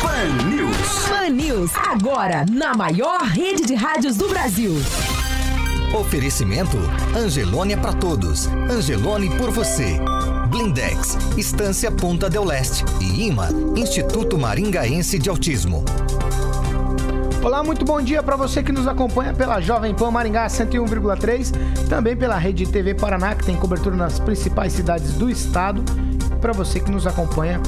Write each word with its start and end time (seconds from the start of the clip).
Pan 0.00 0.48
News. 0.48 1.08
Pan 1.08 1.30
News, 1.30 1.70
agora 1.74 2.44
na 2.50 2.74
maior 2.74 3.20
rede 3.22 3.64
de 3.64 3.74
rádios 3.74 4.16
do 4.16 4.28
Brasil. 4.28 4.72
Oferecimento 5.98 6.76
Angelone 7.16 7.74
é 7.74 7.76
para 7.76 7.92
todos. 7.92 8.46
Angelone 8.70 9.30
por 9.36 9.50
você. 9.50 10.00
Blindex, 10.48 11.18
Estância 11.36 11.90
Ponta 11.90 12.30
del 12.30 12.44
Leste 12.44 12.84
e 13.00 13.26
IMA, 13.26 13.48
Instituto 13.76 14.38
Maringaense 14.38 15.18
de 15.18 15.28
Autismo. 15.28 15.84
Olá, 17.42 17.62
muito 17.62 17.84
bom 17.84 18.00
dia 18.00 18.22
para 18.22 18.36
você 18.36 18.62
que 18.62 18.72
nos 18.72 18.88
acompanha 18.88 19.34
pela 19.34 19.60
Jovem 19.60 19.94
Pan 19.94 20.10
Maringá 20.10 20.46
101,3, 20.46 21.52
também 21.88 22.16
pela 22.16 22.38
Rede 22.38 22.66
TV 22.66 22.94
Paraná, 22.94 23.34
que 23.34 23.44
tem 23.44 23.54
cobertura 23.54 23.96
nas 23.96 24.18
principais 24.18 24.72
cidades 24.72 25.12
do 25.12 25.28
estado, 25.28 25.84
e 26.32 26.36
para 26.36 26.52
você 26.52 26.80
que 26.80 26.90
nos 26.90 27.06
acompanha 27.06 27.60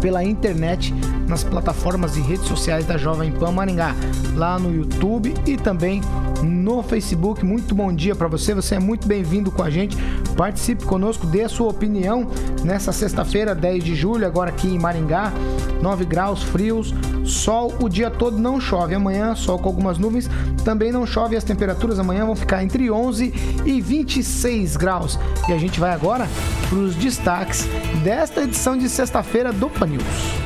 pela 0.00 0.24
internet 0.24 0.94
nas 1.28 1.44
plataformas 1.44 2.16
e 2.16 2.20
redes 2.20 2.46
sociais 2.46 2.84
da 2.86 2.96
Jovem 2.96 3.32
Pan 3.32 3.52
Maringá, 3.52 3.94
lá 4.34 4.58
no 4.58 4.74
YouTube 4.74 5.34
e 5.46 5.56
também 5.56 6.00
no 6.42 6.82
Facebook. 6.82 7.44
Muito 7.44 7.74
bom 7.74 7.92
dia 7.92 8.14
para 8.14 8.28
você, 8.28 8.54
você 8.54 8.76
é 8.76 8.78
muito 8.78 9.06
bem-vindo 9.06 9.50
com 9.50 9.62
a 9.62 9.70
gente. 9.70 9.96
Participe 10.36 10.84
conosco, 10.84 11.26
dê 11.26 11.44
a 11.44 11.48
sua 11.48 11.68
opinião 11.68 12.28
nessa 12.62 12.92
sexta-feira, 12.92 13.54
10 13.54 13.84
de 13.84 13.94
julho, 13.94 14.26
agora 14.26 14.50
aqui 14.50 14.68
em 14.68 14.78
Maringá, 14.78 15.32
9 15.80 16.04
graus 16.04 16.42
frios, 16.42 16.94
sol 17.24 17.74
o 17.80 17.88
dia 17.88 18.10
todo, 18.10 18.38
não 18.38 18.60
chove. 18.60 18.94
Amanhã, 18.94 19.34
sol 19.34 19.58
com 19.58 19.68
algumas 19.68 19.98
nuvens, 19.98 20.28
também 20.64 20.92
não 20.92 21.06
chove. 21.06 21.36
As 21.36 21.44
temperaturas 21.44 21.98
amanhã 21.98 22.26
vão 22.26 22.36
ficar 22.36 22.62
entre 22.62 22.90
11 22.90 23.62
e 23.64 23.80
26 23.80 24.76
graus. 24.76 25.18
E 25.48 25.52
a 25.52 25.58
gente 25.58 25.80
vai 25.80 25.92
agora 25.92 26.28
para 26.68 26.78
os 26.78 26.94
destaques 26.94 27.68
desta 28.02 28.42
edição 28.42 28.76
de 28.76 28.88
sexta-feira 28.88 29.52
do 29.52 29.68
Pan 29.68 29.86
News. 29.86 30.43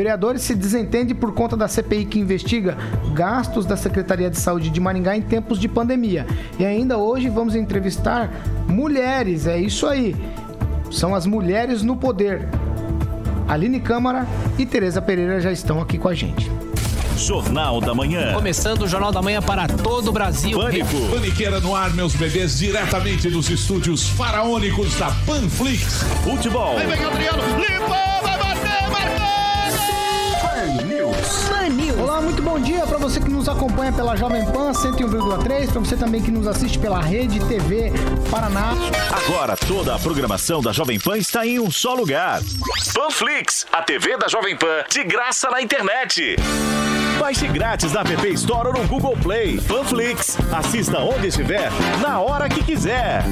Vereadores 0.00 0.40
se 0.40 0.54
desentendem 0.54 1.14
por 1.14 1.34
conta 1.34 1.54
da 1.54 1.68
CPI 1.68 2.06
que 2.06 2.18
investiga 2.18 2.74
gastos 3.12 3.66
da 3.66 3.76
Secretaria 3.76 4.30
de 4.30 4.38
Saúde 4.38 4.70
de 4.70 4.80
Maringá 4.80 5.14
em 5.14 5.20
tempos 5.20 5.60
de 5.60 5.68
pandemia. 5.68 6.26
E 6.58 6.64
ainda 6.64 6.96
hoje 6.96 7.28
vamos 7.28 7.54
entrevistar 7.54 8.30
mulheres, 8.66 9.46
é 9.46 9.58
isso 9.58 9.86
aí. 9.86 10.16
São 10.90 11.14
as 11.14 11.26
mulheres 11.26 11.82
no 11.82 11.98
poder. 11.98 12.48
Aline 13.46 13.78
Câmara 13.78 14.26
e 14.58 14.64
Tereza 14.64 15.02
Pereira 15.02 15.38
já 15.38 15.52
estão 15.52 15.82
aqui 15.82 15.98
com 15.98 16.08
a 16.08 16.14
gente. 16.14 16.50
Jornal 17.18 17.78
da 17.82 17.94
Manhã. 17.94 18.32
Começando 18.32 18.84
o 18.84 18.88
Jornal 18.88 19.12
da 19.12 19.20
Manhã 19.20 19.42
para 19.42 19.68
todo 19.68 20.08
o 20.08 20.12
Brasil. 20.12 20.58
Pânico. 20.58 20.96
Paniqueira 21.10 21.60
no 21.60 21.76
ar, 21.76 21.92
meus 21.92 22.14
bebês, 22.14 22.58
diretamente 22.58 23.28
dos 23.28 23.50
estúdios 23.50 24.08
faraônicos 24.08 24.94
da 24.94 25.10
Panflix. 25.26 26.02
Futebol. 26.24 26.78
Vem, 26.78 27.04
Adriano, 27.04 27.42
limpa, 27.58 28.39
muito 32.30 32.42
bom 32.42 32.60
dia 32.60 32.86
para 32.86 32.96
você 32.96 33.18
que 33.18 33.28
nos 33.28 33.48
acompanha 33.48 33.92
pela 33.92 34.14
Jovem 34.14 34.44
Pan 34.52 34.70
101,3, 34.70 35.72
para 35.72 35.80
você 35.80 35.96
também 35.96 36.22
que 36.22 36.30
nos 36.30 36.46
assiste 36.46 36.78
pela 36.78 37.00
Rede 37.00 37.40
TV 37.46 37.92
Paraná. 38.30 38.72
Agora 39.10 39.56
toda 39.56 39.96
a 39.96 39.98
programação 39.98 40.60
da 40.60 40.70
Jovem 40.70 41.00
Pan 41.00 41.18
está 41.18 41.44
em 41.44 41.58
um 41.58 41.68
só 41.72 41.92
lugar. 41.92 42.40
Panflix, 42.94 43.66
a 43.72 43.82
TV 43.82 44.16
da 44.16 44.28
Jovem 44.28 44.56
Pan, 44.56 44.84
de 44.88 45.02
graça 45.02 45.50
na 45.50 45.60
internet. 45.60 46.36
Baixe 47.18 47.48
grátis 47.48 47.92
na 47.92 48.02
App 48.02 48.28
Store 48.34 48.68
ou 48.68 48.74
no 48.74 48.86
Google 48.86 49.16
Play. 49.20 49.60
Panflix, 49.62 50.38
assista 50.52 50.98
onde 51.00 51.26
estiver, 51.26 51.68
na 52.00 52.20
hora 52.20 52.48
que 52.48 52.62
quiser. 52.62 53.24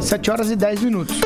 7 0.00 0.30
horas 0.30 0.50
e 0.50 0.56
10 0.56 0.84
minutos. 0.84 1.20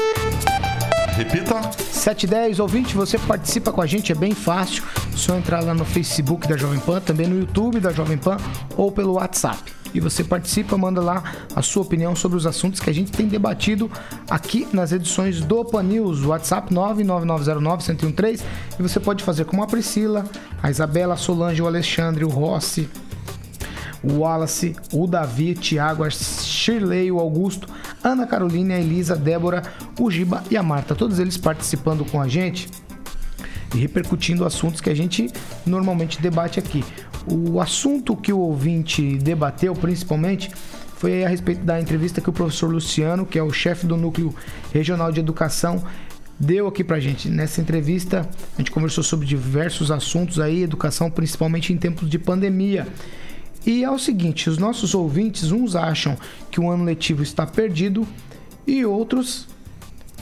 Repita. 1.12 1.60
7 1.78 2.24
e 2.24 2.26
10, 2.26 2.58
ouvinte, 2.58 2.96
você 2.96 3.18
participa 3.18 3.70
com 3.70 3.82
a 3.82 3.86
gente, 3.86 4.10
é 4.10 4.14
bem 4.14 4.34
fácil. 4.34 4.82
É 5.12 5.16
só 5.16 5.36
entrar 5.36 5.60
lá 5.60 5.74
no 5.74 5.84
Facebook 5.84 6.48
da 6.48 6.56
Jovem 6.56 6.80
Pan, 6.80 7.00
também 7.00 7.26
no 7.26 7.38
YouTube 7.38 7.80
da 7.80 7.92
Jovem 7.92 8.16
Pan 8.16 8.38
ou 8.76 8.90
pelo 8.90 9.14
WhatsApp. 9.14 9.72
E 9.94 10.00
você 10.00 10.24
participa, 10.24 10.76
manda 10.78 11.00
lá 11.00 11.22
a 11.54 11.60
sua 11.60 11.82
opinião 11.82 12.16
sobre 12.16 12.38
os 12.38 12.46
assuntos 12.46 12.80
que 12.80 12.88
a 12.88 12.94
gente 12.94 13.12
tem 13.12 13.28
debatido 13.28 13.90
aqui 14.28 14.66
nas 14.72 14.90
edições 14.90 15.40
do 15.42 15.64
Pan 15.64 15.82
News. 15.82 16.24
WhatsApp 16.24 16.74
99909-1013. 16.74 18.40
E 18.78 18.82
você 18.82 18.98
pode 18.98 19.22
fazer 19.22 19.44
como 19.44 19.62
a 19.62 19.66
Priscila, 19.66 20.24
a 20.62 20.70
Isabela, 20.70 21.14
a 21.14 21.16
Solange, 21.18 21.60
o 21.60 21.66
Alexandre, 21.66 22.24
o 22.24 22.28
Rossi, 22.28 22.88
o 24.02 24.18
Wallace, 24.18 24.74
o 24.92 25.06
Davi, 25.06 25.54
Thiago, 25.54 26.04
a 26.04 26.10
Shirley, 26.10 27.10
o 27.10 27.18
Augusto, 27.18 27.68
Ana 28.02 28.26
Carolina, 28.26 28.74
a 28.74 28.80
Elisa, 28.80 29.14
a 29.14 29.16
Débora, 29.16 29.62
o 29.98 30.10
Giba 30.10 30.42
e 30.50 30.56
a 30.56 30.62
Marta. 30.62 30.94
Todos 30.94 31.18
eles 31.18 31.36
participando 31.36 32.04
com 32.04 32.20
a 32.20 32.28
gente 32.28 32.68
e 33.74 33.78
repercutindo 33.78 34.44
assuntos 34.44 34.80
que 34.80 34.90
a 34.90 34.94
gente 34.94 35.30
normalmente 35.64 36.20
debate 36.20 36.58
aqui. 36.58 36.84
O 37.26 37.60
assunto 37.60 38.16
que 38.16 38.32
o 38.32 38.38
ouvinte 38.38 39.16
debateu, 39.18 39.74
principalmente, 39.74 40.50
foi 40.96 41.24
a 41.24 41.28
respeito 41.28 41.64
da 41.64 41.80
entrevista 41.80 42.20
que 42.20 42.30
o 42.30 42.32
professor 42.32 42.70
Luciano, 42.70 43.24
que 43.24 43.38
é 43.38 43.42
o 43.42 43.52
chefe 43.52 43.86
do 43.86 43.96
Núcleo 43.96 44.34
Regional 44.72 45.10
de 45.10 45.20
Educação, 45.20 45.82
deu 46.38 46.66
aqui 46.66 46.82
pra 46.82 46.98
gente. 46.98 47.28
Nessa 47.28 47.60
entrevista, 47.60 48.28
a 48.54 48.60
gente 48.60 48.70
conversou 48.70 49.02
sobre 49.02 49.26
diversos 49.26 49.90
assuntos 49.90 50.40
aí, 50.40 50.62
educação, 50.62 51.10
principalmente 51.10 51.72
em 51.72 51.76
tempos 51.76 52.08
de 52.10 52.18
pandemia. 52.18 52.86
E 53.64 53.84
é 53.84 53.90
o 53.90 53.98
seguinte, 53.98 54.50
os 54.50 54.58
nossos 54.58 54.94
ouvintes, 54.94 55.52
uns 55.52 55.76
acham 55.76 56.16
que 56.50 56.60
o 56.60 56.68
ano 56.70 56.84
letivo 56.84 57.22
está 57.22 57.46
perdido 57.46 58.06
e 58.66 58.84
outros 58.84 59.46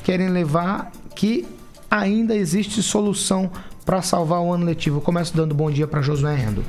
querem 0.03 0.29
levar 0.29 0.93
que 1.15 1.47
ainda 1.91 2.35
existe 2.35 2.83
solução 2.83 3.51
para 3.85 4.03
salvar 4.03 4.41
o 4.41 4.53
ano 4.53 4.67
letivo. 4.67 4.99
Eu 4.99 5.01
começo 5.01 5.35
dando 5.35 5.55
bom 5.55 5.71
dia 5.71 5.87
para 5.87 6.03
Josué 6.03 6.35
Rendo. 6.35 6.65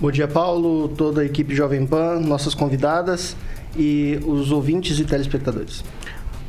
Bom 0.00 0.10
dia, 0.10 0.26
Paulo, 0.26 0.88
toda 0.88 1.20
a 1.20 1.24
equipe 1.24 1.54
Jovem 1.54 1.86
Pan, 1.86 2.20
nossas 2.20 2.54
convidadas 2.54 3.36
e 3.76 4.18
os 4.26 4.50
ouvintes 4.50 4.98
e 4.98 5.04
telespectadores. 5.04 5.84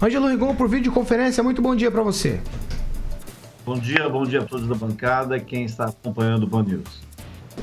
Ângelo 0.02 0.28
Rigon 0.28 0.56
por 0.56 0.68
videoconferência, 0.68 1.44
muito 1.44 1.62
bom 1.62 1.76
dia 1.76 1.92
para 1.92 2.02
você. 2.02 2.40
Bom 3.66 3.78
dia, 3.78 4.10
bom 4.10 4.24
dia 4.24 4.42
a 4.42 4.46
todos 4.46 4.68
da 4.68 4.76
bancada 4.76 5.38
e 5.38 5.42
quem 5.42 5.66
está 5.66 5.86
acompanhando 5.86 6.44
o 6.44 6.48
Band 6.48 6.64
News. 6.64 7.05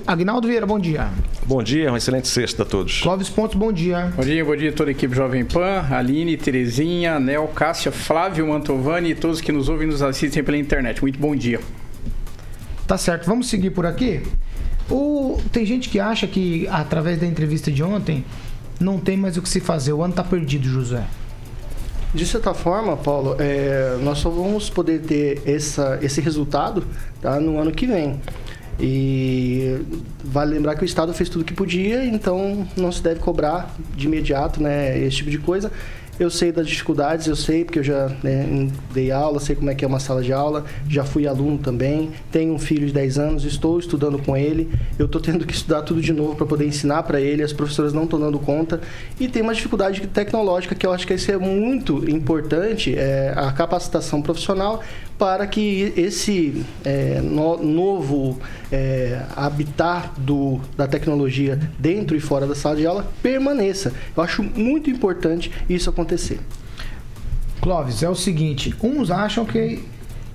Agnaldo 0.07 0.49
Vieira, 0.49 0.67
bom 0.67 0.79
dia. 0.79 1.11
Bom 1.47 1.63
dia, 1.63 1.89
uma 1.89 1.99
excelente 1.99 2.29
sexta 2.29 2.63
a 2.63 2.67
todos. 2.67 3.01
Clóvis 3.01 3.29
Pontes, 3.29 3.57
bom 3.57 3.73
dia. 3.73 4.13
Bom 4.17 4.23
dia, 4.23 4.45
bom 4.45 4.57
dia 4.57 4.71
a 4.71 4.73
toda 4.73 4.91
a 4.91 4.93
equipe 4.93 5.15
Jovem 5.15 5.45
Pan, 5.45 5.87
Aline, 5.91 6.37
Terezinha, 6.37 7.21
Nel, 7.21 7.47
Cássia, 7.49 7.93
Flávio, 7.93 8.47
Mantovani 8.49 9.11
e 9.11 9.15
todos 9.15 9.41
que 9.41 9.53
nos 9.53 9.69
ouvem 9.69 9.89
e 9.89 9.91
nos 9.91 10.03
assistem 10.03 10.43
pela 10.43 10.57
internet. 10.57 11.01
Muito 11.01 11.19
bom 11.19 11.35
dia. 11.35 11.61
Tá 12.87 12.99
certo, 12.99 13.27
vamos 13.27 13.49
seguir 13.49 13.71
por 13.71 13.87
aqui? 13.87 14.23
O... 14.91 15.41
Tem 15.53 15.65
gente 15.65 15.89
que 15.89 16.01
acha 16.01 16.27
que, 16.27 16.67
através 16.69 17.19
da 17.19 17.27
entrevista 17.27 17.71
de 17.71 17.83
ontem, 17.83 18.25
não 18.81 18.99
tem 18.99 19.17
mais 19.17 19.37
o 19.37 19.43
que 19.43 19.49
se 19.49 19.61
fazer. 19.61 19.93
O 19.93 20.03
ano 20.03 20.13
tá 20.13 20.25
perdido, 20.25 20.69
José. 20.69 21.05
De 22.15 22.27
certa 22.27 22.53
forma, 22.53 22.95
Paulo, 22.97 23.37
é, 23.39 23.97
nós 24.03 24.19
só 24.19 24.29
vamos 24.29 24.69
poder 24.69 25.00
ter 25.00 25.43
essa, 25.47 25.99
esse 26.03 26.21
resultado 26.21 26.85
tá, 27.23 27.41
no 27.41 27.59
ano 27.59 27.73
que 27.73 27.87
vem. 27.87 28.21
E 28.81 29.81
vale 30.25 30.55
lembrar 30.55 30.75
que 30.75 30.83
o 30.83 30.85
Estado 30.85 31.13
fez 31.13 31.29
tudo 31.29 31.43
o 31.43 31.45
que 31.45 31.55
podia, 31.55 32.05
então 32.05 32.67
não 32.77 32.91
se 32.91 33.03
deve 33.03 33.21
cobrar 33.21 33.75
de 33.97 34.07
imediato 34.07 34.63
né, 34.63 34.99
esse 34.99 35.17
tipo 35.17 35.31
de 35.31 35.39
coisa. 35.39 35.71
Eu 36.21 36.31
sei 36.31 36.53
das 36.53 36.69
dificuldades, 36.69 37.27
eu 37.27 37.35
sei 37.35 37.65
porque 37.65 37.79
eu 37.79 37.83
já 37.83 38.09
né, 38.23 38.69
dei 38.93 39.11
aula, 39.11 39.41
sei 39.41 39.57
como 39.57 39.71
é 39.71 39.75
que 39.75 39.83
é 39.83 39.89
uma 39.89 39.99
sala 39.99 40.23
de 40.23 40.31
aula, 40.31 40.65
já 40.87 41.05
fui 41.05 41.27
aluno 41.27 41.57
também, 41.57 42.11
tenho 42.31 42.53
um 42.53 42.59
filho 42.59 42.87
de 42.87 42.93
10 42.93 43.19
anos, 43.19 43.45
estou 43.45 43.79
estudando 43.79 44.19
com 44.19 44.37
ele, 44.37 44.71
eu 44.99 45.07
estou 45.07 45.21
tendo 45.21 45.47
que 45.47 45.55
estudar 45.55 45.83
tudo 45.83 46.03
de 46.03 46.13
novo 46.13 46.37
para 46.37 46.45
poder 46.45 46.67
ensinar 46.67 47.03
para 47.05 47.19
ele, 47.19 47.43
as 47.43 47.53
professoras 47.53 47.95
não 47.95 48.05
estão 48.05 48.21
dando 48.21 48.39
conta 48.39 48.81
e 49.19 49.27
tem 49.27 49.41
uma 49.41 49.55
dificuldade 49.55 50.07
tecnológica 50.07 50.75
que 50.75 50.87
eu 50.87 50.93
acho 50.93 51.07
que 51.07 51.15
isso 51.15 51.33
é 51.33 51.39
muito 51.39 52.09
importante, 52.09 52.95
é 52.95 53.33
a 53.35 53.51
capacitação 53.51 54.21
profissional 54.21 54.83
para 55.23 55.47
que 55.47 55.93
esse 55.97 56.65
é, 56.85 57.21
no- 57.21 57.63
novo 57.63 58.41
é, 58.73 59.23
habitat 59.37 60.11
do, 60.19 60.61
da 60.77 60.89
tecnologia 60.89 61.57
dentro 61.79 62.17
e 62.17 62.21
fora 62.21 62.45
da 62.45 62.57
sala 62.57 62.75
de 62.75 62.85
aula 62.85 63.09
permaneça. 63.23 63.93
Eu 64.17 64.21
acho 64.25 64.43
muito 64.43 64.91
importante 64.91 65.53
isso 65.71 65.89
acontecer. 65.89 66.41
Clóvis, 67.61 68.03
é 68.03 68.09
o 68.09 68.17
seguinte: 68.17 68.75
uns 68.83 69.13
acham 69.13 69.45
que 69.45 69.85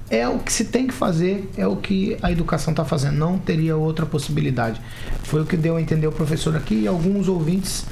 é 0.09 0.25
o 0.25 0.39
que 0.39 0.53
se 0.53 0.63
tem 0.63 0.87
que 0.87 0.93
fazer, 0.93 1.49
é 1.57 1.67
o 1.67 1.75
que 1.75 2.17
a 2.21 2.31
educação 2.31 2.71
está 2.71 2.85
fazendo. 2.85 3.17
Não 3.17 3.37
teria 3.37 3.75
outra 3.75 4.05
possibilidade. 4.05 4.79
Foi 5.23 5.41
o 5.41 5.45
que 5.45 5.57
deu 5.57 5.75
a 5.75 5.81
entender 5.81 6.07
o 6.07 6.13
professor 6.13 6.55
aqui 6.55 6.75
e 6.83 6.87
alguns 6.87 7.27
ouvintes 7.27 7.85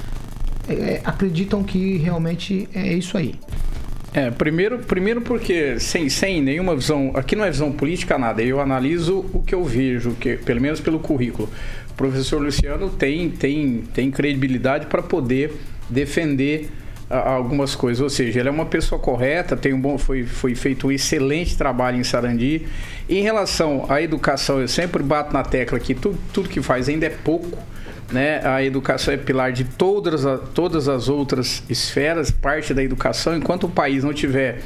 é, 0.66 1.02
acreditam 1.04 1.62
que 1.62 1.98
realmente 1.98 2.66
é 2.74 2.94
isso 2.94 3.18
aí. 3.18 3.34
É, 4.16 4.30
primeiro, 4.30 4.78
primeiro 4.78 5.20
porque 5.20 5.78
sem, 5.78 6.08
sem 6.08 6.40
nenhuma 6.40 6.74
visão, 6.74 7.12
aqui 7.14 7.36
não 7.36 7.44
é 7.44 7.50
visão 7.50 7.70
política 7.70 8.16
nada, 8.16 8.42
eu 8.42 8.58
analiso 8.58 9.26
o 9.34 9.42
que 9.42 9.54
eu 9.54 9.62
vejo, 9.62 10.12
que 10.12 10.38
pelo 10.38 10.58
menos 10.58 10.80
pelo 10.80 10.98
currículo. 10.98 11.50
O 11.90 11.92
professor 11.92 12.40
Luciano 12.40 12.88
tem, 12.88 13.28
tem, 13.28 13.84
tem 13.92 14.10
credibilidade 14.10 14.86
para 14.86 15.02
poder 15.02 15.52
defender 15.90 16.70
algumas 17.10 17.74
coisas, 17.74 18.00
ou 18.00 18.08
seja, 18.08 18.40
ele 18.40 18.48
é 18.48 18.50
uma 18.50 18.64
pessoa 18.64 18.98
correta, 18.98 19.54
tem 19.54 19.74
um 19.74 19.80
bom, 19.80 19.98
foi, 19.98 20.24
foi 20.24 20.54
feito 20.54 20.86
um 20.86 20.92
excelente 20.92 21.54
trabalho 21.54 21.98
em 21.98 22.02
Sarandi. 22.02 22.66
Em 23.10 23.20
relação 23.20 23.84
à 23.86 24.00
educação, 24.00 24.62
eu 24.62 24.66
sempre 24.66 25.02
bato 25.02 25.34
na 25.34 25.42
tecla 25.42 25.78
que 25.78 25.94
tudo, 25.94 26.18
tudo 26.32 26.48
que 26.48 26.62
faz 26.62 26.88
ainda 26.88 27.04
é 27.04 27.10
pouco. 27.10 27.58
Né? 28.10 28.40
A 28.44 28.62
educação 28.62 29.12
é 29.12 29.16
pilar 29.16 29.52
de 29.52 29.64
todas, 29.64 30.22
todas 30.54 30.88
as 30.88 31.08
outras 31.08 31.62
esferas, 31.68 32.30
parte 32.30 32.72
da 32.72 32.82
educação. 32.82 33.36
Enquanto 33.36 33.64
o 33.64 33.68
país 33.68 34.04
não 34.04 34.12
tiver 34.12 34.60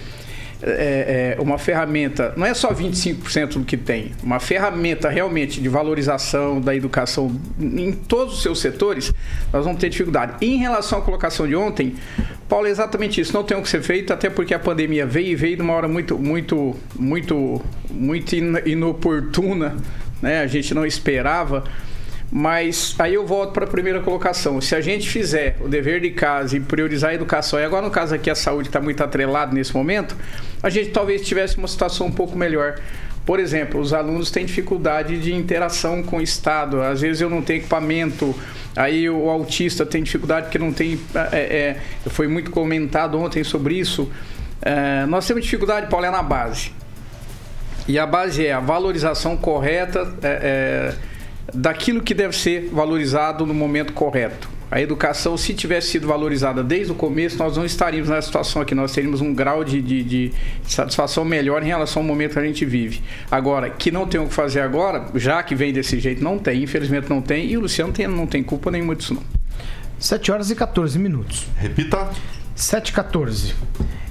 é, 0.62 1.37
é, 1.38 1.40
uma 1.40 1.58
ferramenta, 1.58 2.34
não 2.37 2.44
é 2.46 2.52
só 2.52 2.72
25% 2.72 3.54
do 3.54 3.64
que 3.64 3.76
tem, 3.76 4.12
uma 4.22 4.38
ferramenta 4.38 5.08
realmente 5.08 5.60
de 5.60 5.69
valorização 5.69 6.60
da 6.60 6.75
educação 6.75 7.34
em 7.58 7.92
todos 7.92 8.34
os 8.34 8.42
seus 8.42 8.60
setores, 8.60 9.12
nós 9.52 9.64
vamos 9.64 9.81
ter 9.81 9.88
dificuldade. 9.88 10.34
Em 10.44 10.58
relação 10.58 10.98
à 10.98 11.02
colocação 11.02 11.48
de 11.48 11.56
ontem, 11.56 11.94
Paulo, 12.48 12.66
é 12.66 12.70
exatamente 12.70 13.20
isso. 13.20 13.32
Não 13.32 13.44
tem 13.44 13.56
o 13.56 13.62
que 13.62 13.69
ser 13.69 13.82
feito, 13.82 14.12
até 14.12 14.28
porque 14.28 14.52
a 14.52 14.58
pandemia 14.58 15.06
veio 15.06 15.28
e 15.28 15.36
veio 15.36 15.56
de 15.56 15.62
uma 15.62 15.72
hora 15.72 15.88
muito, 15.88 16.19
muito, 16.19 16.76
muito, 16.98 17.62
muito 17.90 18.34
inoportuna, 18.34 19.76
né? 20.20 20.40
A 20.40 20.46
gente 20.46 20.75
não 20.75 20.84
esperava. 20.84 21.64
Mas 22.32 22.94
aí 22.99 23.15
eu 23.15 23.27
volto 23.27 23.53
para 23.53 23.65
a 23.65 23.69
primeira 23.69 24.00
colocação. 24.00 24.61
Se 24.61 24.77
a 24.77 24.81
gente 24.81 25.09
fizer 25.09 25.56
o 25.61 25.69
dever 25.69 26.00
de 26.00 26.11
casa 26.11 26.56
e 26.56 26.61
priorizar 26.61 27.11
a 27.11 27.15
educação, 27.15 27.59
e 27.59 27.65
agora 27.65 27.85
no 27.85 27.91
caso 27.91 28.15
aqui 28.15 28.31
a 28.31 28.37
saúde 28.37 28.69
está 28.69 28.81
muito 28.81 29.03
atrelado 29.03 29.53
nesse 29.53 29.75
momento, 29.75 30.17
a 30.62 30.71
gente 30.71 30.91
talvez 30.91 31.23
tivesse 31.23 31.59
uma 31.59 31.67
situação 31.67 32.06
um 32.06 32.12
pouco 32.12 32.38
melhor. 32.38 32.79
Por 33.27 33.41
exemplo, 33.41 33.81
os 33.81 33.93
alunos 33.93 34.31
têm 34.31 34.47
dificuldade 34.47 35.19
de 35.19 35.35
interação 35.35 36.03
com 36.03 36.19
o 36.19 36.23
Estado. 36.23 36.81
Às 36.81 37.00
vezes 37.00 37.21
eu 37.21 37.29
não 37.29 37.43
tenho 37.43 37.61
equipamento, 37.61 38.35
aí 38.77 39.11
o 39.11 39.29
autista 39.29 39.85
tem 39.85 40.03
dificuldade 40.03 40.47
porque 40.47 40.59
não 40.59 40.73
tem. 40.73 41.00
É, 41.32 41.38
é, 41.38 41.77
foi 42.11 42.29
muito 42.29 42.50
comentado 42.53 43.19
ontem 43.19 43.43
sobre 43.43 43.75
isso. 43.75 44.11
É, 44.62 45.05
nós 45.06 45.27
temos 45.27 45.43
dificuldade, 45.43 45.88
Paulo, 45.88 46.06
é 46.06 46.11
na 46.11 46.23
base. 46.23 46.73
E 47.88 47.99
a 47.99 48.06
base 48.06 48.47
é 48.47 48.53
a 48.53 48.61
valorização 48.61 49.37
correta. 49.37 50.15
Daquilo 51.55 52.02
que 52.02 52.14
deve 52.14 52.37
ser 52.37 52.69
valorizado 52.73 53.44
no 53.47 53.55
momento 53.55 53.93
correto. 53.93 54.49
A 54.70 54.81
educação, 54.81 55.37
se 55.37 55.52
tivesse 55.52 55.88
sido 55.88 56.06
valorizada 56.06 56.62
desde 56.62 56.93
o 56.93 56.94
começo, 56.94 57.37
nós 57.37 57.56
não 57.56 57.64
estaríamos 57.64 58.08
nessa 58.08 58.29
situação 58.29 58.62
aqui. 58.62 58.73
Nós 58.73 58.93
teríamos 58.93 59.20
um 59.20 59.35
grau 59.35 59.64
de, 59.64 59.82
de, 59.82 60.05
de, 60.05 60.32
satisfação 60.64 61.25
melhor 61.25 61.61
em 61.62 61.67
relação 61.67 62.02
ao 62.02 62.06
momento 62.06 62.35
que 62.35 62.38
a 62.38 62.44
gente 62.44 62.64
vive. 62.64 63.02
Agora, 63.29 63.69
que 63.69 63.91
não 63.91 64.06
tem 64.06 64.20
o 64.20 64.29
que 64.29 64.35
fazer 64.35 64.61
agora, 64.61 65.08
já 65.17 65.43
que 65.43 65.56
vem 65.56 65.73
desse 65.73 65.99
jeito, 65.99 66.23
não 66.23 66.38
tem. 66.38 66.62
Infelizmente 66.62 67.11
não 67.11 67.20
tem. 67.20 67.50
E 67.50 67.56
o 67.56 67.61
Luciano 67.62 67.93
tem, 67.93 68.06
não 68.06 68.29
tem 68.29 68.44
culpa 68.44 68.70
nenhuma 68.70 68.94
disso, 68.94 69.14
não. 69.14 69.23
7 69.99 70.31
horas 70.31 70.50
e 70.53 70.55
14 70.55 70.99
minutos. 71.00 71.49
Repita. 71.56 72.08
7 72.55 72.91
e 72.91 72.93
14. 72.93 73.55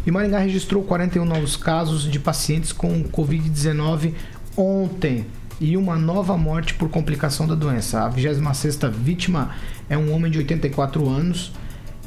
E 0.05 0.11
Maringá 0.11 0.39
registrou 0.39 0.83
41 0.83 1.23
novos 1.23 1.55
casos 1.55 2.03
de 2.03 2.19
pacientes 2.19 2.73
com 2.73 3.01
Covid-19 3.05 4.13
ontem 4.57 5.25
e 5.59 5.75
uma 5.75 5.95
nova 5.95 6.37
morte 6.37 6.73
por 6.73 6.89
complicação 6.89 7.47
da 7.47 7.55
doença. 7.55 8.05
A 8.05 8.11
26ª 8.11 8.89
vítima 8.89 9.51
é 9.89 9.97
um 9.97 10.13
homem 10.13 10.31
de 10.31 10.37
84 10.37 11.07
anos 11.07 11.51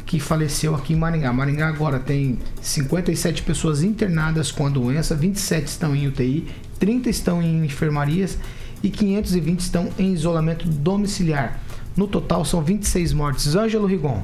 que 0.06 0.18
faleceu 0.18 0.74
aqui 0.74 0.92
em 0.94 0.96
Maringá. 0.96 1.32
Maringá 1.32 1.68
agora 1.68 1.98
tem 1.98 2.38
57 2.60 3.42
pessoas 3.42 3.82
internadas 3.82 4.50
com 4.50 4.66
a 4.66 4.70
doença, 4.70 5.14
27 5.14 5.66
estão 5.66 5.94
em 5.94 6.06
UTI, 6.06 6.48
30 6.78 7.10
estão 7.10 7.42
em 7.42 7.64
enfermarias 7.64 8.38
e 8.82 8.90
520 8.90 9.60
estão 9.60 9.88
em 9.98 10.12
isolamento 10.12 10.68
domiciliar. 10.68 11.60
No 11.96 12.06
total 12.06 12.44
são 12.44 12.62
26 12.62 13.12
mortes. 13.12 13.54
Ângelo 13.54 13.86
Rigon. 13.86 14.22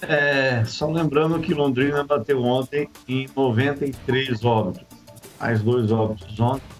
É, 0.00 0.64
só 0.64 0.90
lembrando 0.90 1.40
que 1.40 1.52
Londrina 1.52 2.04
bateu 2.04 2.42
ontem 2.42 2.88
em 3.08 3.28
93 3.36 4.44
óbitos. 4.44 4.86
Mais 5.40 5.60
dois 5.60 5.90
óbitos 5.90 6.38
ontem 6.38 6.77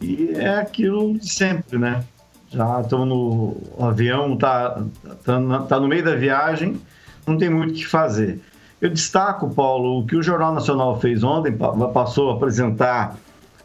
e 0.00 0.32
é 0.34 0.58
aquilo 0.58 1.18
de 1.18 1.28
sempre, 1.28 1.78
né? 1.78 2.04
Já 2.50 2.80
estamos 2.80 3.08
no 3.08 3.56
avião, 3.78 4.36
tá, 4.36 4.82
tá, 5.24 5.60
tá 5.68 5.80
no 5.80 5.88
meio 5.88 6.04
da 6.04 6.14
viagem, 6.14 6.80
não 7.26 7.36
tem 7.36 7.50
muito 7.50 7.72
o 7.72 7.74
que 7.74 7.86
fazer. 7.86 8.40
Eu 8.80 8.90
destaco, 8.90 9.50
Paulo, 9.50 10.00
o 10.00 10.06
que 10.06 10.16
o 10.16 10.22
Jornal 10.22 10.54
Nacional 10.54 11.00
fez 11.00 11.24
ontem, 11.24 11.52
passou 11.92 12.30
a 12.30 12.34
apresentar 12.34 13.16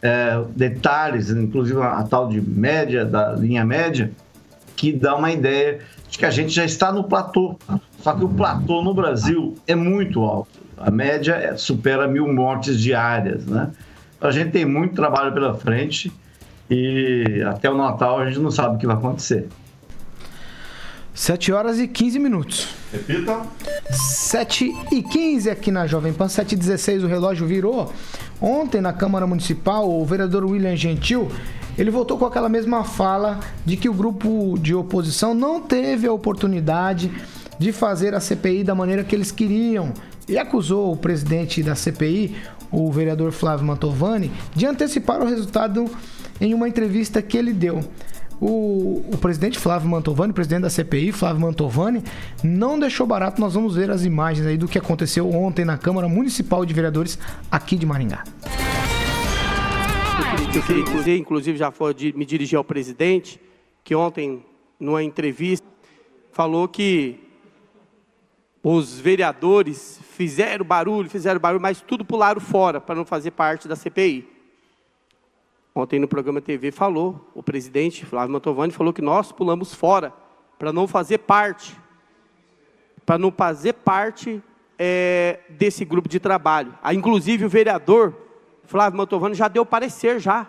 é, 0.01 0.41
detalhes, 0.55 1.29
inclusive 1.29 1.79
a, 1.81 1.99
a 1.99 2.03
tal 2.03 2.27
de 2.27 2.41
média, 2.41 3.05
da 3.05 3.33
linha 3.33 3.63
média, 3.63 4.11
que 4.75 4.91
dá 4.91 5.15
uma 5.15 5.31
ideia 5.31 5.79
de 6.09 6.17
que 6.17 6.25
a 6.25 6.31
gente 6.31 6.49
já 6.49 6.65
está 6.65 6.91
no 6.91 7.03
platô. 7.03 7.57
Só 7.99 8.13
que 8.13 8.23
o 8.23 8.29
platô 8.29 8.81
no 8.81 8.93
Brasil 8.93 9.55
é 9.67 9.75
muito 9.75 10.23
alto. 10.23 10.59
A 10.77 10.89
média 10.89 11.33
é, 11.33 11.55
supera 11.55 12.07
mil 12.07 12.27
mortes 12.33 12.79
diárias, 12.79 13.45
né? 13.45 13.69
A 14.19 14.31
gente 14.31 14.51
tem 14.51 14.65
muito 14.65 14.95
trabalho 14.95 15.31
pela 15.33 15.53
frente 15.53 16.11
e 16.71 17.43
até 17.43 17.69
o 17.69 17.75
Natal 17.75 18.19
a 18.19 18.25
gente 18.25 18.39
não 18.39 18.49
sabe 18.49 18.77
o 18.77 18.79
que 18.79 18.87
vai 18.87 18.95
acontecer. 18.95 19.47
7 21.13 21.51
horas 21.51 21.77
e 21.77 21.89
15 21.89 22.17
minutos. 22.17 22.69
Repita. 22.89 23.41
7 23.89 24.73
e 24.89 25.03
15 25.03 25.49
aqui 25.49 25.69
na 25.69 25.85
Jovem 25.85 26.13
Pan, 26.13 26.29
7 26.29 26.53
e 26.53 26.55
16 26.55 27.03
o 27.03 27.07
relógio 27.07 27.45
virou. 27.45 27.91
Ontem 28.39 28.79
na 28.79 28.93
Câmara 28.93 29.27
Municipal, 29.27 29.91
o 29.91 30.05
vereador 30.05 30.45
William 30.45 30.75
Gentil, 30.77 31.29
ele 31.77 31.91
voltou 31.91 32.17
com 32.17 32.25
aquela 32.25 32.47
mesma 32.47 32.85
fala 32.85 33.41
de 33.65 33.75
que 33.75 33.89
o 33.89 33.93
grupo 33.93 34.57
de 34.57 34.73
oposição 34.73 35.33
não 35.33 35.59
teve 35.59 36.07
a 36.07 36.13
oportunidade 36.13 37.11
de 37.59 37.73
fazer 37.73 38.15
a 38.15 38.21
CPI 38.21 38.63
da 38.63 38.73
maneira 38.73 39.03
que 39.03 39.13
eles 39.13 39.31
queriam. 39.31 39.93
E 40.27 40.37
acusou 40.37 40.93
o 40.93 40.97
presidente 40.97 41.61
da 41.61 41.75
CPI, 41.75 42.37
o 42.71 42.89
vereador 42.89 43.33
Flávio 43.33 43.65
Mantovani, 43.65 44.31
de 44.55 44.65
antecipar 44.65 45.21
o 45.21 45.25
resultado 45.25 45.91
em 46.41 46.55
uma 46.55 46.67
entrevista 46.67 47.21
que 47.21 47.37
ele 47.37 47.53
deu. 47.53 47.79
O, 48.41 49.05
o, 49.13 49.17
presidente 49.19 49.59
Flávio 49.59 49.87
Mantovani, 49.87 50.33
presidente 50.33 50.63
da 50.63 50.69
CPI, 50.71 51.11
Flávio 51.11 51.39
Mantovani, 51.39 52.03
não 52.43 52.79
deixou 52.79 53.05
barato. 53.05 53.39
Nós 53.39 53.53
vamos 53.53 53.75
ver 53.75 53.91
as 53.91 54.03
imagens 54.03 54.47
aí 54.47 54.57
do 54.57 54.67
que 54.67 54.79
aconteceu 54.79 55.29
ontem 55.29 55.63
na 55.63 55.77
Câmara 55.77 56.09
Municipal 56.09 56.65
de 56.65 56.73
Vereadores 56.73 57.19
aqui 57.51 57.77
de 57.77 57.85
Maringá. 57.85 58.23
Eu 60.55 60.63
queria 60.63 60.83
dizer, 60.83 61.17
inclusive 61.17 61.55
já 61.55 61.69
foi 61.69 61.95
me 62.15 62.25
dirigir 62.25 62.57
ao 62.57 62.63
presidente, 62.63 63.39
que 63.83 63.93
ontem, 63.93 64.43
numa 64.79 65.03
entrevista, 65.03 65.65
falou 66.31 66.67
que 66.67 67.19
os 68.63 68.99
vereadores 68.99 69.99
fizeram 70.15 70.65
barulho, 70.65 71.09
fizeram 71.09 71.39
barulho, 71.39 71.61
mas 71.61 71.79
tudo 71.79 72.03
pularam 72.03 72.41
fora 72.41 72.81
para 72.81 72.95
não 72.95 73.05
fazer 73.05 73.31
parte 73.31 73.67
da 73.67 73.75
CPI. 73.75 74.30
Ontem 75.73 75.99
no 75.99 76.07
programa 76.07 76.41
TV 76.41 76.69
falou, 76.69 77.31
o 77.33 77.41
presidente 77.41 78.05
Flávio 78.05 78.33
Mantovani 78.33 78.73
falou 78.73 78.91
que 78.91 79.01
nós 79.01 79.31
pulamos 79.31 79.73
fora 79.73 80.13
para 80.59 80.73
não 80.73 80.85
fazer 80.85 81.19
parte, 81.19 81.75
para 83.05 83.17
não 83.17 83.31
fazer 83.31 83.73
parte 83.73 84.43
é, 84.77 85.39
desse 85.49 85.85
grupo 85.85 86.09
de 86.09 86.19
trabalho. 86.19 86.73
Ah, 86.83 86.93
inclusive 86.93 87.45
o 87.45 87.49
vereador 87.49 88.13
Flávio 88.65 88.97
Mantovani 88.97 89.33
já 89.33 89.47
deu 89.47 89.65
parecer 89.65 90.19
já, 90.19 90.45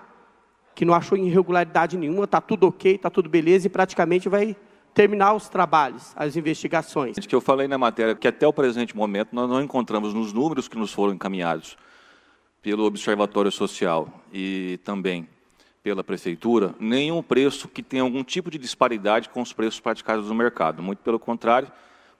que 0.74 0.84
não 0.84 0.92
achou 0.92 1.16
irregularidade 1.16 1.96
nenhuma, 1.96 2.24
está 2.24 2.40
tudo 2.40 2.66
ok, 2.66 2.96
está 2.96 3.08
tudo 3.08 3.28
beleza 3.28 3.68
e 3.68 3.70
praticamente 3.70 4.28
vai 4.28 4.56
terminar 4.92 5.34
os 5.34 5.48
trabalhos, 5.48 6.12
as 6.16 6.34
investigações. 6.34 7.16
Que 7.16 7.34
eu 7.34 7.40
falei 7.40 7.68
na 7.68 7.78
matéria 7.78 8.14
que 8.16 8.26
até 8.26 8.46
o 8.46 8.52
presente 8.52 8.96
momento 8.96 9.28
nós 9.32 9.48
não 9.48 9.62
encontramos 9.62 10.12
nos 10.12 10.32
números 10.32 10.66
que 10.66 10.76
nos 10.76 10.92
foram 10.92 11.14
encaminhados 11.14 11.76
pelo 12.62 12.84
Observatório 12.84 13.50
Social 13.50 14.08
e 14.32 14.78
também 14.84 15.28
pela 15.82 16.04
Prefeitura, 16.04 16.74
nenhum 16.78 17.20
preço 17.22 17.66
que 17.66 17.82
tenha 17.82 18.04
algum 18.04 18.22
tipo 18.22 18.50
de 18.50 18.56
disparidade 18.56 19.28
com 19.28 19.42
os 19.42 19.52
preços 19.52 19.80
praticados 19.80 20.28
no 20.28 20.34
mercado. 20.34 20.80
Muito 20.80 21.00
pelo 21.00 21.18
contrário, 21.18 21.68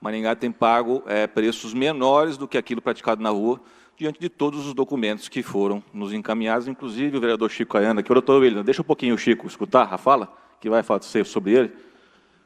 Maringá 0.00 0.34
tem 0.34 0.50
pago 0.50 1.04
é, 1.06 1.28
preços 1.28 1.72
menores 1.72 2.37
do 2.37 2.49
que 2.49 2.58
aquilo 2.58 2.82
praticado 2.82 3.22
na 3.22 3.30
rua, 3.30 3.61
diante 3.96 4.18
de 4.18 4.28
todos 4.28 4.66
os 4.66 4.75
documentos 4.75 5.28
que 5.28 5.44
foram 5.44 5.80
nos 5.94 6.12
encaminhados, 6.12 6.66
inclusive 6.66 7.16
o 7.16 7.20
vereador 7.20 7.49
Chico 7.49 7.78
Ayana, 7.78 8.02
que 8.02 8.11
o 8.11 8.14
doutor 8.14 8.42
William, 8.42 8.64
deixa 8.64 8.82
um 8.82 8.84
pouquinho 8.84 9.14
o 9.14 9.18
Chico 9.18 9.46
escutar 9.46 9.94
a 9.94 9.96
fala, 9.96 10.37
que 10.61 10.68
vai 10.68 10.82
falar 10.82 11.02
sobre 11.02 11.52
ele. 11.52 11.72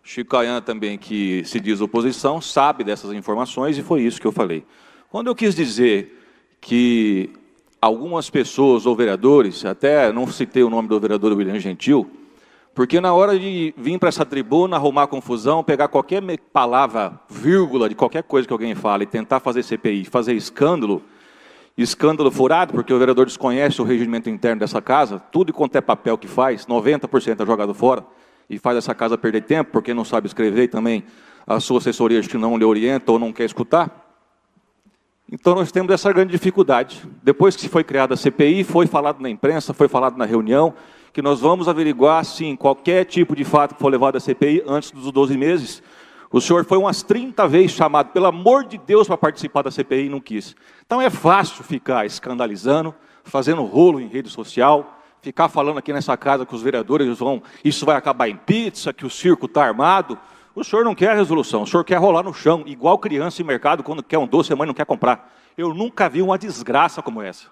Chico 0.03 0.37
Ayana 0.37 0.61
também, 0.61 0.99
que 0.99 1.43
se 1.47 1.59
diz 1.59 1.81
oposição, 1.81 2.43
sabe 2.43 2.85
dessas 2.85 3.13
informações 3.13 3.79
e 3.79 3.83
foi 3.83 4.03
isso 4.03 4.21
que 4.21 4.27
eu 4.27 4.33
falei. 4.33 4.67
Quando 5.09 5.29
eu 5.29 5.35
quis 5.35 5.55
dizer 5.55 6.23
que 6.61 7.31
algumas 7.81 8.31
pessoas 8.31 8.87
ou 8.87 8.97
vereadores, 8.97 9.65
até 9.65 10.13
não 10.13 10.27
citei 10.27 10.63
o 10.63 10.71
nome 10.71 10.89
do 10.89 10.99
vereador 10.99 11.33
William 11.33 11.59
Gentil, 11.59 12.11
porque 12.75 13.01
na 13.01 13.15
hora 13.15 13.39
de 13.39 13.73
vir 13.77 13.99
para 13.99 14.11
essa 14.11 14.25
tribuna, 14.25 14.77
arrumar 14.77 15.07
confusão, 15.07 15.65
pegar 15.65 15.89
qualquer 15.89 16.23
palavra, 16.53 17.19
vírgula 17.29 17.89
de 17.89 17.95
qualquer 17.95 18.23
coisa 18.23 18.47
que 18.47 18.53
alguém 18.53 18.75
fala 18.75 19.03
e 19.03 19.07
tentar 19.07 19.41
fazer 19.41 19.63
CPI, 19.63 20.05
fazer 20.05 20.35
escândalo, 20.35 21.03
escândalo 21.77 22.31
furado, 22.31 22.75
porque 22.75 22.93
o 22.93 22.99
vereador 22.99 23.25
desconhece 23.25 23.81
o 23.81 23.85
regimento 23.85 24.29
interno 24.29 24.61
dessa 24.61 24.83
casa, 24.83 25.19
tudo 25.19 25.53
quanto 25.53 25.77
é 25.77 25.81
papel 25.81 26.19
que 26.19 26.29
faz, 26.29 26.67
90% 26.67 27.41
é 27.41 27.47
jogado 27.47 27.73
fora, 27.73 28.05
e 28.49 28.59
faz 28.59 28.77
essa 28.77 28.95
casa 28.95 29.17
perder 29.17 29.43
tempo, 29.43 29.73
porque 29.73 29.95
não 29.95 30.05
sabe 30.05 30.27
escrever 30.27 30.65
e 30.65 30.69
também 30.69 31.05
a 31.47 31.61
sua 31.61 31.79
assessoria 31.79 32.21
que 32.21 32.37
não 32.37 32.57
lhe 32.59 32.65
orienta 32.65 33.11
ou 33.11 33.19
não 33.19 33.33
quer 33.33 33.45
escutar. 33.45 34.06
Então 35.31 35.57
nós 35.57 35.73
temos 35.73 35.93
essa 35.93 36.13
grande 36.13 36.31
dificuldade. 36.31 37.03
Depois 37.21 37.57
que 37.57 37.69
foi 37.69 37.83
criada 37.83 38.15
a 38.15 38.17
CPI, 38.17 38.63
foi 38.63 38.87
falado 38.87 39.21
na 39.21 39.29
imprensa, 39.29 39.75
foi 39.75 39.89
falado 39.89 40.17
na 40.17 40.25
reunião, 40.25 40.73
que 41.13 41.21
nós 41.21 41.41
vamos 41.41 41.69
averiguar, 41.69 42.25
sim, 42.25 42.55
qualquer 42.55 43.05
tipo 43.05 43.35
de 43.35 43.43
fato 43.43 43.75
que 43.75 43.81
for 43.81 43.89
levado 43.89 44.17
à 44.17 44.21
CPI 44.21 44.63
antes 44.69 44.93
dos 44.93 45.11
12 45.11 45.37
meses. 45.37 45.83
O 46.31 46.41
senhor 46.41 46.65
foi 46.65 46.79
umas 46.79 47.03
30 47.03 47.49
vezes 47.49 47.73
chamado, 47.73 48.13
pelo 48.13 48.27
amor 48.27 48.65
de 48.65 48.79
Deus, 48.79 49.09
para 49.09 49.17
participar 49.17 49.63
da 49.63 49.71
CPI 49.71 50.07
e 50.07 50.09
não 50.09 50.21
quis. 50.21 50.55
Então 50.85 51.03
é 51.03 51.11
fácil 51.11 51.65
ficar 51.65 52.07
escandalizando, 52.07 52.95
fazendo 53.25 53.65
rolo 53.65 54.01
em 54.01 54.07
rede 54.07 54.29
social, 54.29 55.01
ficar 55.21 55.49
falando 55.49 55.79
aqui 55.79 55.93
nessa 55.93 56.17
casa 56.17 56.47
que 56.47 56.55
os 56.55 56.63
vereadores 56.63 57.19
vão, 57.19 57.43
isso 57.65 57.85
vai 57.85 57.97
acabar 57.97 58.29
em 58.29 58.37
pizza, 58.37 58.93
que 58.93 59.05
o 59.05 59.11
circo 59.11 59.47
está 59.47 59.65
armado. 59.65 60.17
O 60.57 60.65
senhor 60.65 60.87
não 60.87 60.95
quer 60.95 61.15
resolução, 61.15 61.65
o 61.65 61.67
senhor 61.67 61.85
quer 61.85 61.97
rolar 61.97 62.23
no 62.23 62.33
chão, 62.33 62.63
igual 62.65 62.97
criança 62.97 63.43
em 63.43 63.45
mercado, 63.45 63.83
quando 63.83 64.03
quer 64.03 64.17
um 64.17 64.27
doce, 64.27 64.51
a 64.55 64.57
mãe 64.57 64.67
não 64.67 64.73
quer 64.73 64.87
comprar. 64.87 65.31
Eu 65.55 65.75
nunca 65.75 66.09
vi 66.09 66.23
uma 66.23 66.39
desgraça 66.39 67.03
como 67.03 67.21
essa. 67.21 67.49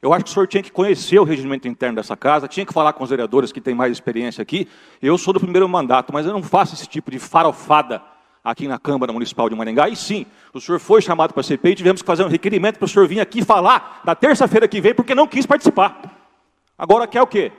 Eu 0.00 0.14
acho 0.14 0.24
que 0.24 0.30
o 0.30 0.32
senhor 0.32 0.46
tinha 0.46 0.62
que 0.62 0.72
conhecer 0.72 1.18
o 1.18 1.24
regimento 1.24 1.68
interno 1.68 1.96
dessa 1.96 2.16
casa, 2.16 2.48
tinha 2.48 2.64
que 2.64 2.72
falar 2.72 2.94
com 2.94 3.04
os 3.04 3.10
vereadores 3.10 3.52
que 3.52 3.60
têm 3.60 3.74
mais 3.74 3.92
experiência 3.92 4.40
aqui. 4.40 4.66
Eu 5.02 5.18
sou 5.18 5.34
do 5.34 5.40
primeiro 5.40 5.68
mandato, 5.68 6.10
mas 6.10 6.24
eu 6.24 6.32
não 6.32 6.42
faço 6.42 6.72
esse 6.72 6.86
tipo 6.86 7.10
de 7.10 7.18
farofada 7.18 8.00
aqui 8.42 8.66
na 8.66 8.78
Câmara 8.78 9.12
Municipal 9.12 9.50
de 9.50 9.54
Maringá. 9.54 9.90
E 9.90 9.94
sim, 9.94 10.24
o 10.54 10.58
senhor 10.58 10.78
foi 10.78 11.02
chamado 11.02 11.34
para 11.34 11.42
a 11.42 11.44
CPI 11.44 11.72
e 11.72 11.74
tivemos 11.74 12.00
que 12.00 12.06
fazer 12.06 12.24
um 12.24 12.28
requerimento 12.28 12.78
para 12.78 12.86
o 12.86 12.88
senhor 12.88 13.06
vir 13.06 13.20
aqui 13.20 13.44
falar 13.44 14.00
na 14.06 14.14
terça-feira 14.14 14.66
que 14.66 14.80
vem, 14.80 14.94
porque 14.94 15.14
não 15.14 15.26
quis 15.26 15.44
participar. 15.44 16.00
Agora 16.78 17.06
quer 17.06 17.20
o 17.20 17.26
quê? 17.26 17.52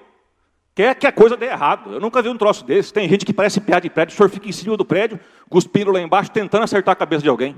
Quer 0.79 0.95
que 0.95 1.05
a 1.05 1.11
coisa 1.11 1.35
dê 1.35 1.47
errado. 1.47 1.91
Eu 1.91 1.99
nunca 1.99 2.21
vi 2.21 2.29
um 2.29 2.37
troço 2.37 2.63
desse. 2.63 2.93
Tem 2.93 3.09
gente 3.09 3.25
que 3.25 3.33
parece 3.33 3.59
piada 3.59 3.81
de 3.81 3.89
prédio, 3.89 4.13
o 4.13 4.15
senhor 4.15 4.29
fica 4.29 4.47
em 4.47 4.51
cima 4.53 4.77
do 4.77 4.85
prédio, 4.85 5.19
cuspindo 5.49 5.91
lá 5.91 5.99
embaixo, 5.99 6.31
tentando 6.31 6.63
acertar 6.63 6.93
a 6.93 6.95
cabeça 6.95 7.21
de 7.21 7.27
alguém. 7.27 7.53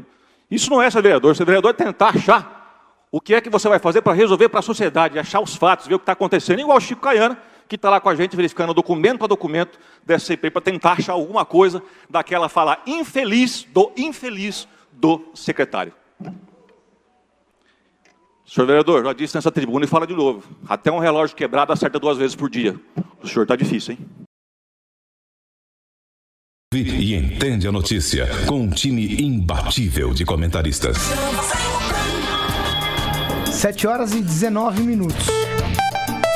Isso 0.49 0.71
não 0.71 0.81
é 0.81 0.89
ser 0.89 1.03
vereador. 1.03 1.35
Ser 1.35 1.45
vereador 1.45 1.69
é 1.69 1.73
tentar 1.73 2.07
achar 2.07 3.05
o 3.11 3.21
que 3.21 3.35
é 3.35 3.39
que 3.39 3.47
você 3.47 3.69
vai 3.69 3.77
fazer 3.77 4.01
para 4.01 4.13
resolver 4.13 4.49
para 4.49 4.59
a 4.59 4.63
sociedade, 4.63 5.19
achar 5.19 5.39
os 5.39 5.55
fatos, 5.55 5.85
ver 5.85 5.93
o 5.93 5.99
que 5.99 6.03
está 6.03 6.13
acontecendo. 6.13 6.61
Igual 6.61 6.79
o 6.79 6.81
Chico 6.81 6.99
Caiana, 6.99 7.37
que 7.67 7.75
está 7.75 7.91
lá 7.91 7.99
com 7.99 8.09
a 8.09 8.15
gente 8.15 8.35
verificando 8.35 8.73
documento 8.73 9.23
a 9.23 9.27
documento 9.27 9.77
dessa 10.03 10.25
CPI 10.25 10.49
para 10.49 10.61
tentar 10.63 10.93
achar 10.93 11.13
alguma 11.13 11.45
coisa 11.45 11.83
daquela 12.09 12.49
fala 12.49 12.79
infeliz 12.87 13.67
do 13.71 13.91
infeliz 13.95 14.67
do 14.91 15.29
secretário. 15.35 15.93
Senhor 18.51 18.67
vereador, 18.67 19.01
já 19.05 19.13
disse 19.13 19.33
nessa 19.33 19.49
tribuna 19.49 19.85
e 19.85 19.87
fala 19.87 20.05
de 20.05 20.13
novo. 20.13 20.43
Até 20.67 20.91
um 20.91 20.99
relógio 20.99 21.37
quebrado 21.37 21.71
acerta 21.71 21.97
duas 21.97 22.17
vezes 22.17 22.35
por 22.35 22.49
dia. 22.49 22.77
O 23.23 23.27
senhor 23.27 23.43
está 23.43 23.55
difícil, 23.55 23.93
hein? 23.93 23.99
E 26.73 27.15
entende 27.15 27.65
a 27.65 27.71
notícia 27.71 28.27
com 28.45 28.63
um 28.63 28.69
time 28.69 29.21
imbatível 29.21 30.13
de 30.13 30.25
comentaristas. 30.25 30.97
7 33.49 33.87
horas 33.87 34.13
e 34.13 34.21
19 34.21 34.83
minutos. 34.83 35.27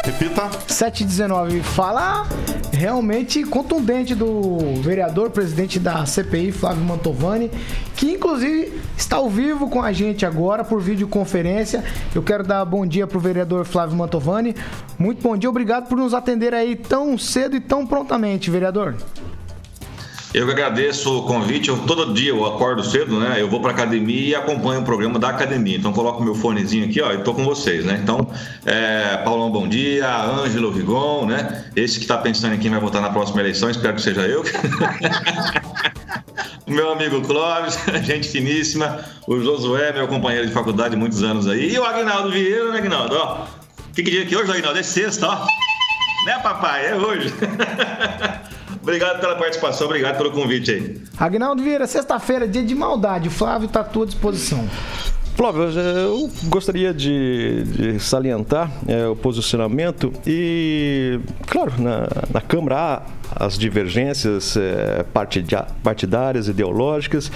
Repita. 0.06 0.52
719. 0.68 1.62
Fala 1.62 2.28
realmente 2.72 3.44
contundente 3.44 4.14
do 4.14 4.58
vereador, 4.84 5.32
presidente 5.32 5.80
da 5.80 6.06
CPI, 6.06 6.52
Flávio 6.52 6.84
Mantovani, 6.84 7.50
que 7.96 8.12
inclusive 8.12 8.80
está 8.96 9.16
ao 9.16 9.30
vivo 9.30 9.68
com 9.68 9.82
a 9.82 9.92
gente 9.92 10.24
agora 10.24 10.64
por 10.64 10.80
videoconferência. 10.80 11.84
Eu 12.14 12.22
quero 12.22 12.44
dar 12.44 12.64
bom 12.66 12.86
dia 12.86 13.08
para 13.08 13.18
o 13.18 13.22
vereador 13.22 13.66
Flávio 13.66 13.96
Mantovani. 13.98 14.56
Muito 15.00 15.24
bom 15.24 15.36
dia, 15.36 15.50
obrigado 15.50 15.88
por 15.88 15.98
nos 15.98 16.14
atender 16.14 16.54
aí 16.54 16.76
tão 16.76 17.18
cedo 17.18 17.56
e 17.56 17.60
tão 17.60 17.88
prontamente, 17.88 18.52
vereador. 18.52 18.96
Eu 20.36 20.46
que 20.46 20.52
agradeço 20.52 21.20
o 21.20 21.24
convite. 21.24 21.70
Eu, 21.70 21.78
todo 21.78 22.14
dia 22.14 22.32
eu 22.32 22.46
acordo 22.46 22.84
cedo, 22.84 23.18
né? 23.18 23.38
Eu 23.40 23.48
vou 23.48 23.62
para 23.62 23.72
academia 23.72 24.32
e 24.32 24.36
acompanho 24.36 24.82
o 24.82 24.84
programa 24.84 25.18
da 25.18 25.30
academia. 25.30 25.78
Então 25.78 25.94
coloco 25.94 26.22
meu 26.22 26.36
fonezinho 26.36 26.84
aqui, 26.84 27.02
ó, 27.02 27.14
e 27.14 27.20
tô 27.20 27.34
com 27.34 27.46
vocês, 27.46 27.86
né? 27.86 27.98
Então, 28.04 28.30
é, 28.66 29.16
Paulão, 29.24 29.50
bom 29.50 29.66
dia. 29.66 30.14
Ângelo 30.14 30.72
Rigon, 30.72 31.26
né? 31.26 31.64
Esse 31.74 32.00
que 32.00 32.04
está 32.04 32.18
pensando 32.18 32.54
em 32.54 32.60
quem 32.60 32.70
vai 32.70 32.82
votar 32.82 33.02
na 33.02 33.12
próxima 33.12 33.40
eleição, 33.40 33.70
espero 33.70 33.96
que 33.96 34.02
seja 34.02 34.24
eu. 34.24 34.44
meu 36.68 36.92
amigo 36.92 37.22
Clóvis, 37.22 37.80
gente 38.04 38.28
finíssima. 38.28 39.06
O 39.26 39.40
Josué, 39.40 39.94
meu 39.94 40.06
companheiro 40.06 40.46
de 40.46 40.52
faculdade, 40.52 40.98
muitos 40.98 41.24
anos 41.24 41.48
aí. 41.48 41.72
E 41.72 41.80
o 41.80 41.86
Agnaldo 41.86 42.30
Vieira, 42.30 42.74
né, 42.74 42.80
Agnaldo? 42.80 43.16
Ó, 43.16 43.46
que, 43.96 44.04
que 44.04 44.12
dia 44.12 44.24
aqui 44.24 44.36
hoje, 44.36 44.52
Agnaldo? 44.52 44.78
É 44.78 44.84
sexta, 44.84 45.30
ó. 45.30 45.46
Né, 46.26 46.38
papai? 46.44 46.88
É 46.88 46.96
hoje. 46.96 47.34
Obrigado 48.86 49.20
pela 49.20 49.36
participação, 49.36 49.88
obrigado 49.88 50.16
pelo 50.16 50.30
convite 50.30 50.70
aí. 50.70 51.02
Agnaldo 51.18 51.64
Vieira, 51.64 51.88
sexta-feira, 51.88 52.48
dia 52.48 52.64
de 52.64 52.76
maldade. 52.76 53.30
O 53.30 53.32
Flávio 53.32 53.66
está 53.66 53.80
à 53.80 53.84
tua 53.84 54.06
disposição. 54.06 54.70
Flávio, 55.36 55.64
eu 55.64 56.30
gostaria 56.44 56.94
de, 56.94 57.64
de 57.64 58.00
salientar 58.00 58.72
é, 58.88 59.08
o 59.08 59.16
posicionamento 59.16 60.14
e, 60.26 61.20
claro, 61.48 61.74
na, 61.80 62.08
na 62.32 62.40
Câmara 62.40 62.76
há 62.78 63.02
as 63.44 63.58
divergências 63.58 64.56
é, 64.56 65.04
partidárias, 65.82 66.48
ideológicas, 66.48 67.32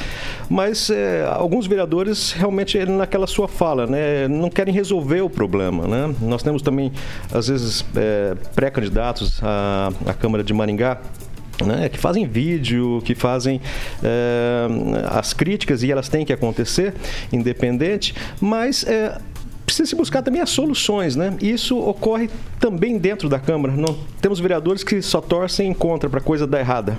mas 0.48 0.92
é, 0.92 1.26
alguns 1.26 1.66
vereadores 1.66 2.32
realmente 2.32 2.78
naquela 2.86 3.26
sua 3.26 3.48
fala, 3.48 3.88
né, 3.88 4.28
não 4.28 4.52
querem 4.52 4.74
resolver 4.74 5.22
o 5.22 5.30
problema, 5.30 5.88
né? 5.88 6.16
Nós 6.22 6.44
temos 6.44 6.62
também 6.62 6.94
às 7.34 7.48
vezes 7.48 7.84
é, 7.96 8.36
pré-candidatos 8.54 9.42
à, 9.44 9.92
à 10.06 10.14
Câmara 10.14 10.44
de 10.44 10.54
Maringá 10.54 11.02
né, 11.66 11.90
que 11.90 11.98
fazem 11.98 12.28
vídeo, 12.28 13.02
que 13.06 13.16
fazem 13.16 13.62
é, 14.04 14.68
as 15.10 15.34
críticas 15.34 15.84
e 15.84 15.92
elas 15.92 16.10
têm 16.10 16.26
que 16.26 16.34
acontecer, 16.34 16.94
independente, 17.32 18.14
mas 18.42 18.84
é, 18.86 19.20
precisa 19.66 19.88
se 19.88 19.96
buscar 19.96 20.22
também 20.22 20.42
as 20.42 20.50
soluções, 20.50 21.16
né? 21.16 21.38
Isso 21.42 21.78
ocorre 21.78 22.30
também 22.60 22.98
dentro 22.98 23.30
da 23.30 23.40
Câmara. 23.40 23.74
Não 23.76 23.98
temos 24.20 24.40
vereadores 24.40 24.84
que 24.84 25.02
só 25.02 25.22
torcem 25.22 25.74
contra 25.74 26.10
para 26.10 26.20
a 26.20 26.24
coisa 26.24 26.48
dar 26.48 26.60
errada. 26.60 26.98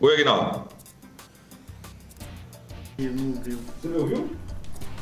Oi, 0.00 0.14
Aguinaldo. 0.14 0.62
Você 2.96 3.88
me 3.88 3.96
ouviu? 3.96 4.30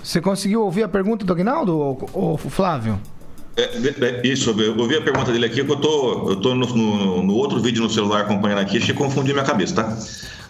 Você 0.02 0.20
conseguiu 0.20 0.62
ouvir 0.62 0.82
a 0.82 0.88
pergunta 0.88 1.24
do 1.24 1.32
Aguinaldo, 1.32 1.78
ou, 1.78 2.10
ou 2.12 2.36
Flávio? 2.38 3.00
É, 3.56 3.62
é, 3.62 4.26
isso, 4.26 4.50
eu 4.58 4.76
ouvi 4.76 4.96
a 4.96 5.02
pergunta 5.02 5.30
dele 5.30 5.46
aqui, 5.46 5.64
que 5.64 5.70
eu 5.70 5.76
tô, 5.76 6.30
eu 6.30 6.36
tô 6.36 6.54
no, 6.54 6.66
no, 6.66 7.22
no, 7.22 7.34
outro 7.34 7.60
vídeo 7.60 7.82
no 7.82 7.88
celular 7.88 8.22
acompanhando 8.22 8.58
aqui, 8.58 8.78
achei 8.78 8.92
que 8.92 9.00
confundiu 9.00 9.32
minha 9.32 9.46
cabeça, 9.46 9.76
tá? 9.76 9.96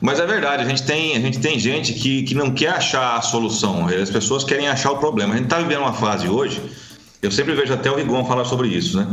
Mas 0.00 0.18
é 0.18 0.26
verdade, 0.26 0.62
a 0.62 0.66
gente 0.66 0.84
tem, 0.84 1.14
a 1.14 1.20
gente 1.20 1.38
tem 1.38 1.58
gente 1.58 1.92
que, 1.92 2.23
que 2.23 2.34
não 2.34 2.50
quer 2.50 2.70
achar 2.70 3.16
a 3.16 3.20
solução, 3.20 3.87
as 3.88 4.11
pessoas 4.11 4.42
querem 4.42 4.68
achar 4.68 4.92
o 4.92 4.96
problema. 4.96 5.34
A 5.34 5.37
gente 5.37 5.46
está 5.46 5.58
vivendo 5.58 5.80
uma 5.80 5.92
fase 5.92 6.28
hoje, 6.28 6.62
eu 7.20 7.30
sempre 7.30 7.54
vejo 7.54 7.75
até 7.75 7.90
o 7.90 7.96
Rigon 7.96 8.25
falar 8.25 8.46
sobre 8.46 8.68
isso, 8.68 8.96
né? 8.96 9.06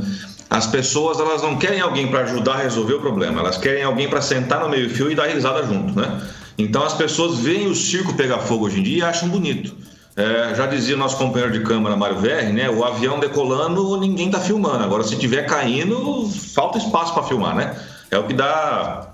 As 0.49 0.67
pessoas 0.67 1.19
elas 1.19 1.41
não 1.41 1.57
querem 1.57 1.81
alguém 1.81 2.07
para 2.07 2.21
ajudar 2.21 2.53
a 2.53 2.63
resolver 2.63 2.93
o 2.93 2.99
problema, 2.99 3.41
elas 3.41 3.57
querem 3.57 3.83
alguém 3.83 4.09
para 4.09 4.21
sentar 4.21 4.61
no 4.61 4.69
meio-fio 4.69 5.11
e 5.11 5.15
dar 5.15 5.27
risada 5.27 5.65
junto, 5.65 5.97
né? 5.99 6.21
Então 6.57 6.83
as 6.83 6.93
pessoas 6.93 7.39
veem 7.39 7.67
o 7.67 7.75
circo 7.75 8.13
pegar 8.13 8.39
fogo 8.39 8.65
hoje 8.65 8.79
em 8.79 8.83
dia 8.83 8.97
e 8.97 9.01
acham 9.01 9.27
bonito. 9.27 9.75
É, 10.15 10.53
já 10.55 10.65
dizia 10.65 10.97
nosso 10.97 11.17
companheiro 11.17 11.53
de 11.53 11.61
câmara, 11.61 11.95
Mário 11.95 12.19
Verri, 12.19 12.51
né? 12.51 12.69
O 12.69 12.83
avião 12.83 13.19
decolando, 13.19 13.97
ninguém 13.97 14.27
está 14.27 14.39
filmando. 14.39 14.83
Agora, 14.83 15.03
se 15.03 15.13
estiver 15.13 15.45
caindo, 15.45 16.29
falta 16.53 16.77
espaço 16.77 17.13
para 17.13 17.23
filmar, 17.23 17.55
né? 17.55 17.75
É 18.09 18.17
o 18.17 18.23
que 18.23 18.33
dá. 18.33 19.13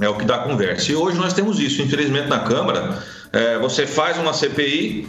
É 0.00 0.08
o 0.08 0.16
que 0.16 0.24
dá 0.24 0.38
conversa. 0.38 0.90
E 0.90 0.96
hoje 0.96 1.16
nós 1.16 1.32
temos 1.32 1.60
isso, 1.60 1.80
infelizmente, 1.80 2.28
na 2.28 2.40
Câmara. 2.40 2.98
É, 3.32 3.58
você 3.58 3.86
faz 3.86 4.18
uma 4.18 4.32
CPI, 4.32 5.08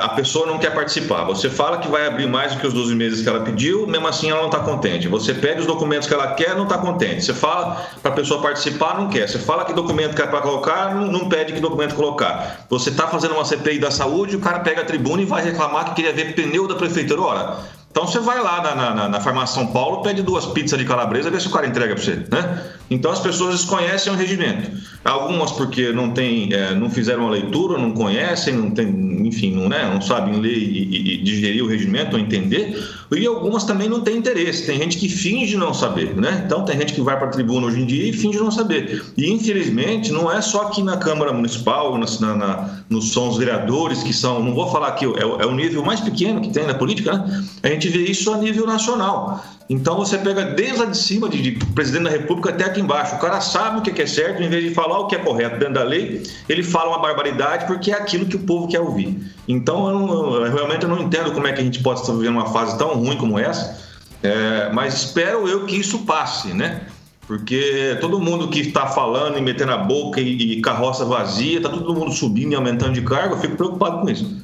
a 0.00 0.08
pessoa 0.10 0.46
não 0.46 0.58
quer 0.58 0.74
participar. 0.74 1.24
Você 1.24 1.48
fala 1.48 1.78
que 1.78 1.88
vai 1.88 2.06
abrir 2.06 2.26
mais 2.26 2.54
do 2.54 2.60
que 2.60 2.66
os 2.66 2.72
12 2.72 2.94
meses 2.94 3.22
que 3.22 3.28
ela 3.28 3.40
pediu, 3.40 3.86
mesmo 3.86 4.06
assim 4.08 4.30
ela 4.30 4.40
não 4.40 4.48
está 4.48 4.60
contente. 4.60 5.06
Você 5.06 5.32
pede 5.32 5.60
os 5.60 5.66
documentos 5.66 6.08
que 6.08 6.14
ela 6.14 6.34
quer, 6.34 6.56
não 6.56 6.64
está 6.64 6.78
contente. 6.78 7.24
Você 7.24 7.32
fala 7.32 7.86
para 8.02 8.10
a 8.10 8.14
pessoa 8.14 8.42
participar, 8.42 8.96
não 8.96 9.08
quer. 9.08 9.28
Você 9.28 9.38
fala 9.38 9.64
que 9.64 9.72
documento 9.72 10.16
quer 10.16 10.28
para 10.28 10.40
colocar, 10.40 10.94
não 10.94 11.28
pede 11.28 11.52
que 11.52 11.60
documento 11.60 11.94
colocar. 11.94 12.66
Você 12.68 12.90
está 12.90 13.06
fazendo 13.06 13.34
uma 13.34 13.44
CPI 13.44 13.78
da 13.78 13.90
saúde, 13.90 14.36
o 14.36 14.40
cara 14.40 14.60
pega 14.60 14.82
a 14.82 14.84
tribuna 14.84 15.22
e 15.22 15.24
vai 15.24 15.42
reclamar 15.42 15.84
que 15.86 15.94
queria 15.94 16.12
ver 16.12 16.34
pneu 16.34 16.66
da 16.66 16.74
prefeitura. 16.74 17.20
Ora, 17.20 17.56
então 17.90 18.06
você 18.06 18.20
vai 18.20 18.40
lá 18.40 18.62
na, 18.62 18.94
na, 18.94 19.08
na 19.08 19.20
farmácia 19.20 19.54
São 19.54 19.72
Paulo, 19.72 20.02
pede 20.02 20.22
duas 20.22 20.46
pizzas 20.46 20.78
de 20.78 20.84
calabresa, 20.84 21.30
vê 21.30 21.40
se 21.40 21.48
o 21.48 21.50
cara 21.50 21.66
entrega 21.66 21.94
para 21.94 22.04
você, 22.04 22.16
né? 22.30 22.64
Então 22.90 23.10
as 23.10 23.20
pessoas 23.20 23.56
desconhecem 23.56 24.12
o 24.12 24.16
regimento. 24.16 24.70
Algumas 25.04 25.52
porque 25.52 25.92
não 25.92 26.10
tem, 26.10 26.52
é, 26.52 26.74
não 26.74 26.90
fizeram 26.90 27.26
a 27.28 27.30
leitura, 27.30 27.78
não 27.78 27.92
conhecem, 27.92 28.54
não 28.54 28.70
tem, 28.70 28.88
enfim, 29.26 29.54
não, 29.54 29.68
né, 29.68 29.88
não 29.92 30.00
sabem 30.00 30.38
ler 30.40 30.56
e, 30.56 31.14
e, 31.14 31.22
digerir 31.22 31.64
o 31.64 31.68
regimento 31.68 32.16
ou 32.16 32.22
entender. 32.22 32.82
E 33.10 33.26
algumas 33.26 33.64
também 33.64 33.88
não 33.88 34.00
têm 34.00 34.18
interesse. 34.18 34.66
Tem 34.66 34.76
gente 34.76 34.98
que 34.98 35.08
finge 35.08 35.56
não 35.56 35.72
saber, 35.72 36.14
né? 36.14 36.42
Então 36.44 36.64
tem 36.64 36.76
gente 36.78 36.92
que 36.92 37.00
vai 37.00 37.16
para 37.16 37.28
a 37.28 37.30
tribuna 37.30 37.66
hoje 37.66 37.80
em 37.80 37.86
dia 37.86 38.08
e 38.08 38.12
finge 38.12 38.38
não 38.38 38.50
saber. 38.50 39.02
E 39.16 39.30
infelizmente 39.30 40.12
não 40.12 40.30
é 40.30 40.42
só 40.42 40.62
aqui 40.62 40.82
na 40.82 40.98
Câmara 40.98 41.32
Municipal, 41.32 41.96
na, 41.96 42.36
na, 42.36 42.82
nos 42.90 43.12
sons 43.12 43.38
vereadores 43.38 44.02
que 44.02 44.12
são, 44.12 44.42
não 44.42 44.54
vou 44.54 44.70
falar 44.70 44.92
que 44.92 45.06
é, 45.06 45.22
é 45.22 45.46
o 45.46 45.54
nível 45.54 45.82
mais 45.82 46.00
pequeno 46.00 46.40
que 46.42 46.50
tem 46.50 46.66
na 46.66 46.74
política, 46.74 47.14
né? 47.14 47.44
A 47.62 47.68
gente 47.68 47.88
vê 47.88 48.00
isso 48.00 48.32
a 48.32 48.36
nível 48.36 48.66
nacional. 48.66 49.42
Então 49.68 49.96
você 49.96 50.16
pega 50.16 50.44
desde 50.44 50.78
lá 50.78 50.86
de 50.86 50.96
cima, 50.96 51.28
de, 51.28 51.42
de, 51.42 51.52
presidente 51.66 52.04
da 52.04 52.10
República 52.10 52.48
até 52.48 52.64
aqui 52.64 52.80
embaixo. 52.80 53.16
O 53.16 53.18
cara 53.18 53.38
sabe 53.40 53.78
o 53.78 53.82
que 53.82 54.00
é 54.00 54.06
certo, 54.06 54.42
em 54.42 54.48
vez 54.48 54.64
de 54.64 54.74
falar 54.74 54.98
o 54.98 55.06
que 55.06 55.14
é 55.14 55.18
correto 55.18 55.58
dentro 55.58 55.74
da 55.74 55.82
lei, 55.82 56.22
ele 56.48 56.62
fala 56.62 56.88
uma 56.88 56.98
barbaridade 56.98 57.66
porque 57.66 57.90
é 57.90 57.94
aquilo 57.94 58.24
que 58.24 58.36
o 58.36 58.40
povo 58.40 58.66
quer 58.66 58.80
ouvir. 58.80 59.20
Então 59.46 59.88
eu, 59.88 59.98
não, 59.98 60.34
eu 60.36 60.52
realmente 60.52 60.84
eu 60.84 60.88
não 60.88 61.02
entendo 61.02 61.32
como 61.32 61.46
é 61.46 61.52
que 61.52 61.60
a 61.60 61.64
gente 61.64 61.82
pode 61.82 62.00
estar 62.00 62.14
vivendo 62.14 62.36
uma 62.36 62.46
fase 62.46 62.78
tão 62.78 62.94
ruim 62.94 63.18
como 63.18 63.38
essa, 63.38 63.78
é, 64.22 64.70
mas 64.72 64.94
espero 64.94 65.46
eu 65.46 65.66
que 65.66 65.76
isso 65.76 66.00
passe, 66.00 66.48
né? 66.54 66.86
Porque 67.26 67.98
todo 68.00 68.18
mundo 68.18 68.48
que 68.48 68.60
está 68.60 68.86
falando 68.86 69.36
e 69.36 69.42
metendo 69.42 69.72
a 69.72 69.76
boca 69.76 70.18
e, 70.18 70.52
e 70.52 70.62
carroça 70.62 71.04
vazia, 71.04 71.58
está 71.58 71.68
todo 71.68 71.94
mundo 71.94 72.10
subindo 72.10 72.52
e 72.52 72.56
aumentando 72.56 72.94
de 72.94 73.02
cargo, 73.02 73.34
eu 73.34 73.38
fico 73.38 73.54
preocupado 73.54 74.00
com 74.00 74.08
isso. 74.08 74.42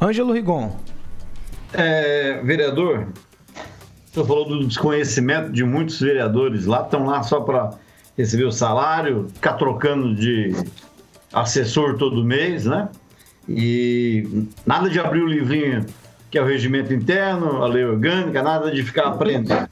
Ângelo 0.00 0.32
Rigon. 0.32 0.74
É, 1.74 2.40
vereador, 2.42 3.08
você 4.12 4.24
falou 4.24 4.48
do 4.48 4.66
desconhecimento 4.66 5.52
de 5.52 5.62
muitos 5.64 6.00
vereadores 6.00 6.66
lá, 6.66 6.82
estão 6.82 7.04
lá 7.06 7.22
só 7.22 7.40
para 7.40 7.70
receber 8.16 8.44
o 8.44 8.52
salário, 8.52 9.28
ficar 9.32 9.54
trocando 9.54 10.14
de 10.14 10.52
assessor 11.32 11.96
todo 11.96 12.24
mês, 12.24 12.64
né? 12.64 12.88
E 13.48 14.46
nada 14.66 14.90
de 14.90 14.98
abrir 14.98 15.22
o 15.22 15.26
livrinho 15.26 15.86
que 16.30 16.38
é 16.38 16.42
o 16.42 16.46
regimento 16.46 16.94
interno, 16.94 17.62
a 17.62 17.66
lei 17.66 17.84
orgânica, 17.84 18.42
nada 18.42 18.70
de 18.70 18.82
ficar 18.84 19.08
aprendendo. 19.08 19.68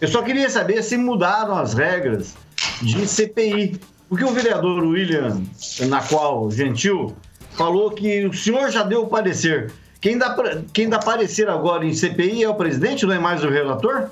Eu 0.00 0.08
só 0.08 0.22
queria 0.22 0.50
saber 0.50 0.82
se 0.82 0.96
mudaram 0.96 1.56
as 1.56 1.74
regras 1.74 2.34
de 2.82 3.06
CPI. 3.06 3.80
Porque 4.08 4.24
o 4.24 4.32
vereador 4.32 4.82
William, 4.82 5.40
na 5.86 6.02
qual 6.02 6.50
Gentil, 6.50 7.14
falou 7.52 7.92
que 7.92 8.26
o 8.26 8.32
senhor 8.32 8.68
já 8.70 8.82
deu 8.82 9.02
o 9.02 9.06
parecer. 9.06 9.70
Quem 10.00 10.16
dá, 10.16 10.34
quem 10.72 10.88
dá 10.88 10.98
parecer 10.98 11.48
agora 11.48 11.84
em 11.84 11.92
CPI 11.92 12.42
é 12.42 12.48
o 12.48 12.54
presidente, 12.54 13.04
não 13.04 13.14
é 13.14 13.18
mais 13.18 13.44
o 13.44 13.48
relator? 13.48 14.08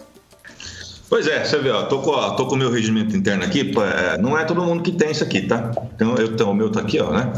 Pois 1.09 1.27
é, 1.27 1.43
você 1.43 1.59
vê, 1.59 1.71
ó, 1.71 1.85
tô 1.85 2.01
com, 2.01 2.13
tô 2.37 2.47
com 2.47 2.55
o 2.55 2.59
meu 2.59 2.71
regimento 2.71 3.17
interno 3.17 3.43
aqui, 3.43 3.73
é, 3.81 4.19
não 4.19 4.39
é 4.39 4.45
todo 4.45 4.63
mundo 4.63 4.83
que 4.83 4.93
tem 4.93 5.11
isso 5.11 5.25
aqui, 5.25 5.43
tá? 5.43 5.73
Então, 5.95 6.15
eu, 6.17 6.27
então, 6.27 6.51
o 6.51 6.55
meu 6.55 6.71
tá 6.71 6.81
aqui, 6.81 7.01
ó, 7.01 7.11
né? 7.11 7.33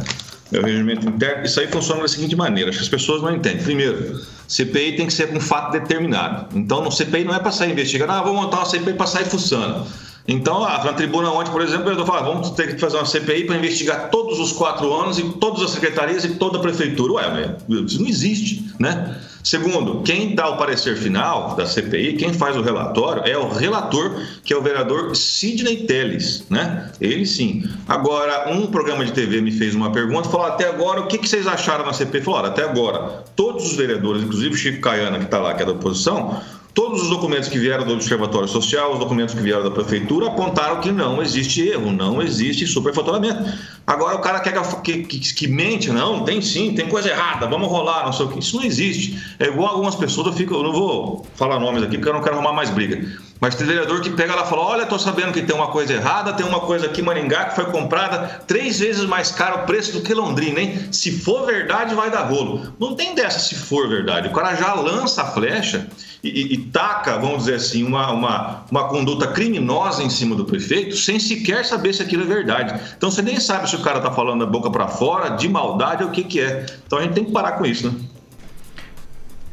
Meu 0.50 0.62
regimento 0.62 1.08
interno, 1.08 1.44
isso 1.44 1.60
aí 1.60 1.68
funciona 1.68 2.02
da 2.02 2.08
seguinte 2.08 2.34
maneira, 2.34 2.70
acho 2.70 2.80
que 2.80 2.84
as 2.84 2.90
pessoas 2.90 3.22
não 3.22 3.32
entendem. 3.32 3.62
Primeiro, 3.62 4.20
CPI 4.48 4.96
tem 4.96 5.06
que 5.06 5.12
ser 5.12 5.32
um 5.32 5.38
fato 5.38 5.70
determinado. 5.70 6.58
Então, 6.58 6.82
no 6.82 6.90
CPI 6.90 7.22
não 7.22 7.32
é 7.32 7.38
para 7.38 7.52
sair 7.52 7.70
investigando, 7.70 8.10
ah, 8.10 8.20
vou 8.20 8.34
montar 8.34 8.56
uma 8.56 8.66
CPI 8.66 8.94
para 8.94 9.06
sair 9.06 9.26
fuçando. 9.26 9.86
Então, 10.30 10.60
na 10.60 10.92
tribuna 10.92 11.28
ontem, 11.32 11.50
por 11.50 11.60
exemplo, 11.60 11.90
eu 11.90 12.06
falei, 12.06 12.22
vamos 12.22 12.50
ter 12.50 12.74
que 12.74 12.80
fazer 12.80 12.96
uma 12.96 13.04
CPI 13.04 13.46
para 13.46 13.56
investigar 13.56 14.10
todos 14.10 14.38
os 14.38 14.52
quatro 14.52 14.94
anos 14.94 15.18
e 15.18 15.24
todas 15.24 15.60
as 15.60 15.70
secretarias 15.70 16.24
e 16.24 16.36
toda 16.36 16.58
a 16.58 16.60
prefeitura. 16.60 17.14
Ué, 17.14 17.56
isso 17.68 18.00
não 18.00 18.08
existe, 18.08 18.72
né? 18.78 19.16
Segundo, 19.42 20.02
quem 20.02 20.36
dá 20.36 20.48
o 20.48 20.56
parecer 20.56 20.96
final 20.96 21.56
da 21.56 21.66
CPI, 21.66 22.14
quem 22.14 22.32
faz 22.32 22.56
o 22.56 22.62
relatório, 22.62 23.22
é 23.26 23.36
o 23.36 23.48
relator, 23.48 24.22
que 24.44 24.52
é 24.52 24.56
o 24.56 24.62
vereador 24.62 25.16
Sidney 25.16 25.78
Teles, 25.78 26.44
né? 26.48 26.90
Ele 27.00 27.26
sim. 27.26 27.64
Agora, 27.88 28.52
um 28.52 28.68
programa 28.68 29.04
de 29.04 29.12
TV 29.12 29.40
me 29.40 29.50
fez 29.50 29.74
uma 29.74 29.90
pergunta, 29.90 30.28
falou, 30.28 30.46
até 30.46 30.68
agora, 30.68 31.00
o 31.00 31.08
que, 31.08 31.18
vocês 31.26 31.48
acharam 31.48 31.84
na 31.84 31.92
CPI? 31.92 32.20
Falou, 32.20 32.44
até 32.44 32.62
agora, 32.62 33.24
todos 33.34 33.66
os 33.66 33.76
vereadores, 33.76 34.22
inclusive 34.22 34.54
o 34.54 34.58
Chico 34.58 34.80
Caiana, 34.80 35.18
que 35.18 35.24
está 35.24 35.40
lá, 35.40 35.54
que 35.54 35.62
é 35.62 35.66
da 35.66 35.72
oposição, 35.72 36.40
Todos 36.72 37.02
os 37.02 37.10
documentos 37.10 37.48
que 37.48 37.58
vieram 37.58 37.84
do 37.84 37.94
Observatório 37.94 38.46
Social, 38.46 38.92
os 38.92 38.98
documentos 38.98 39.34
que 39.34 39.40
vieram 39.40 39.64
da 39.64 39.70
Prefeitura, 39.70 40.28
apontaram 40.28 40.80
que 40.80 40.92
não 40.92 41.20
existe 41.20 41.66
erro, 41.66 41.90
não 41.90 42.22
existe 42.22 42.66
superfaturamento. 42.66 43.42
Agora 43.86 44.16
o 44.16 44.20
cara 44.20 44.38
quer 44.40 44.54
que, 44.82 45.02
que, 45.02 45.18
que, 45.34 45.48
mente, 45.48 45.90
não, 45.90 46.24
tem 46.24 46.40
sim, 46.40 46.72
tem 46.74 46.88
coisa 46.88 47.08
errada, 47.08 47.46
vamos 47.48 47.68
rolar, 47.68 48.04
não 48.04 48.12
sei 48.12 48.26
o 48.26 48.28
que. 48.28 48.38
Isso 48.38 48.56
não 48.56 48.64
existe. 48.64 49.20
É 49.38 49.46
igual 49.46 49.70
algumas 49.70 49.96
pessoas, 49.96 50.28
eu, 50.28 50.32
fico, 50.32 50.54
eu 50.54 50.62
não 50.62 50.72
vou 50.72 51.26
falar 51.34 51.58
nomes 51.58 51.82
aqui 51.82 51.96
porque 51.96 52.08
eu 52.08 52.14
não 52.14 52.22
quero 52.22 52.36
arrumar 52.36 52.52
mais 52.52 52.70
briga. 52.70 53.04
Mas 53.40 53.54
tem 53.54 53.66
vereador 53.66 54.02
que 54.02 54.10
pega 54.10 54.34
lá 54.34 54.44
e 54.44 54.48
fala: 54.48 54.62
Olha, 54.62 54.82
estou 54.82 54.98
sabendo 54.98 55.32
que 55.32 55.42
tem 55.42 55.56
uma 55.56 55.68
coisa 55.68 55.94
errada, 55.94 56.34
tem 56.34 56.44
uma 56.44 56.60
coisa 56.60 56.86
aqui 56.86 57.00
Maringá 57.00 57.46
que 57.46 57.54
foi 57.54 57.64
comprada 57.66 58.42
três 58.46 58.78
vezes 58.78 59.04
mais 59.06 59.30
caro 59.30 59.62
o 59.62 59.66
preço 59.66 59.92
do 59.92 60.02
que 60.02 60.12
Londrina, 60.12 60.60
hein? 60.60 60.88
Se 60.92 61.10
for 61.10 61.46
verdade, 61.46 61.94
vai 61.94 62.10
dar 62.10 62.24
rolo. 62.24 62.74
Não 62.78 62.94
tem 62.94 63.14
dessa 63.14 63.38
se 63.38 63.54
for 63.54 63.88
verdade. 63.88 64.28
O 64.28 64.32
cara 64.32 64.54
já 64.54 64.74
lança 64.74 65.22
a 65.22 65.26
flecha 65.26 65.88
e, 66.22 66.28
e, 66.28 66.54
e 66.54 66.58
taca, 66.66 67.16
vamos 67.16 67.38
dizer 67.38 67.54
assim, 67.54 67.82
uma, 67.82 68.10
uma, 68.10 68.64
uma 68.70 68.88
conduta 68.88 69.26
criminosa 69.28 70.02
em 70.02 70.10
cima 70.10 70.36
do 70.36 70.44
prefeito 70.44 70.94
sem 70.96 71.18
sequer 71.18 71.64
saber 71.64 71.94
se 71.94 72.02
aquilo 72.02 72.24
é 72.24 72.26
verdade. 72.26 72.78
Então 72.96 73.10
você 73.10 73.22
nem 73.22 73.40
sabe 73.40 73.70
se 73.70 73.76
o 73.76 73.80
cara 73.80 73.98
está 73.98 74.10
falando 74.10 74.44
da 74.44 74.50
boca 74.50 74.70
para 74.70 74.86
fora, 74.86 75.30
de 75.30 75.48
maldade 75.48 76.02
ou 76.02 76.10
o 76.10 76.12
que, 76.12 76.24
que 76.24 76.40
é. 76.40 76.66
Então 76.86 76.98
a 76.98 77.02
gente 77.02 77.14
tem 77.14 77.24
que 77.24 77.32
parar 77.32 77.52
com 77.52 77.64
isso, 77.64 77.88
né? 77.88 77.94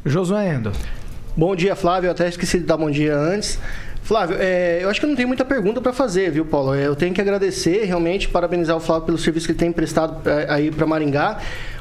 Josué 0.04 0.54
Endo. 0.54 0.72
Bom 1.38 1.54
dia, 1.54 1.76
Flávio. 1.76 2.08
Eu 2.08 2.10
até 2.10 2.26
esqueci 2.28 2.58
de 2.58 2.64
dar 2.64 2.76
bom 2.76 2.90
dia 2.90 3.16
antes. 3.16 3.60
Flávio, 4.02 4.36
é, 4.40 4.80
eu 4.82 4.90
acho 4.90 4.98
que 4.98 5.06
não 5.06 5.14
tenho 5.14 5.28
muita 5.28 5.44
pergunta 5.44 5.80
para 5.80 5.92
fazer, 5.92 6.32
viu, 6.32 6.44
Paulo? 6.44 6.74
Eu 6.74 6.96
tenho 6.96 7.14
que 7.14 7.20
agradecer, 7.20 7.84
realmente, 7.84 8.28
parabenizar 8.28 8.76
o 8.76 8.80
Flávio 8.80 9.06
pelo 9.06 9.18
serviço 9.18 9.46
que 9.46 9.52
ele 9.52 9.58
tem 9.60 9.70
prestado 9.70 10.28
é, 10.28 10.46
aí 10.48 10.68
para 10.68 10.84
Maringá. 10.84 11.38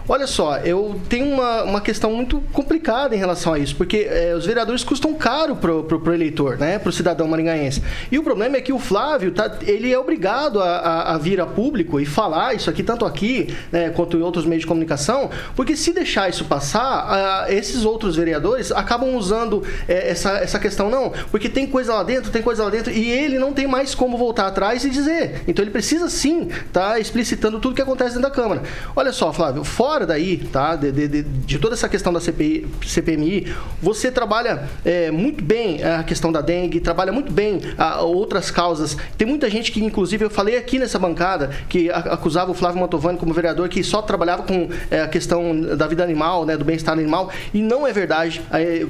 Olha 0.10 0.26
só, 0.26 0.58
eu 0.60 0.98
tenho 1.10 1.26
uma, 1.34 1.64
uma 1.64 1.82
questão 1.82 2.12
muito 2.14 2.42
complicada 2.54 3.14
em 3.14 3.18
relação 3.18 3.54
a 3.54 3.60
isso, 3.60 3.76
porque 3.76 4.08
é, 4.10 4.34
os 4.34 4.46
vereadores 4.46 4.82
custam 4.82 5.14
caro 5.14 5.58
pro, 5.58 5.84
pro, 5.84 6.00
pro 6.00 6.14
eleitor, 6.14 6.58
né? 6.58 6.80
Pro 6.80 6.94
cidadão 6.94 7.28
maringaense. 7.28 7.84
E 8.10 8.18
o 8.18 8.24
problema 8.24 8.56
é 8.56 8.62
que 8.62 8.72
o 8.72 8.80
Flávio, 8.80 9.34
tá, 9.34 9.58
ele 9.64 9.92
é 9.92 10.00
obrigado 10.00 10.62
a, 10.62 10.78
a, 10.78 11.16
a 11.16 11.18
vir 11.18 11.42
a 11.42 11.46
público 11.46 12.00
e 12.00 12.06
falar 12.06 12.54
isso 12.54 12.70
aqui, 12.70 12.84
tanto 12.84 13.06
aqui 13.06 13.54
né, 13.70 13.90
quanto 13.90 14.16
em 14.16 14.22
outros 14.22 14.46
meios 14.46 14.62
de 14.62 14.68
comunicação, 14.68 15.30
porque 15.58 15.76
se 15.76 15.92
deixar 15.92 16.30
isso 16.30 16.46
passar, 16.46 17.44
a, 17.44 17.52
esses 17.52 17.84
outros 17.84 18.16
vereadores 18.16 18.72
acabam 18.72 19.14
usando 19.14 19.62
é, 19.90 20.10
essa, 20.10 20.38
essa 20.38 20.58
questão, 20.58 20.90
não, 20.90 21.12
porque 21.30 21.50
tem 21.50 21.68
coisa 21.68 21.94
lá 21.94 22.04
dentro, 22.04 22.32
tem 22.32 22.42
coisa 22.42 22.64
lá 22.64 22.70
dentro, 22.70 22.94
e 22.94 23.10
ele 23.12 23.38
não 23.38 23.52
tem 23.52 23.68
mais 23.68 23.94
como 23.94 24.18
voltar 24.18 24.48
atrás 24.48 24.86
e 24.86 24.90
dizer. 24.90 25.44
Então 25.50 25.66
ele 25.66 25.72
precisa 25.72 26.10
sim 26.10 26.48
estar 26.48 26.92
tá 26.92 27.00
explicitando 27.00 27.60
tudo 27.60 27.76
que 27.76 27.82
acontece 27.82 28.16
dentro 28.16 28.30
da 28.30 28.34
Câmara. 28.34 28.64
Olha 28.96 29.12
só, 29.12 29.34
Flávio, 29.34 29.66
fora 29.66 29.97
fora 29.98 30.06
daí, 30.06 30.38
tá? 30.38 30.76
De, 30.76 30.92
de, 30.92 31.24
de 31.24 31.58
toda 31.58 31.74
essa 31.74 31.90
questão 31.90 32.14
da 32.14 32.20
CPI, 32.20 32.68
CPMI, 32.86 33.52
você 33.82 34.12
trabalha 34.12 34.70
é, 34.86 35.10
muito 35.10 35.44
bem 35.44 35.84
a 35.84 36.04
questão 36.04 36.32
da 36.32 36.40
dengue, 36.40 36.80
trabalha 36.80 37.12
muito 37.12 37.32
bem 37.32 37.60
a, 37.78 38.02
outras 38.02 38.52
causas. 38.52 38.96
Tem 39.18 39.28
muita 39.28 39.50
gente 39.50 39.72
que, 39.72 39.84
inclusive, 39.84 40.26
eu 40.26 40.30
falei 40.30 40.56
aqui 40.56 40.78
nessa 40.78 41.00
bancada, 41.00 41.50
que 41.68 41.90
acusava 41.90 42.52
o 42.52 42.54
Flávio 42.54 42.80
Mantovani 42.80 43.18
como 43.18 43.34
vereador 43.34 43.68
que 43.70 43.84
só 43.84 44.02
trabalhava 44.04 44.44
com 44.44 44.70
é, 44.92 45.02
a 45.02 45.08
questão 45.08 45.60
da 45.76 45.88
vida 45.88 46.04
animal, 46.04 46.46
né, 46.46 46.56
do 46.56 46.64
bem-estar 46.64 46.94
animal, 46.94 47.32
e 47.52 47.60
não 47.60 47.88
é 47.88 47.92
verdade. 47.92 48.42
É, 48.52 48.86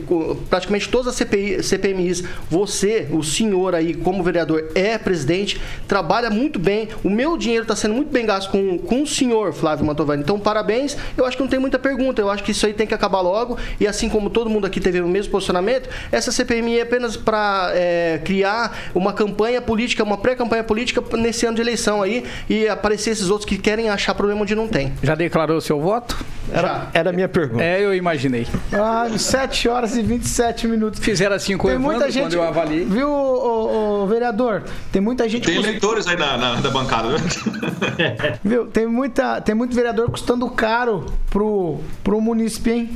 praticamente 0.50 0.90
todas 0.90 1.08
as 1.08 1.16
CPI, 1.16 1.64
CPMIs, 1.64 2.24
você, 2.50 3.08
o 3.12 3.24
senhor 3.24 3.74
aí, 3.74 3.94
como 3.94 4.22
vereador, 4.24 4.72
é 4.76 4.98
presidente, 4.98 5.62
trabalha 5.88 6.30
muito 6.30 6.60
bem. 6.60 6.90
O 7.02 7.10
meu 7.10 7.38
dinheiro 7.38 7.64
está 7.64 7.78
sendo 7.78 7.94
muito 7.94 8.12
bem 8.12 8.26
gasto 8.26 8.52
com, 8.52 8.78
com 8.78 9.04
o 9.04 9.08
senhor, 9.08 9.54
Flávio 9.54 9.86
Mantovani. 9.86 10.22
Então, 10.22 10.38
parabéns 10.38 10.97
eu 11.16 11.26
acho 11.26 11.38
que 11.38 11.44
não 11.44 11.50
tem 11.50 11.60
muita 11.60 11.80
pergunta. 11.80 12.22
Eu 12.22 12.30
acho 12.30 12.44
que 12.44 12.52
isso 12.52 12.66
aí 12.66 12.74
tem 12.74 12.88
que 12.88 12.94
acabar 12.94 13.22
logo. 13.22 13.58
E 13.80 13.88
assim 13.88 14.10
como 14.10 14.30
todo 14.30 14.50
mundo 14.50 14.66
aqui 14.66 14.80
teve 14.80 15.02
o 15.02 15.08
mesmo 15.08 15.32
posicionamento, 15.32 15.90
essa 16.12 16.32
CPMI 16.32 16.80
é 16.80 16.82
apenas 16.82 17.18
para 17.18 17.72
é, 17.74 18.20
criar 18.24 18.78
uma 18.94 19.14
campanha 19.14 19.62
política, 19.62 20.04
uma 20.04 20.18
pré-campanha 20.18 20.64
política 20.64 21.04
nesse 21.18 21.46
ano 21.46 21.56
de 21.56 21.62
eleição 21.62 22.02
aí 22.02 22.26
e 22.50 22.68
aparecer 22.68 23.12
esses 23.12 23.30
outros 23.30 23.48
que 23.48 23.58
querem 23.58 23.90
achar 23.90 24.14
problema 24.16 24.42
onde 24.42 24.56
não 24.56 24.68
tem. 24.68 24.94
Já 25.02 25.16
declarou 25.16 25.58
o 25.58 25.62
seu 25.62 25.80
voto? 25.80 26.18
Era, 26.52 26.88
era 26.94 27.10
a 27.10 27.14
minha 27.14 27.28
pergunta. 27.28 27.62
É, 27.62 27.84
eu 27.84 27.94
imaginei. 27.94 28.48
Ah, 28.72 29.08
7 29.18 29.68
horas 29.68 29.98
e 29.98 30.02
27 30.02 30.68
minutos. 30.68 31.00
Fizeram 31.00 31.36
assim 31.36 31.58
com 31.58 31.68
tem 31.68 31.76
Evandro, 31.76 31.92
muita 31.92 32.12
gente, 32.12 32.24
quando 32.24 32.34
eu 32.34 32.44
avaliei. 32.44 32.86
Viu, 32.86 33.10
o, 33.10 34.04
o, 34.04 34.08
vereador? 34.08 34.64
Tem 34.92 35.02
muita 35.02 35.28
gente... 35.28 35.46
Tem 35.46 35.58
eleitores 35.58 36.08
aí 36.08 36.16
na, 36.16 36.38
na, 36.38 36.62
na 36.62 36.70
bancada, 36.70 37.10
viu? 37.10 37.18
viu? 38.44 38.66
Tem, 38.68 38.88
muita, 38.88 39.42
tem 39.42 39.54
muito 39.54 39.76
vereador 39.76 40.10
custando 40.10 40.50
caro 40.50 40.87
pro, 41.30 41.80
pro 42.04 42.22
município, 42.22 42.74
hein? 42.74 42.90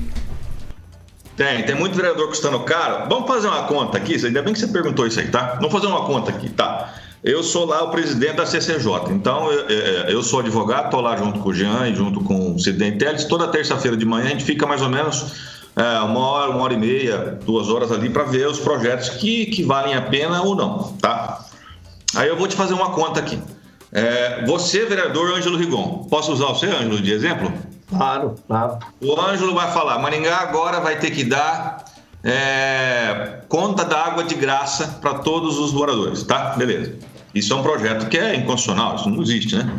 Tem, 1.35 1.63
tem 1.63 1.75
muito 1.75 1.95
vereador 1.95 2.27
custando 2.27 2.59
caro. 2.61 3.09
Vamos 3.09 3.27
fazer 3.27 3.47
uma 3.47 3.63
conta 3.63 3.97
aqui, 3.97 4.15
ainda 4.25 4.41
bem 4.41 4.53
que 4.53 4.59
você 4.59 4.67
perguntou 4.67 5.07
isso 5.07 5.19
aí, 5.19 5.27
tá? 5.27 5.55
Vamos 5.55 5.71
fazer 5.71 5.87
uma 5.87 6.05
conta 6.05 6.29
aqui, 6.29 6.49
tá? 6.49 6.93
Eu 7.23 7.43
sou 7.43 7.65
lá 7.65 7.83
o 7.83 7.91
presidente 7.91 8.33
da 8.33 8.45
CCJ, 8.45 9.11
então 9.11 9.51
eu, 9.51 9.69
eu 10.09 10.23
sou 10.23 10.39
advogado, 10.39 10.85
estou 10.85 11.01
lá 11.01 11.15
junto 11.15 11.39
com 11.39 11.49
o 11.49 11.53
Jean 11.53 11.87
e 11.87 11.95
junto 11.95 12.21
com 12.21 12.55
o 12.55 12.59
Cidente 12.59 12.97
Teles. 12.97 13.25
Toda 13.25 13.47
terça-feira 13.47 13.95
de 13.95 14.05
manhã 14.05 14.25
a 14.25 14.29
gente 14.29 14.43
fica 14.43 14.65
mais 14.65 14.81
ou 14.81 14.89
menos 14.89 15.61
é, 15.75 15.99
uma 15.99 16.19
hora, 16.19 16.51
uma 16.51 16.63
hora 16.63 16.73
e 16.73 16.77
meia, 16.77 17.39
duas 17.45 17.69
horas 17.69 17.91
ali 17.91 18.09
para 18.09 18.23
ver 18.23 18.47
os 18.47 18.59
projetos 18.59 19.09
que, 19.09 19.45
que 19.47 19.63
valem 19.63 19.93
a 19.93 20.01
pena 20.01 20.41
ou 20.41 20.55
não, 20.55 20.93
tá? 20.93 21.45
Aí 22.15 22.27
eu 22.27 22.35
vou 22.35 22.47
te 22.47 22.55
fazer 22.55 22.73
uma 22.73 22.89
conta 22.89 23.19
aqui. 23.19 23.39
É, 23.91 24.45
você, 24.45 24.85
vereador 24.85 25.31
Ângelo 25.33 25.57
Rigon, 25.57 26.07
posso 26.09 26.31
usar 26.31 26.47
você, 26.47 26.65
Ângelo, 26.65 27.01
de 27.01 27.11
exemplo? 27.11 27.53
Claro, 27.91 28.35
claro. 28.47 28.79
O 29.01 29.19
Ângelo 29.19 29.53
vai 29.53 29.71
falar: 29.71 29.99
Maringá 29.99 30.37
agora 30.37 30.79
vai 30.79 30.97
ter 30.97 31.11
que 31.11 31.23
dar 31.23 31.85
é, 32.23 33.41
conta 33.49 33.83
da 33.83 34.05
água 34.05 34.23
de 34.23 34.35
graça 34.35 34.99
para 35.01 35.15
todos 35.15 35.59
os 35.59 35.73
moradores, 35.73 36.23
tá? 36.23 36.55
Beleza. 36.55 36.95
Isso 37.35 37.53
é 37.53 37.55
um 37.55 37.61
projeto 37.61 38.07
que 38.09 38.17
é 38.17 38.35
inconstitucional, 38.35 38.95
isso 38.95 39.09
não 39.09 39.21
existe, 39.21 39.55
né? 39.55 39.69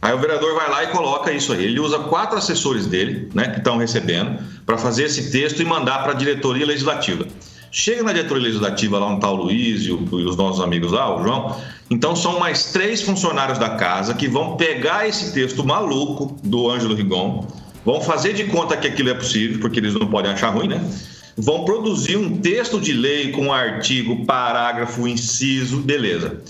Aí 0.00 0.12
o 0.12 0.18
vereador 0.18 0.54
vai 0.54 0.70
lá 0.70 0.84
e 0.84 0.86
coloca 0.88 1.32
isso 1.32 1.52
aí. 1.52 1.64
Ele 1.64 1.80
usa 1.80 1.98
quatro 1.98 2.38
assessores 2.38 2.86
dele, 2.86 3.28
né, 3.34 3.48
que 3.48 3.58
estão 3.58 3.78
recebendo, 3.78 4.38
para 4.64 4.78
fazer 4.78 5.04
esse 5.04 5.32
texto 5.32 5.60
e 5.60 5.64
mandar 5.64 6.04
para 6.04 6.12
a 6.12 6.14
diretoria 6.14 6.64
legislativa. 6.64 7.26
Chega 7.70 8.02
na 8.02 8.12
diretoria 8.12 8.44
legislativa, 8.44 8.98
lá 8.98 9.14
está 9.14 9.30
o 9.30 9.36
Luiz 9.36 9.82
e, 9.82 9.92
o, 9.92 10.08
e, 10.12 10.24
os 10.24 10.36
nossos 10.36 10.62
amigos 10.62 10.92
lá, 10.92 11.14
o 11.14 11.22
João. 11.22 11.56
Então 11.90 12.16
são 12.16 12.38
mais 12.38 12.72
três 12.72 13.02
funcionários 13.02 13.58
da 13.58 13.70
casa 13.70 14.14
que 14.14 14.28
vão 14.28 14.56
pegar 14.56 15.06
esse 15.06 15.32
texto 15.32 15.64
maluco 15.64 16.36
do 16.42 16.70
Ângelo 16.70 16.94
Rigon, 16.94 17.46
vão 17.84 18.00
fazer 18.00 18.32
de 18.32 18.44
conta 18.44 18.76
que 18.76 18.86
aquilo 18.86 19.10
é 19.10 19.14
possível, 19.14 19.60
porque 19.60 19.80
eles 19.80 19.94
não 19.94 20.06
podem 20.06 20.32
achar 20.32 20.50
ruim, 20.50 20.68
né? 20.68 20.82
Vão 21.36 21.64
produzir 21.64 22.16
um 22.16 22.38
texto 22.38 22.80
de 22.80 22.92
lei 22.92 23.30
com 23.30 23.52
artigo, 23.52 24.24
parágrafo, 24.24 25.06
inciso, 25.06 25.78
beleza. 25.78 26.42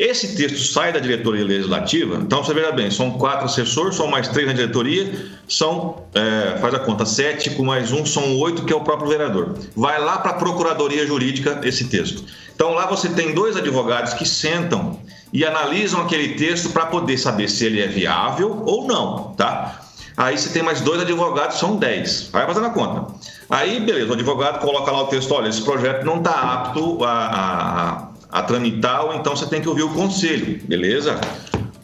Esse 0.00 0.34
texto 0.34 0.72
sai 0.72 0.94
da 0.94 0.98
diretoria 0.98 1.44
legislativa, 1.44 2.16
então 2.22 2.42
você 2.42 2.54
veja 2.54 2.72
bem, 2.72 2.90
são 2.90 3.10
quatro 3.10 3.44
assessores, 3.44 3.96
são 3.96 4.06
mais 4.06 4.28
três 4.28 4.46
na 4.46 4.54
diretoria, 4.54 5.12
são, 5.46 6.06
é, 6.14 6.56
faz 6.58 6.72
a 6.72 6.78
conta, 6.78 7.04
sete 7.04 7.50
com 7.50 7.62
mais 7.62 7.92
um, 7.92 8.06
são 8.06 8.38
oito, 8.38 8.64
que 8.64 8.72
é 8.72 8.76
o 8.76 8.80
próprio 8.80 9.10
vereador. 9.10 9.58
Vai 9.76 10.00
lá 10.00 10.16
para 10.16 10.30
a 10.30 10.34
Procuradoria 10.36 11.06
Jurídica 11.06 11.60
esse 11.64 11.84
texto. 11.84 12.24
Então 12.54 12.72
lá 12.72 12.86
você 12.86 13.10
tem 13.10 13.34
dois 13.34 13.58
advogados 13.58 14.14
que 14.14 14.26
sentam 14.26 14.98
e 15.34 15.44
analisam 15.44 16.00
aquele 16.00 16.28
texto 16.28 16.70
para 16.70 16.86
poder 16.86 17.18
saber 17.18 17.50
se 17.50 17.66
ele 17.66 17.82
é 17.82 17.86
viável 17.86 18.62
ou 18.64 18.86
não, 18.86 19.34
tá? 19.36 19.82
Aí 20.16 20.38
você 20.38 20.48
tem 20.48 20.62
mais 20.62 20.80
dois 20.80 21.02
advogados, 21.02 21.58
são 21.58 21.76
dez. 21.76 22.30
Vai 22.32 22.46
fazendo 22.46 22.68
a 22.68 22.70
conta. 22.70 23.14
Aí, 23.50 23.78
beleza, 23.80 24.08
o 24.08 24.14
advogado 24.14 24.60
coloca 24.60 24.90
lá 24.90 25.02
o 25.02 25.06
texto, 25.08 25.34
olha, 25.34 25.48
esse 25.48 25.60
projeto 25.60 26.04
não 26.04 26.16
está 26.16 26.54
apto 26.54 27.04
a, 27.04 28.06
a 28.06 28.09
a 28.30 28.42
tramitar, 28.42 29.04
ou 29.06 29.14
então 29.14 29.34
você 29.34 29.46
tem 29.46 29.60
que 29.60 29.68
ouvir 29.68 29.82
o 29.82 29.90
conselho, 29.90 30.60
beleza? 30.64 31.20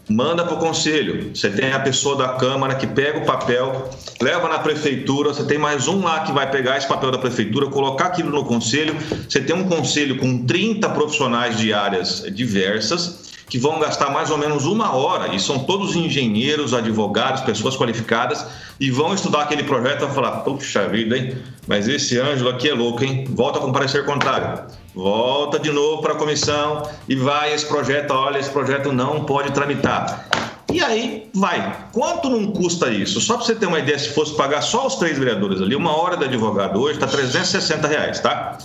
Manda 0.09 0.45
para 0.45 0.55
o 0.55 0.59
conselho. 0.59 1.35
Você 1.35 1.51
tem 1.51 1.73
a 1.73 1.81
pessoa 1.81 2.15
da 2.15 2.29
Câmara 2.35 2.77
que 2.77 2.87
pega 2.87 3.19
o 3.19 3.27
papel, 3.27 3.91
leva 4.23 4.49
na 4.49 4.61
prefeitura. 4.61 5.35
Você 5.35 5.43
tem 5.43 5.59
mais 5.59 5.89
um 5.89 6.05
lá 6.05 6.21
que 6.21 6.31
vai 6.31 6.49
pegar 6.49 6.79
esse 6.79 6.87
papel 6.87 7.11
da 7.11 7.19
prefeitura, 7.19 7.67
colocar 7.67 8.07
aquilo 8.07 8.31
no 8.31 8.45
conselho. 8.45 8.95
Você 9.29 9.41
tem 9.41 9.57
um 9.57 9.69
conselho 9.69 10.17
com 10.17 10.47
30 10.47 10.89
profissionais 10.91 11.59
de 11.59 11.73
áreas 11.73 12.25
diversas 12.33 13.27
que 13.49 13.59
vão 13.59 13.81
gastar 13.81 14.11
mais 14.11 14.31
ou 14.31 14.39
menos 14.39 14.65
uma 14.65 14.95
hora, 14.95 15.33
e 15.33 15.39
são 15.39 15.61
todos 15.61 15.95
engenheiros, 15.95 16.75
advogados, 16.75 17.43
pessoas 17.43 17.77
qualificadas, 17.77 18.45
e 18.79 18.91
vão 18.91 19.15
estudar 19.15 19.43
aquele 19.43 19.63
projeto 19.65 20.03
e 20.03 20.07
vão 20.07 20.15
falar: 20.15 20.41
puxa 20.43 20.89
vida, 20.89 21.17
hein? 21.17 21.37
Mas 21.67 21.89
esse 21.89 22.19
Ângelo 22.19 22.51
aqui 22.51 22.69
é 22.69 22.75
louco, 22.75 23.05
hein? 23.05 23.25
Volta 23.29 23.59
com 23.59 23.73
parecer 23.73 24.05
contrário 24.05 24.86
volta 24.97 25.59
de 25.59 25.71
novo 25.71 26.01
para 26.01 26.15
a 26.15 26.17
comissão 26.17 26.83
e 27.07 27.15
vai 27.15 27.53
esse 27.53 27.67
projeto, 27.67 28.13
olha, 28.13 28.39
esse 28.39 28.49
projeto 28.49 28.91
não 28.91 29.25
pode 29.25 29.53
tramitar. 29.53 30.27
E 30.73 30.83
aí 30.83 31.31
vai. 31.35 31.87
Quanto 31.93 32.31
não 32.31 32.51
custa 32.51 32.91
isso? 32.91 33.21
Só 33.21 33.37
para 33.37 33.45
você 33.45 33.55
ter 33.55 33.67
uma 33.67 33.79
ideia, 33.79 33.99
se 33.99 34.09
fosse 34.09 34.35
pagar 34.35 34.63
só 34.63 34.87
os 34.87 34.97
três 34.97 35.19
vereadores 35.19 35.61
ali, 35.61 35.77
uma 35.77 35.95
hora 35.95 36.17
de 36.17 36.25
advogado 36.25 36.81
hoje 36.81 36.95
está 36.95 37.07
360 37.07 37.87
reais, 37.87 38.21
tá? 38.21 38.57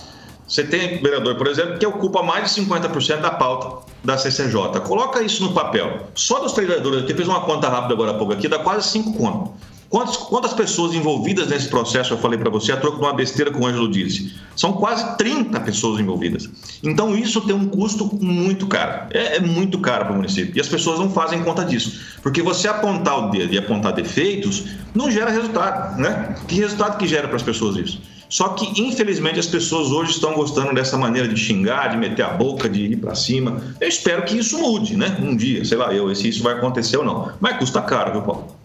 Você 0.48 0.64
tem 0.64 1.02
vereador, 1.02 1.36
por 1.36 1.46
exemplo, 1.46 1.78
que 1.78 1.86
ocupa 1.86 2.22
mais 2.22 2.52
de 2.52 2.62
50% 2.62 3.20
da 3.20 3.30
pauta 3.30 3.90
da 4.02 4.16
CCJ. 4.18 4.80
Coloca 4.84 5.22
isso 5.22 5.42
no 5.42 5.52
papel. 5.52 6.08
Só 6.14 6.40
dos 6.40 6.52
três 6.52 6.66
vereadores 6.66 7.04
aqui, 7.04 7.14
fiz 7.14 7.28
uma 7.28 7.42
conta 7.42 7.68
rápida 7.68 7.94
agora 7.94 8.10
há 8.10 8.14
pouco 8.14 8.32
aqui, 8.32 8.48
dá 8.48 8.58
quase 8.58 8.88
5 8.88 9.12
contos. 9.16 9.52
Quantas, 9.92 10.16
quantas 10.16 10.54
pessoas 10.54 10.94
envolvidas 10.94 11.48
nesse 11.48 11.68
processo 11.68 12.14
eu 12.14 12.18
falei 12.18 12.38
para 12.38 12.48
você, 12.48 12.72
a 12.72 12.78
troco 12.78 12.96
de 12.96 13.02
uma 13.02 13.12
besteira 13.12 13.52
que 13.52 13.58
o 13.58 13.66
Ângelo 13.66 13.90
disse? 13.90 14.32
São 14.56 14.72
quase 14.72 15.18
30 15.18 15.60
pessoas 15.60 16.00
envolvidas. 16.00 16.48
Então 16.82 17.14
isso 17.14 17.42
tem 17.42 17.54
um 17.54 17.68
custo 17.68 18.08
muito 18.18 18.66
caro. 18.66 19.08
É, 19.10 19.36
é 19.36 19.40
muito 19.40 19.78
caro 19.80 20.06
para 20.06 20.14
o 20.14 20.16
município. 20.16 20.56
E 20.56 20.60
as 20.62 20.66
pessoas 20.66 20.98
não 20.98 21.10
fazem 21.10 21.44
conta 21.44 21.62
disso. 21.62 22.00
Porque 22.22 22.40
você 22.40 22.68
apontar 22.68 23.18
o 23.18 23.30
dedo 23.30 23.52
e 23.52 23.58
apontar 23.58 23.92
defeitos 23.92 24.64
não 24.94 25.10
gera 25.10 25.30
resultado, 25.30 26.00
né? 26.00 26.36
Que 26.48 26.54
resultado 26.54 26.96
que 26.96 27.06
gera 27.06 27.28
para 27.28 27.36
as 27.36 27.42
pessoas 27.42 27.76
isso? 27.76 28.00
Só 28.30 28.48
que, 28.48 28.80
infelizmente, 28.80 29.38
as 29.38 29.46
pessoas 29.46 29.90
hoje 29.90 30.12
estão 30.12 30.32
gostando 30.32 30.74
dessa 30.74 30.96
maneira 30.96 31.28
de 31.28 31.38
xingar, 31.38 31.88
de 31.88 31.98
meter 31.98 32.22
a 32.22 32.30
boca, 32.30 32.66
de 32.66 32.80
ir 32.80 32.96
para 32.96 33.14
cima. 33.14 33.60
Eu 33.78 33.88
espero 33.88 34.22
que 34.22 34.38
isso 34.38 34.56
mude, 34.56 34.96
né? 34.96 35.18
Um 35.20 35.36
dia, 35.36 35.62
sei 35.66 35.76
lá 35.76 35.92
eu, 35.92 36.14
se 36.14 36.30
isso 36.30 36.42
vai 36.42 36.54
acontecer 36.54 36.96
ou 36.96 37.04
não. 37.04 37.30
Mas 37.38 37.58
custa 37.58 37.82
caro, 37.82 38.12
viu, 38.12 38.22
Paulo? 38.22 38.56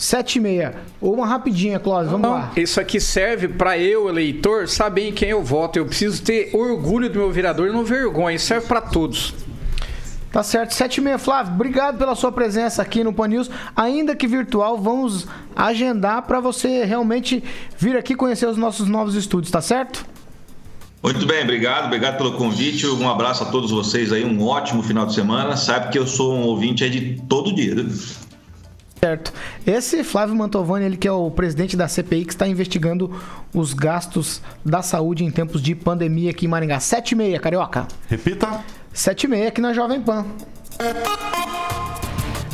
Sete 0.00 0.36
e 0.36 0.40
meia. 0.40 0.76
Uma 0.98 1.26
rapidinha, 1.26 1.78
Cláudio, 1.78 2.12
vamos 2.12 2.26
Não, 2.26 2.34
lá. 2.34 2.52
Isso 2.56 2.80
aqui 2.80 2.98
serve 2.98 3.48
para 3.48 3.76
eu, 3.76 4.08
eleitor, 4.08 4.66
saber 4.66 5.06
em 5.06 5.12
quem 5.12 5.28
eu 5.28 5.44
voto. 5.44 5.78
Eu 5.78 5.84
preciso 5.84 6.22
ter 6.22 6.56
orgulho 6.56 7.10
do 7.10 7.18
meu 7.18 7.30
vereador 7.30 7.68
e 7.68 7.70
não 7.70 7.84
vergonha. 7.84 8.34
Isso 8.34 8.46
serve 8.46 8.66
para 8.66 8.80
todos. 8.80 9.34
Tá 10.32 10.42
certo. 10.42 10.72
Sete 10.72 10.96
e 10.96 11.00
meia, 11.02 11.18
Flávio. 11.18 11.52
Obrigado 11.52 11.98
pela 11.98 12.14
sua 12.14 12.32
presença 12.32 12.80
aqui 12.80 13.04
no 13.04 13.12
Pan 13.12 13.28
News. 13.28 13.50
Ainda 13.76 14.16
que 14.16 14.26
virtual, 14.26 14.78
vamos 14.78 15.28
agendar 15.54 16.22
para 16.22 16.40
você 16.40 16.82
realmente 16.82 17.44
vir 17.76 17.94
aqui 17.94 18.14
conhecer 18.14 18.46
os 18.46 18.56
nossos 18.56 18.88
novos 18.88 19.14
estúdios, 19.14 19.50
tá 19.50 19.60
certo? 19.60 20.06
Muito 21.02 21.26
bem, 21.26 21.42
obrigado, 21.42 21.84
obrigado 21.84 22.16
pelo 22.16 22.32
convite. 22.38 22.86
Um 22.86 23.08
abraço 23.08 23.42
a 23.42 23.46
todos 23.46 23.70
vocês 23.70 24.14
aí, 24.14 24.24
um 24.24 24.42
ótimo 24.46 24.82
final 24.82 25.04
de 25.04 25.12
semana. 25.12 25.58
Sabe 25.58 25.90
que 25.90 25.98
eu 25.98 26.06
sou 26.06 26.34
um 26.34 26.44
ouvinte 26.44 26.84
aí 26.84 26.88
de 26.88 27.20
todo 27.28 27.54
dia. 27.54 27.74
Né? 27.74 27.84
Certo. 29.00 29.32
Esse 29.66 30.04
Flávio 30.04 30.36
Mantovani, 30.36 30.84
ele 30.84 30.96
que 30.96 31.08
é 31.08 31.12
o 31.12 31.30
presidente 31.30 31.74
da 31.74 31.88
CPI, 31.88 32.26
que 32.26 32.34
está 32.34 32.46
investigando 32.46 33.10
os 33.54 33.72
gastos 33.72 34.42
da 34.62 34.82
saúde 34.82 35.24
em 35.24 35.30
tempos 35.30 35.62
de 35.62 35.74
pandemia 35.74 36.30
aqui 36.30 36.44
em 36.44 36.48
Maringá. 36.48 36.78
Sete 36.80 37.12
e 37.12 37.14
meia, 37.14 37.40
Carioca. 37.40 37.88
Repita. 38.08 38.62
Sete 38.92 39.24
e 39.24 39.28
meia 39.28 39.48
aqui 39.48 39.60
na 39.60 39.72
Jovem 39.72 40.02
Pan. 40.02 40.26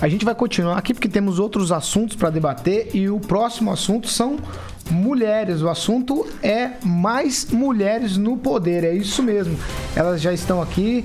A 0.00 0.08
gente 0.08 0.24
vai 0.24 0.36
continuar 0.36 0.78
aqui 0.78 0.94
porque 0.94 1.08
temos 1.08 1.40
outros 1.40 1.72
assuntos 1.72 2.14
para 2.14 2.30
debater 2.30 2.90
e 2.94 3.08
o 3.08 3.18
próximo 3.18 3.72
assunto 3.72 4.06
são 4.08 4.36
mulheres. 4.88 5.62
O 5.62 5.68
assunto 5.68 6.26
é 6.42 6.72
mais 6.84 7.46
mulheres 7.50 8.16
no 8.16 8.36
poder, 8.36 8.84
é 8.84 8.94
isso 8.94 9.20
mesmo. 9.20 9.58
Elas 9.96 10.20
já 10.20 10.32
estão 10.32 10.62
aqui 10.62 11.04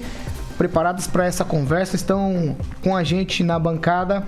preparadas 0.56 1.08
para 1.08 1.26
essa 1.26 1.44
conversa, 1.44 1.96
estão 1.96 2.56
com 2.84 2.96
a 2.96 3.04
gente 3.04 3.44
na 3.44 3.58
bancada. 3.58 4.24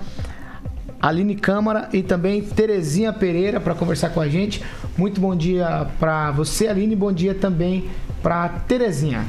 Aline 1.04 1.34
Câmara 1.34 1.90
e 1.92 2.02
também 2.02 2.40
Terezinha 2.40 3.12
Pereira 3.12 3.60
para 3.60 3.74
conversar 3.74 4.08
com 4.08 4.22
a 4.22 4.26
gente. 4.26 4.64
Muito 4.96 5.20
bom 5.20 5.36
dia 5.36 5.86
para 6.00 6.30
você, 6.30 6.66
Aline, 6.66 6.96
bom 6.96 7.12
dia 7.12 7.34
também 7.34 7.90
para 8.22 8.48
Terezinha. 8.48 9.26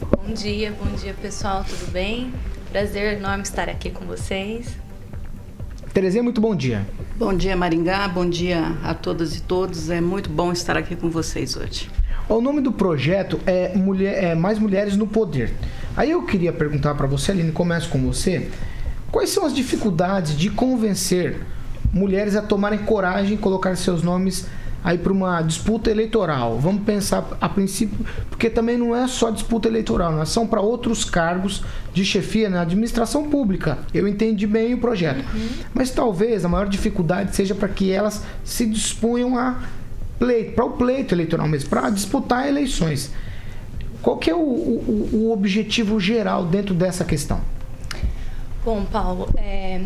Bom 0.00 0.32
dia, 0.32 0.72
bom 0.72 0.94
dia 0.94 1.12
pessoal, 1.20 1.64
tudo 1.64 1.90
bem? 1.90 2.32
Prazer 2.70 3.18
enorme 3.18 3.42
estar 3.42 3.68
aqui 3.68 3.90
com 3.90 4.04
vocês. 4.04 4.76
Terezinha, 5.92 6.22
muito 6.22 6.40
bom 6.40 6.54
dia. 6.54 6.86
Bom 7.16 7.34
dia, 7.34 7.56
Maringá. 7.56 8.06
Bom 8.06 8.30
dia 8.30 8.76
a 8.84 8.94
todas 8.94 9.36
e 9.36 9.42
todos. 9.42 9.90
É 9.90 10.00
muito 10.00 10.30
bom 10.30 10.52
estar 10.52 10.76
aqui 10.76 10.94
com 10.94 11.10
vocês 11.10 11.56
hoje. 11.56 11.90
O 12.28 12.40
nome 12.40 12.60
do 12.60 12.70
projeto 12.70 13.40
é, 13.44 13.76
Mulher, 13.76 14.22
é 14.22 14.34
Mais 14.36 14.60
Mulheres 14.60 14.96
no 14.96 15.08
Poder. 15.08 15.52
Aí 15.96 16.12
eu 16.12 16.22
queria 16.22 16.52
perguntar 16.52 16.94
para 16.94 17.08
você, 17.08 17.32
Aline, 17.32 17.50
começo 17.50 17.88
com 17.88 17.98
você. 17.98 18.48
Quais 19.10 19.30
são 19.30 19.44
as 19.44 19.54
dificuldades 19.54 20.36
de 20.36 20.50
convencer 20.50 21.40
mulheres 21.92 22.36
a 22.36 22.42
tomarem 22.42 22.78
coragem 22.80 23.34
e 23.34 23.38
colocar 23.38 23.76
seus 23.76 24.02
nomes 24.02 24.46
aí 24.84 24.96
para 24.96 25.12
uma 25.12 25.42
disputa 25.42 25.90
eleitoral? 25.90 26.58
Vamos 26.60 26.84
pensar 26.84 27.26
a 27.40 27.48
princípio, 27.48 28.06
porque 28.28 28.48
também 28.48 28.78
não 28.78 28.94
é 28.94 29.08
só 29.08 29.30
disputa 29.30 29.66
eleitoral, 29.66 30.12
né? 30.12 30.24
são 30.24 30.46
para 30.46 30.60
outros 30.60 31.04
cargos 31.04 31.64
de 31.92 32.04
chefia 32.04 32.48
na 32.48 32.60
administração 32.60 33.28
pública. 33.28 33.78
Eu 33.92 34.06
entendi 34.06 34.46
bem 34.46 34.74
o 34.74 34.78
projeto. 34.78 35.24
Uhum. 35.34 35.48
Mas 35.74 35.90
talvez 35.90 36.44
a 36.44 36.48
maior 36.48 36.68
dificuldade 36.68 37.34
seja 37.34 37.54
para 37.54 37.68
que 37.68 37.90
elas 37.90 38.22
se 38.44 38.64
disponham 38.64 39.36
a 39.36 39.60
pleito, 40.20 40.52
para 40.52 40.64
o 40.64 40.70
pleito 40.70 41.14
eleitoral 41.16 41.48
mesmo, 41.48 41.68
para 41.68 41.90
disputar 41.90 42.46
eleições. 42.46 43.10
Qual 44.00 44.16
que 44.18 44.30
é 44.30 44.34
o, 44.34 44.38
o, 44.38 45.10
o 45.12 45.32
objetivo 45.32 45.98
geral 45.98 46.46
dentro 46.46 46.74
dessa 46.74 47.04
questão? 47.04 47.40
Bom, 48.62 48.84
Paulo, 48.84 49.28
é, 49.38 49.80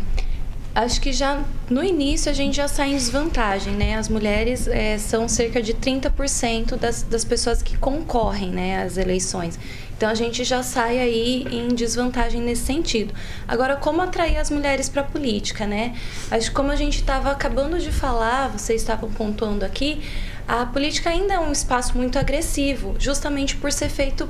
acho 0.75 1.01
que 1.01 1.13
já 1.13 1.45
no 1.71 1.85
início 1.85 2.29
a 2.29 2.35
gente 2.35 2.57
já 2.57 2.67
sai 2.67 2.91
em 2.91 2.97
desvantagem, 2.97 3.73
né? 3.75 3.97
As 3.97 4.09
mulheres 4.09 4.67
é, 4.67 4.99
são 4.99 5.29
cerca 5.29 5.63
de 5.63 5.73
30% 5.75 6.77
das, 6.77 7.05
das 7.05 7.25
pessoas 7.25 7.63
que 7.63 7.77
concorrem 7.77 8.51
né, 8.51 8.83
às 8.83 8.97
eleições. 8.97 9.59
Então 9.97 10.09
a 10.09 10.15
gente 10.15 10.43
já 10.43 10.63
sai 10.65 10.99
aí 10.99 11.47
em 11.53 11.69
desvantagem 11.69 12.41
nesse 12.41 12.63
sentido. 12.63 13.15
Agora, 13.47 13.77
como 13.77 14.03
atrair 14.03 14.39
as 14.39 14.51
mulheres 14.51 14.89
para 14.89 15.03
a 15.03 15.05
política, 15.05 15.67
né? 15.67 15.95
Acho 16.29 16.49
que 16.49 16.57
como 16.57 16.73
a 16.73 16.77
gente 16.77 16.97
estava 16.97 17.31
acabando 17.31 17.79
de 17.79 17.93
falar, 17.93 18.49
vocês 18.49 18.81
estavam 18.81 19.09
pontuando 19.09 19.65
aqui, 19.65 20.03
a 20.49 20.67
política 20.67 21.11
ainda 21.11 21.35
é 21.35 21.39
um 21.39 21.53
espaço 21.53 21.97
muito 21.97 22.19
agressivo, 22.19 22.97
justamente 22.99 23.55
por 23.55 23.71
ser 23.71 23.89
feito 23.89 24.29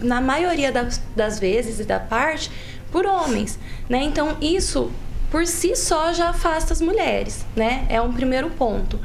na 0.00 0.20
maioria 0.20 0.70
das, 0.72 1.00
das 1.14 1.38
vezes 1.38 1.80
e 1.80 1.84
da 1.84 2.00
parte, 2.00 2.50
por 2.92 3.06
homens, 3.06 3.58
né? 3.88 4.02
Então, 4.02 4.36
isso 4.40 4.92
por 5.30 5.46
si 5.46 5.74
só 5.74 6.12
já 6.12 6.28
afasta 6.28 6.72
as 6.72 6.80
mulheres, 6.80 7.44
né? 7.56 7.86
É 7.88 8.00
um 8.00 8.12
primeiro 8.12 8.50
ponto 8.50 9.00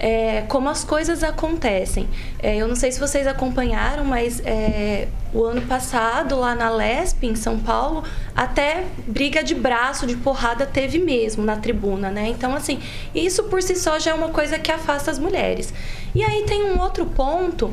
é, 0.00 0.44
como 0.48 0.70
as 0.70 0.82
coisas 0.82 1.22
acontecem. 1.22 2.08
É, 2.42 2.56
eu 2.56 2.66
não 2.66 2.74
sei 2.74 2.90
se 2.90 2.98
vocês 2.98 3.26
acompanharam, 3.26 4.02
mas 4.02 4.40
é, 4.46 5.08
o 5.32 5.44
ano 5.44 5.60
passado, 5.62 6.40
lá 6.40 6.54
na 6.54 6.70
Lesp, 6.70 7.22
em 7.24 7.34
São 7.36 7.58
Paulo, 7.58 8.02
até 8.34 8.84
briga 9.06 9.44
de 9.44 9.54
braço, 9.54 10.06
de 10.06 10.16
porrada 10.16 10.64
teve 10.64 10.98
mesmo 10.98 11.44
na 11.44 11.56
tribuna, 11.56 12.10
né? 12.10 12.28
Então, 12.28 12.54
assim, 12.54 12.80
isso 13.14 13.44
por 13.44 13.62
si 13.62 13.76
só 13.76 13.98
já 13.98 14.12
é 14.12 14.14
uma 14.14 14.30
coisa 14.30 14.58
que 14.58 14.72
afasta 14.72 15.10
as 15.10 15.18
mulheres. 15.18 15.72
E 16.14 16.24
aí 16.24 16.44
tem 16.44 16.64
um 16.64 16.80
outro 16.80 17.04
ponto 17.04 17.70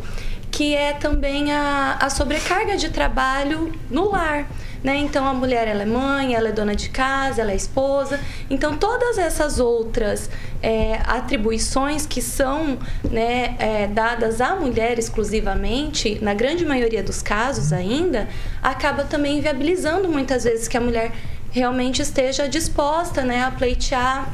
que 0.51 0.75
é 0.75 0.91
também 0.91 1.53
a, 1.53 1.97
a 2.01 2.09
sobrecarga 2.09 2.75
de 2.75 2.89
trabalho 2.89 3.71
no 3.89 4.11
lar. 4.11 4.49
Né? 4.83 4.97
Então 4.97 5.27
a 5.27 5.33
mulher 5.33 5.67
ela 5.67 5.83
é 5.83 5.85
mãe, 5.85 6.35
ela 6.35 6.49
é 6.49 6.51
dona 6.51 6.75
de 6.75 6.89
casa, 6.89 7.41
ela 7.41 7.51
é 7.51 7.55
esposa. 7.55 8.19
Então 8.49 8.77
todas 8.77 9.17
essas 9.17 9.59
outras 9.59 10.29
é, 10.61 10.99
atribuições 11.05 12.05
que 12.05 12.21
são 12.21 12.77
né, 13.09 13.55
é, 13.59 13.87
dadas 13.87 14.41
à 14.41 14.55
mulher 14.55 14.97
exclusivamente, 14.99 16.19
na 16.21 16.33
grande 16.33 16.65
maioria 16.65 17.03
dos 17.03 17.21
casos 17.21 17.73
ainda, 17.73 18.27
acaba 18.61 19.03
também 19.03 19.41
viabilizando 19.41 20.07
muitas 20.07 20.43
vezes 20.43 20.67
que 20.67 20.77
a 20.77 20.81
mulher 20.81 21.11
realmente 21.51 22.01
esteja 22.01 22.47
disposta 22.47 23.23
né, 23.23 23.43
a 23.43 23.51
pleitear 23.51 24.31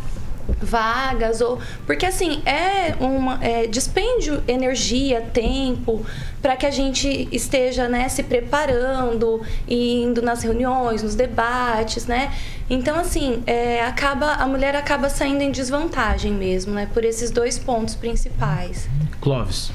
vagas 0.61 1.41
ou 1.41 1.59
porque 1.85 2.05
assim 2.05 2.41
é 2.45 2.95
uma 2.99 3.43
é, 3.43 3.67
despende 3.67 4.41
energia 4.47 5.21
tempo 5.21 6.05
para 6.41 6.55
que 6.55 6.65
a 6.65 6.71
gente 6.71 7.27
esteja 7.31 7.87
né 7.87 8.09
se 8.09 8.23
preparando 8.23 9.41
e 9.67 10.03
indo 10.03 10.21
nas 10.21 10.43
reuniões 10.43 11.03
nos 11.03 11.15
debates 11.15 12.05
né 12.05 12.33
então 12.69 12.99
assim 12.99 13.43
é, 13.45 13.83
acaba 13.83 14.33
a 14.33 14.47
mulher 14.47 14.75
acaba 14.75 15.09
saindo 15.09 15.41
em 15.41 15.51
desvantagem 15.51 16.33
mesmo 16.33 16.73
né 16.73 16.87
por 16.93 17.03
esses 17.03 17.31
dois 17.31 17.57
pontos 17.59 17.95
principais 17.95 18.87
Clóvis 19.21 19.71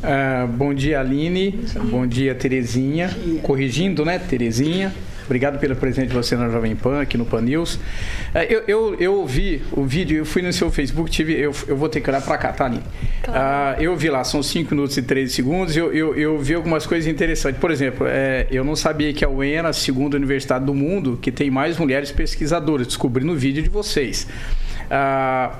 Uh, 0.00 0.48
bom 0.48 0.72
dia, 0.72 0.98
Aline. 0.98 1.50
Bom 1.50 1.60
dia, 1.60 1.82
bom 1.82 2.06
dia 2.06 2.34
Terezinha. 2.34 3.10
Corrigindo, 3.42 4.02
né, 4.02 4.18
Terezinha? 4.18 4.94
Obrigado 5.30 5.60
pelo 5.60 5.76
presente 5.76 6.08
de 6.08 6.14
você 6.14 6.34
na 6.34 6.48
Jovem 6.48 6.74
Pan, 6.74 7.00
aqui 7.00 7.16
no 7.16 7.24
Pan 7.24 7.40
News. 7.40 7.78
É, 8.34 8.52
eu, 8.52 8.64
eu, 8.66 8.94
eu 8.96 9.24
vi 9.24 9.62
o 9.70 9.84
vídeo, 9.84 10.18
eu 10.18 10.24
fui 10.24 10.42
no 10.42 10.52
seu 10.52 10.72
Facebook, 10.72 11.08
tive, 11.08 11.34
eu, 11.34 11.54
eu 11.68 11.76
vou 11.76 11.88
ter 11.88 12.00
que 12.00 12.10
olhar 12.10 12.20
para 12.20 12.36
cá, 12.36 12.52
tá, 12.52 12.64
Aline? 12.64 12.82
Claro. 13.22 13.78
Uh, 13.78 13.80
eu 13.80 13.96
vi 13.96 14.10
lá, 14.10 14.24
são 14.24 14.42
5 14.42 14.74
minutos 14.74 14.96
e 14.96 15.02
13 15.02 15.32
segundos, 15.32 15.76
eu, 15.76 15.92
eu, 15.92 16.16
eu 16.16 16.36
vi 16.40 16.54
algumas 16.54 16.84
coisas 16.84 17.08
interessantes. 17.08 17.60
Por 17.60 17.70
exemplo, 17.70 18.08
é, 18.08 18.48
eu 18.50 18.64
não 18.64 18.74
sabia 18.74 19.12
que 19.12 19.24
a 19.24 19.28
UENA, 19.28 19.68
a 19.68 19.72
segunda 19.72 20.16
universidade 20.16 20.64
do 20.64 20.74
mundo, 20.74 21.16
que 21.22 21.30
tem 21.30 21.48
mais 21.48 21.78
mulheres 21.78 22.10
pesquisadoras, 22.10 22.88
descobri 22.88 23.24
no 23.24 23.36
vídeo 23.36 23.62
de 23.62 23.68
vocês. 23.68 24.26
Uh, 24.86 25.56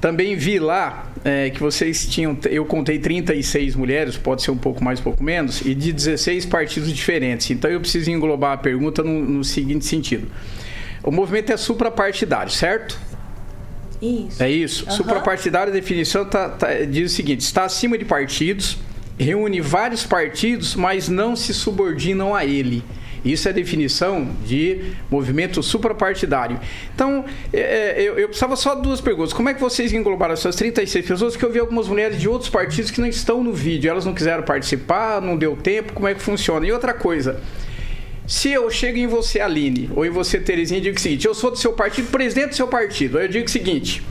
também 0.00 0.36
vi 0.36 0.58
lá 0.58 1.10
é, 1.24 1.50
que 1.50 1.60
vocês 1.60 2.06
tinham, 2.06 2.36
eu 2.50 2.64
contei 2.64 2.98
36 2.98 3.74
mulheres, 3.74 4.16
pode 4.16 4.42
ser 4.42 4.50
um 4.50 4.56
pouco 4.56 4.84
mais, 4.84 5.00
um 5.00 5.02
pouco 5.02 5.22
menos, 5.22 5.60
e 5.62 5.74
de 5.74 5.92
16 5.92 6.46
partidos 6.46 6.92
diferentes. 6.92 7.50
Então 7.50 7.70
eu 7.70 7.80
preciso 7.80 8.10
englobar 8.10 8.52
a 8.52 8.56
pergunta 8.56 9.02
no, 9.02 9.24
no 9.24 9.44
seguinte 9.44 9.84
sentido. 9.84 10.28
O 11.02 11.10
movimento 11.10 11.52
é 11.52 11.56
suprapartidário, 11.56 12.52
certo? 12.52 12.98
Isso. 14.00 14.42
É 14.42 14.50
isso. 14.50 14.84
Uhum. 14.84 14.90
Suprapartidário, 14.92 15.72
a 15.72 15.74
definição 15.74 16.24
tá, 16.24 16.50
tá, 16.50 16.74
diz 16.84 17.12
o 17.12 17.14
seguinte: 17.14 17.40
está 17.40 17.64
acima 17.64 17.96
de 17.96 18.04
partidos, 18.04 18.76
reúne 19.18 19.60
vários 19.60 20.04
partidos, 20.04 20.74
mas 20.74 21.08
não 21.08 21.34
se 21.34 21.54
subordinam 21.54 22.34
a 22.34 22.44
ele. 22.44 22.84
Isso 23.24 23.48
é 23.48 23.52
definição 23.52 24.28
de 24.44 24.92
movimento 25.10 25.62
suprapartidário. 25.62 26.60
Então, 26.94 27.24
é, 27.52 27.60
é, 27.60 28.02
eu, 28.02 28.18
eu 28.18 28.28
precisava 28.28 28.56
só 28.56 28.74
de 28.74 28.82
duas 28.82 29.00
perguntas. 29.00 29.32
Como 29.32 29.48
é 29.48 29.54
que 29.54 29.60
vocês 29.60 29.92
englobaram 29.92 30.34
essas 30.34 30.56
36 30.56 31.06
pessoas? 31.06 31.36
Que 31.36 31.44
eu 31.44 31.50
vi 31.50 31.58
algumas 31.58 31.88
mulheres 31.88 32.20
de 32.20 32.28
outros 32.28 32.50
partidos 32.50 32.90
que 32.90 33.00
não 33.00 33.08
estão 33.08 33.42
no 33.42 33.52
vídeo. 33.52 33.90
Elas 33.90 34.04
não 34.04 34.14
quiseram 34.14 34.42
participar, 34.42 35.20
não 35.20 35.36
deu 35.36 35.56
tempo. 35.56 35.92
Como 35.92 36.06
é 36.06 36.14
que 36.14 36.22
funciona? 36.22 36.66
E 36.66 36.72
outra 36.72 36.94
coisa. 36.94 37.40
Se 38.26 38.50
eu 38.50 38.68
chego 38.70 38.98
em 38.98 39.06
você, 39.06 39.40
Aline, 39.40 39.88
ou 39.94 40.04
em 40.04 40.10
você, 40.10 40.40
Terezinha, 40.40 40.78
e 40.78 40.82
digo 40.82 40.96
o 40.96 41.00
seguinte: 41.00 41.26
eu 41.26 41.34
sou 41.34 41.50
do 41.50 41.56
seu 41.56 41.72
partido, 41.72 42.10
presidente 42.10 42.50
do 42.50 42.56
seu 42.56 42.66
partido. 42.66 43.18
Aí 43.18 43.24
eu 43.26 43.28
digo 43.28 43.46
o 43.46 43.50
seguinte: 43.50 44.02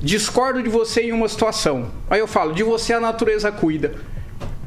discordo 0.00 0.62
de 0.62 0.68
você 0.68 1.02
em 1.02 1.12
uma 1.12 1.28
situação. 1.28 1.90
Aí 2.10 2.20
eu 2.20 2.26
falo: 2.26 2.52
de 2.52 2.62
você 2.62 2.92
a 2.92 3.00
natureza 3.00 3.50
cuida 3.50 3.94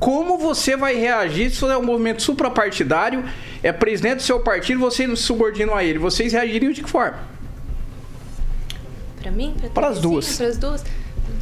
como 0.01 0.39
você 0.39 0.75
vai 0.75 0.95
reagir 0.95 1.51
se 1.51 1.63
é 1.63 1.77
um 1.77 1.83
movimento 1.83 2.23
suprapartidário, 2.23 3.23
é 3.63 3.71
presidente 3.71 4.17
do 4.17 4.23
seu 4.23 4.39
partido, 4.39 4.79
você 4.79 5.05
não 5.05 5.15
se 5.15 5.23
subordina 5.23 5.75
a 5.75 5.83
ele. 5.83 5.99
Vocês 5.99 6.33
reagiriam 6.33 6.71
de 6.71 6.81
que 6.81 6.89
forma? 6.89 7.19
Para 9.21 9.31
mim? 9.31 9.55
Para 9.73 9.87
as 9.87 9.99
duas. 9.99 10.37
Para 10.37 10.47
as 10.47 10.57
duas? 10.57 10.83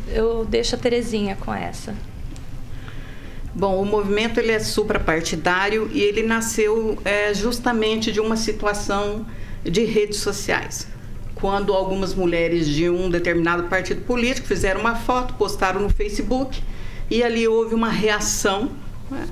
Eu 0.08 0.46
deixo 0.46 0.76
a 0.76 0.78
Terezinha 0.78 1.38
com 1.40 1.54
essa. 1.54 1.96
Bom, 3.54 3.82
o 3.82 3.86
movimento 3.86 4.40
ele 4.40 4.52
é 4.52 4.60
suprapartidário 4.60 5.90
e 5.92 6.02
ele 6.02 6.24
nasceu 6.24 6.98
é, 7.04 7.34
justamente 7.34 8.12
de 8.12 8.20
uma 8.20 8.36
situação 8.36 9.26
de 9.64 9.86
redes 9.86 10.20
sociais. 10.20 10.88
Quando 11.36 11.74
algumas 11.74 12.14
mulheres 12.14 12.68
de 12.68 12.90
um 12.90 13.10
determinado 13.10 13.64
partido 13.64 14.02
político 14.02 14.46
fizeram 14.46 14.82
uma 14.82 14.96
foto, 14.96 15.34
postaram 15.36 15.82
no 15.82 15.90
Facebook 15.90 16.62
e 17.10 17.24
ali 17.24 17.48
houve 17.48 17.74
uma 17.74 17.90
reação 17.90 18.70
né, 19.10 19.26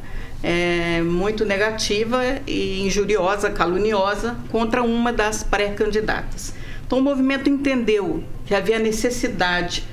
é, 0.43 1.01
muito 1.01 1.45
negativa 1.45 2.21
e 2.45 2.85
injuriosa, 2.85 3.49
caluniosa 3.49 4.37
contra 4.51 4.83
uma 4.83 5.11
das 5.11 5.43
pré-candidatas. 5.43 6.53
Então 6.85 6.99
o 6.99 7.01
movimento 7.01 7.49
entendeu 7.49 8.23
que 8.45 8.55
havia 8.55 8.79
necessidade 8.79 9.83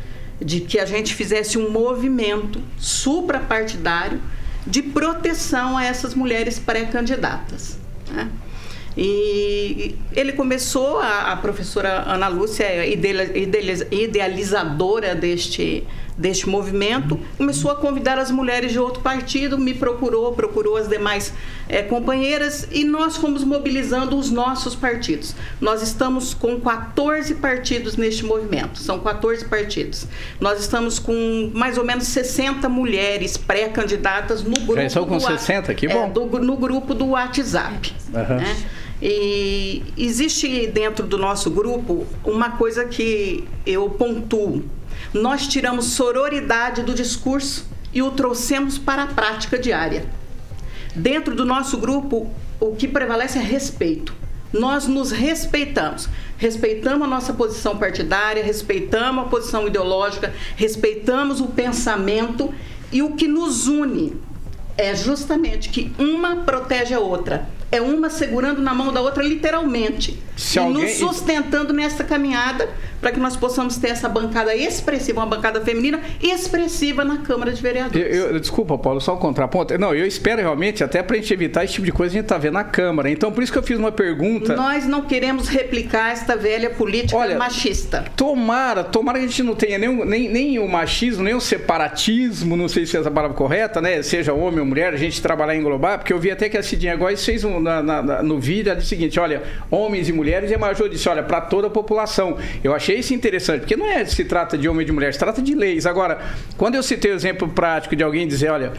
de 0.40 0.60
que 0.60 0.78
a 0.78 0.86
gente 0.86 1.14
fizesse 1.14 1.58
um 1.58 1.70
movimento 1.70 2.60
suprapartidário 2.78 4.20
de 4.66 4.82
proteção 4.82 5.76
a 5.76 5.84
essas 5.84 6.14
mulheres 6.14 6.58
pré-candidatas. 6.58 7.78
Né? 8.10 8.30
E 8.96 9.96
ele 10.12 10.32
começou, 10.32 11.00
a, 11.00 11.32
a 11.32 11.36
professora 11.36 12.04
Ana 12.06 12.28
Lúcia, 12.28 12.86
idealizadora 12.86 15.14
deste 15.14 15.84
deste 16.16 16.48
movimento, 16.48 17.18
começou 17.36 17.70
a 17.70 17.76
convidar 17.76 18.18
as 18.18 18.30
mulheres 18.30 18.72
de 18.72 18.78
outro 18.78 19.02
partido, 19.02 19.58
me 19.58 19.74
procurou, 19.74 20.32
procurou 20.32 20.76
as 20.76 20.88
demais 20.88 21.32
é, 21.68 21.82
companheiras 21.82 22.68
e 22.70 22.84
nós 22.84 23.16
fomos 23.16 23.42
mobilizando 23.42 24.16
os 24.16 24.30
nossos 24.30 24.74
partidos. 24.74 25.34
Nós 25.60 25.82
estamos 25.82 26.32
com 26.32 26.60
14 26.60 27.34
partidos 27.36 27.96
neste 27.96 28.24
movimento, 28.24 28.78
são 28.78 29.00
14 29.00 29.44
partidos. 29.46 30.06
Nós 30.40 30.60
estamos 30.60 30.98
com 30.98 31.50
mais 31.52 31.76
ou 31.78 31.84
menos 31.84 32.06
60 32.08 32.68
mulheres 32.68 33.36
pré-candidatas 33.36 34.42
no 34.42 34.54
grupo. 34.54 34.76
Já 34.76 34.84
estão 34.84 35.06
com 35.06 35.18
60, 35.18 35.74
que 35.74 35.88
bom. 35.88 36.06
É, 36.06 36.10
do, 36.10 36.26
no 36.38 36.56
grupo 36.56 36.94
do 36.94 37.08
WhatsApp. 37.08 37.92
Uhum. 38.12 38.36
Né? 38.36 38.56
E 39.02 39.82
existe 39.96 40.66
dentro 40.68 41.06
do 41.06 41.18
nosso 41.18 41.50
grupo 41.50 42.06
uma 42.24 42.50
coisa 42.50 42.84
que 42.84 43.44
eu 43.66 43.90
pontuo 43.90 44.62
nós 45.12 45.46
tiramos 45.46 45.86
sororidade 45.86 46.82
do 46.82 46.94
discurso 46.94 47.66
e 47.92 48.02
o 48.02 48.10
trouxemos 48.10 48.78
para 48.78 49.04
a 49.04 49.06
prática 49.06 49.58
diária. 49.58 50.06
Dentro 50.94 51.34
do 51.34 51.44
nosso 51.44 51.78
grupo, 51.78 52.30
o 52.60 52.74
que 52.74 52.88
prevalece 52.88 53.38
é 53.38 53.42
respeito. 53.42 54.14
Nós 54.52 54.86
nos 54.86 55.10
respeitamos. 55.10 56.08
Respeitamos 56.36 57.06
a 57.06 57.10
nossa 57.10 57.32
posição 57.32 57.76
partidária, 57.76 58.42
respeitamos 58.42 59.24
a 59.24 59.28
posição 59.28 59.66
ideológica, 59.66 60.32
respeitamos 60.56 61.40
o 61.40 61.46
pensamento 61.46 62.52
e 62.92 63.02
o 63.02 63.14
que 63.14 63.26
nos 63.26 63.66
une 63.66 64.16
é 64.76 64.94
justamente 64.94 65.68
que 65.68 65.92
uma 65.98 66.36
protege 66.36 66.94
a 66.94 66.98
outra 66.98 67.48
é 67.70 67.80
uma 67.80 68.10
segurando 68.10 68.60
na 68.60 68.74
mão 68.74 68.92
da 68.92 69.00
outra 69.00 69.22
literalmente 69.22 70.18
Se 70.36 70.58
e 70.58 70.60
alguém... 70.60 70.82
nos 70.82 70.92
sustentando 70.92 71.72
nessa 71.72 72.04
caminhada 72.04 72.68
para 73.04 73.12
que 73.12 73.20
nós 73.20 73.36
possamos 73.36 73.76
ter 73.76 73.88
essa 73.88 74.08
bancada 74.08 74.56
expressiva, 74.56 75.20
uma 75.20 75.26
bancada 75.26 75.60
feminina 75.60 76.00
expressiva 76.22 77.04
na 77.04 77.18
Câmara 77.18 77.52
de 77.52 77.60
Vereadores. 77.60 78.16
Eu, 78.16 78.30
eu, 78.30 78.40
desculpa, 78.40 78.78
Paulo, 78.78 78.98
só 78.98 79.14
um 79.14 79.18
contraponto. 79.18 79.76
Não, 79.76 79.94
eu 79.94 80.06
espero 80.06 80.40
realmente, 80.40 80.82
até 80.82 81.02
para 81.02 81.14
a 81.14 81.20
gente 81.20 81.30
evitar 81.30 81.64
esse 81.64 81.74
tipo 81.74 81.84
de 81.84 81.92
coisa, 81.92 82.12
a 82.12 82.14
gente 82.14 82.24
está 82.24 82.38
vendo 82.38 82.54
na 82.54 82.64
Câmara. 82.64 83.10
Então, 83.10 83.30
por 83.30 83.42
isso 83.42 83.52
que 83.52 83.58
eu 83.58 83.62
fiz 83.62 83.78
uma 83.78 83.92
pergunta. 83.92 84.56
Nós 84.56 84.86
não 84.86 85.02
queremos 85.02 85.48
replicar 85.48 86.12
esta 86.12 86.34
velha 86.34 86.70
política 86.70 87.18
Olha, 87.18 87.36
machista. 87.36 88.06
Tomara, 88.16 88.82
tomara 88.82 89.18
que 89.18 89.26
a 89.26 89.28
gente 89.28 89.42
não 89.42 89.54
tenha 89.54 89.76
nem, 89.76 89.94
nem, 90.06 90.28
nem 90.30 90.58
o 90.58 90.66
machismo, 90.66 91.22
nem 91.22 91.34
o 91.34 91.42
separatismo, 91.42 92.56
não 92.56 92.68
sei 92.68 92.86
se 92.86 92.96
é 92.96 93.00
essa 93.00 93.10
palavra 93.10 93.36
correta, 93.36 93.82
né? 93.82 94.02
Seja 94.02 94.32
homem 94.32 94.60
ou 94.60 94.66
mulher, 94.66 94.94
a 94.94 94.96
gente 94.96 95.20
trabalhar 95.20 95.54
em 95.54 95.62
global, 95.62 95.98
porque 95.98 96.12
eu 96.12 96.18
vi 96.18 96.30
até 96.30 96.48
que 96.48 96.56
a 96.56 96.62
Cidinha 96.62 96.96
Góes 96.96 97.22
fez 97.22 97.44
um, 97.44 97.53
na, 97.60 97.82
na, 97.82 98.22
no 98.22 98.38
vídeo, 98.38 98.70
ela 98.70 98.80
disse 98.80 98.94
o 98.94 98.96
seguinte: 98.96 99.18
olha, 99.18 99.42
homens 99.70 100.08
e 100.08 100.12
mulheres, 100.12 100.50
e 100.50 100.54
a 100.54 100.58
Major 100.58 100.88
disse, 100.88 101.08
olha, 101.08 101.22
para 101.22 101.40
toda 101.40 101.66
a 101.66 101.70
população. 101.70 102.36
Eu 102.62 102.74
achei 102.74 102.98
isso 102.98 103.14
interessante, 103.14 103.60
porque 103.60 103.76
não 103.76 103.86
é 103.86 104.04
se 104.04 104.24
trata 104.24 104.56
de 104.56 104.68
homem 104.68 104.82
e 104.82 104.86
de 104.86 104.92
mulher, 104.92 105.12
se 105.12 105.18
trata 105.18 105.42
de 105.42 105.54
leis. 105.54 105.86
Agora, 105.86 106.18
quando 106.56 106.74
eu 106.74 106.82
citei 106.82 107.12
o 107.12 107.14
exemplo 107.14 107.48
prático 107.48 107.96
de 107.96 108.02
alguém 108.02 108.26
dizer, 108.26 108.50
olha, 108.50 108.72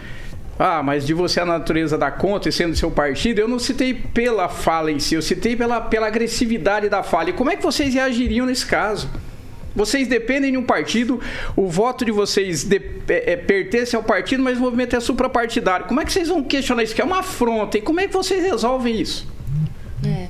ah, 0.57 0.81
mas 0.81 1.05
de 1.05 1.13
você 1.13 1.41
a 1.41 1.45
natureza 1.45 1.97
da 1.97 2.09
conta 2.09 2.47
e 2.47 2.51
sendo 2.51 2.75
seu 2.75 2.89
partido, 2.89 3.39
eu 3.39 3.47
não 3.47 3.59
citei 3.59 3.93
pela 3.93 4.47
fala 4.47 4.91
em 4.91 4.99
si, 4.99 5.15
eu 5.15 5.21
citei 5.21 5.55
pela, 5.55 5.81
pela 5.81 6.07
agressividade 6.07 6.88
da 6.88 7.03
fala. 7.03 7.29
E 7.29 7.33
como 7.33 7.51
é 7.51 7.55
que 7.55 7.63
vocês 7.63 7.93
reagiriam 7.93 8.45
nesse 8.45 8.65
caso? 8.65 9.09
Vocês 9.75 10.07
dependem 10.07 10.51
de 10.51 10.57
um 10.57 10.63
partido, 10.63 11.19
o 11.55 11.67
voto 11.67 12.05
de 12.05 12.11
vocês 12.11 12.63
de, 12.63 12.81
é, 13.09 13.33
é, 13.33 13.35
pertence 13.35 13.95
ao 13.95 14.03
partido, 14.03 14.41
mas 14.41 14.57
o 14.57 14.61
movimento 14.61 14.95
é 14.95 14.99
suprapartidário. 14.99 15.85
Como 15.88 15.99
é 15.99 16.05
que 16.05 16.13
vocês 16.13 16.29
vão 16.29 16.43
questionar 16.43 16.83
isso? 16.83 16.95
Que 16.95 17.01
é 17.01 17.05
uma 17.05 17.19
afronta. 17.19 17.77
E 17.77 17.81
como 17.81 17.99
é 17.99 18.07
que 18.07 18.13
vocês 18.13 18.41
resolvem 18.43 19.01
isso? 19.01 19.27
É. 20.05 20.27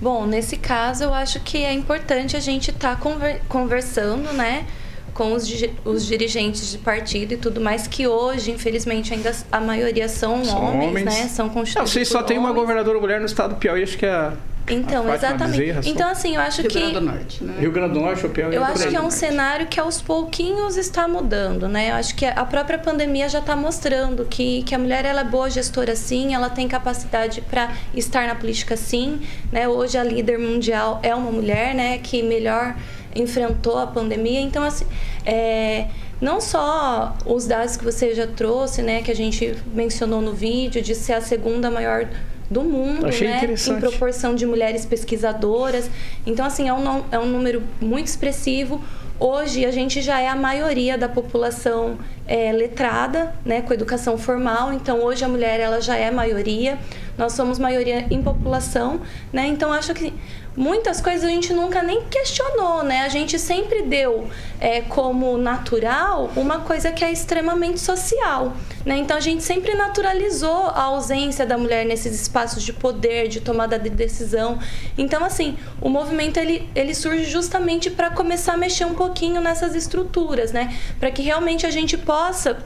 Bom, 0.00 0.26
nesse 0.26 0.56
caso, 0.56 1.04
eu 1.04 1.14
acho 1.14 1.40
que 1.40 1.58
é 1.58 1.72
importante 1.72 2.36
a 2.36 2.40
gente 2.40 2.70
estar 2.70 2.96
tá 2.96 3.00
conver 3.00 3.40
conversando, 3.48 4.32
né? 4.32 4.66
Com 5.14 5.32
os, 5.32 5.50
os, 5.84 6.06
dirigentes 6.06 6.70
de 6.70 6.78
partido 6.78 7.34
e 7.34 7.36
tudo 7.36 7.60
mais, 7.60 7.86
que 7.86 8.06
hoje, 8.06 8.50
infelizmente, 8.50 9.12
ainda 9.12 9.34
a 9.50 9.60
maioria 9.60 10.08
são, 10.08 10.44
são 10.44 10.64
homens, 10.64 10.88
homens, 10.88 11.04
né? 11.04 11.28
São 11.28 11.48
constituídos. 11.48 11.92
Vocês 11.92 12.08
só 12.08 12.22
tem 12.22 12.38
uma 12.38 12.52
governadora 12.52 12.98
mulher 12.98 13.20
no 13.20 13.26
estado 13.26 13.54
do 13.54 13.56
Piauí, 13.56 13.82
acho 13.82 13.98
que 13.98 14.06
é 14.06 14.10
a 14.10 14.32
então, 14.68 15.12
exatamente. 15.12 15.58
Bezerra, 15.58 15.80
então, 15.84 16.08
assim, 16.08 16.36
eu 16.36 16.40
acho 16.40 16.62
Rio 16.62 16.70
que. 16.70 16.78
Rio 16.78 16.90
Grande 16.90 17.06
do 17.06 17.12
Norte, 17.12 17.44
né? 17.44 17.54
Rio 17.58 17.72
Grande 17.72 17.94
do 17.94 18.00
Norte, 18.00 18.26
o 18.26 18.30
Piauí. 18.30 18.54
Eu 18.54 18.64
acho 18.64 18.88
que 18.88 18.96
é 18.96 19.00
um 19.00 19.10
cenário 19.10 19.66
que 19.66 19.80
aos 19.80 20.00
pouquinhos 20.00 20.76
está 20.76 21.08
mudando, 21.08 21.68
né? 21.68 21.90
Eu 21.90 21.94
acho 21.96 22.14
que 22.14 22.24
a 22.24 22.44
própria 22.44 22.78
pandemia 22.78 23.28
já 23.28 23.40
está 23.40 23.56
mostrando 23.56 24.24
que, 24.24 24.62
que 24.62 24.74
a 24.74 24.78
mulher 24.78 25.04
ela 25.04 25.22
é 25.22 25.24
boa 25.24 25.50
gestora 25.50 25.96
sim, 25.96 26.34
ela 26.34 26.48
tem 26.48 26.68
capacidade 26.68 27.40
para 27.40 27.72
estar 27.94 28.26
na 28.26 28.34
política 28.34 28.76
sim, 28.76 29.20
né? 29.50 29.68
Hoje 29.68 29.98
a 29.98 30.04
líder 30.04 30.38
mundial 30.38 31.00
é 31.02 31.14
uma 31.14 31.30
mulher, 31.30 31.74
né? 31.74 31.98
Que 31.98 32.22
melhor 32.22 32.76
enfrentou 33.14 33.78
a 33.78 33.86
pandemia. 33.86 34.40
Então, 34.40 34.62
assim, 34.64 34.86
é, 35.24 35.86
não 36.20 36.40
só 36.40 37.16
os 37.26 37.46
dados 37.46 37.76
que 37.76 37.84
você 37.84 38.14
já 38.14 38.26
trouxe, 38.26 38.82
né? 38.82 39.02
Que 39.02 39.10
a 39.10 39.16
gente 39.16 39.56
mencionou 39.74 40.20
no 40.20 40.32
vídeo, 40.32 40.82
de 40.82 40.94
ser 40.94 41.14
a 41.14 41.20
segunda 41.20 41.70
maior 41.70 42.08
do 42.50 42.62
mundo, 42.62 43.06
Achei 43.06 43.28
né? 43.28 43.40
Em 43.44 43.80
proporção 43.80 44.34
de 44.34 44.46
mulheres 44.46 44.84
pesquisadoras. 44.84 45.90
Então, 46.26 46.44
assim, 46.44 46.68
é 46.68 46.74
um, 46.74 47.04
é 47.10 47.18
um 47.18 47.26
número 47.26 47.62
muito 47.80 48.06
expressivo. 48.06 48.82
Hoje 49.24 49.64
a 49.64 49.70
gente 49.70 50.02
já 50.02 50.20
é 50.20 50.26
a 50.26 50.34
maioria 50.34 50.98
da 50.98 51.08
população 51.08 51.96
é, 52.26 52.50
letrada, 52.50 53.32
né, 53.44 53.62
com 53.62 53.72
educação 53.72 54.18
formal. 54.18 54.72
Então 54.72 55.00
hoje 55.00 55.24
a 55.24 55.28
mulher 55.28 55.60
ela 55.60 55.80
já 55.80 55.96
é 55.96 56.10
maioria. 56.10 56.76
Nós 57.16 57.32
somos 57.34 57.56
maioria 57.56 58.04
em 58.10 58.20
população, 58.20 59.00
né? 59.32 59.46
Então 59.46 59.72
acho 59.72 59.94
que 59.94 60.12
muitas 60.56 61.00
coisas 61.00 61.24
a 61.24 61.28
gente 61.28 61.52
nunca 61.52 61.82
nem 61.82 62.02
questionou, 62.02 62.82
né? 62.82 63.02
A 63.02 63.08
gente 63.08 63.38
sempre 63.38 63.82
deu 63.82 64.28
é, 64.60 64.82
como 64.82 65.36
natural 65.38 66.30
uma 66.36 66.60
coisa 66.60 66.92
que 66.92 67.04
é 67.04 67.10
extremamente 67.10 67.80
social, 67.80 68.54
né? 68.84 68.98
Então 68.98 69.16
a 69.16 69.20
gente 69.20 69.42
sempre 69.42 69.74
naturalizou 69.74 70.66
a 70.66 70.82
ausência 70.82 71.46
da 71.46 71.56
mulher 71.56 71.86
nesses 71.86 72.20
espaços 72.20 72.62
de 72.62 72.72
poder, 72.72 73.28
de 73.28 73.40
tomada 73.40 73.78
de 73.78 73.88
decisão. 73.88 74.58
Então 74.96 75.24
assim, 75.24 75.56
o 75.80 75.88
movimento 75.88 76.36
ele, 76.36 76.68
ele 76.74 76.94
surge 76.94 77.24
justamente 77.24 77.90
para 77.90 78.10
começar 78.10 78.54
a 78.54 78.56
mexer 78.56 78.84
um 78.84 78.94
pouquinho 78.94 79.40
nessas 79.40 79.74
estruturas, 79.74 80.52
né? 80.52 80.76
Para 81.00 81.10
que 81.10 81.22
realmente 81.22 81.66
a 81.66 81.70
gente 81.70 81.96
possa 81.96 82.58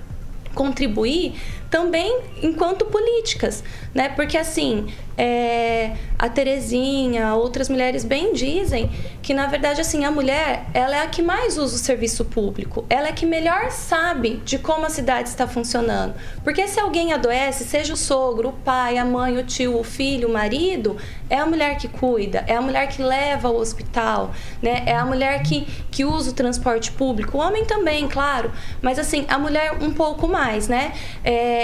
contribuir 0.57 1.35
também 1.71 2.21
enquanto 2.43 2.87
políticas, 2.87 3.63
né? 3.95 4.09
Porque 4.11 4.37
assim, 4.37 4.87
é, 5.19 5.93
a 6.19 6.29
Terezinha, 6.29 7.35
outras 7.35 7.69
mulheres 7.69 8.05
bem 8.05 8.33
dizem 8.33 8.91
que 9.23 9.33
na 9.33 9.47
verdade 9.47 9.81
assim 9.81 10.05
a 10.05 10.11
mulher 10.11 10.67
ela 10.75 10.97
é 10.97 11.03
a 11.03 11.07
que 11.07 11.23
mais 11.23 11.57
usa 11.57 11.75
o 11.75 11.79
serviço 11.79 12.25
público, 12.27 12.85
ela 12.89 13.09
é 13.09 13.11
a 13.11 13.13
que 13.13 13.25
melhor 13.25 13.71
sabe 13.71 14.41
de 14.45 14.59
como 14.59 14.85
a 14.85 14.91
cidade 14.91 15.29
está 15.29 15.47
funcionando, 15.47 16.15
porque 16.45 16.69
se 16.69 16.79
alguém 16.79 17.13
adoece, 17.13 17.65
seja 17.65 17.95
o 17.95 17.97
sogro, 17.97 18.51
o 18.51 18.53
pai, 18.53 18.99
a 18.99 19.05
mãe, 19.05 19.39
o 19.39 19.43
tio, 19.43 19.79
o 19.79 19.85
filho, 19.85 20.29
o 20.29 20.33
marido, 20.33 20.97
é 21.29 21.39
a 21.39 21.47
mulher 21.47 21.77
que 21.77 21.89
cuida, 21.89 22.45
é 22.47 22.55
a 22.55 22.61
mulher 22.61 22.87
que 22.89 23.03
leva 23.03 23.49
ao 23.49 23.57
hospital, 23.57 24.33
né? 24.63 24.83
É 24.87 24.95
a 24.95 25.05
mulher 25.05 25.43
que, 25.43 25.67
que 25.91 26.05
usa 26.05 26.31
o 26.31 26.35
transporte 26.35 26.93
público, 26.93 27.39
o 27.39 27.41
homem 27.41 27.65
também, 27.65 28.07
claro, 28.07 28.53
mas 28.83 28.99
assim 28.99 29.25
a 29.29 29.39
mulher 29.39 29.73
um 29.83 29.91
pouco 29.91 30.29
mais, 30.29 30.69
né? 30.69 30.93
É, 31.25 31.56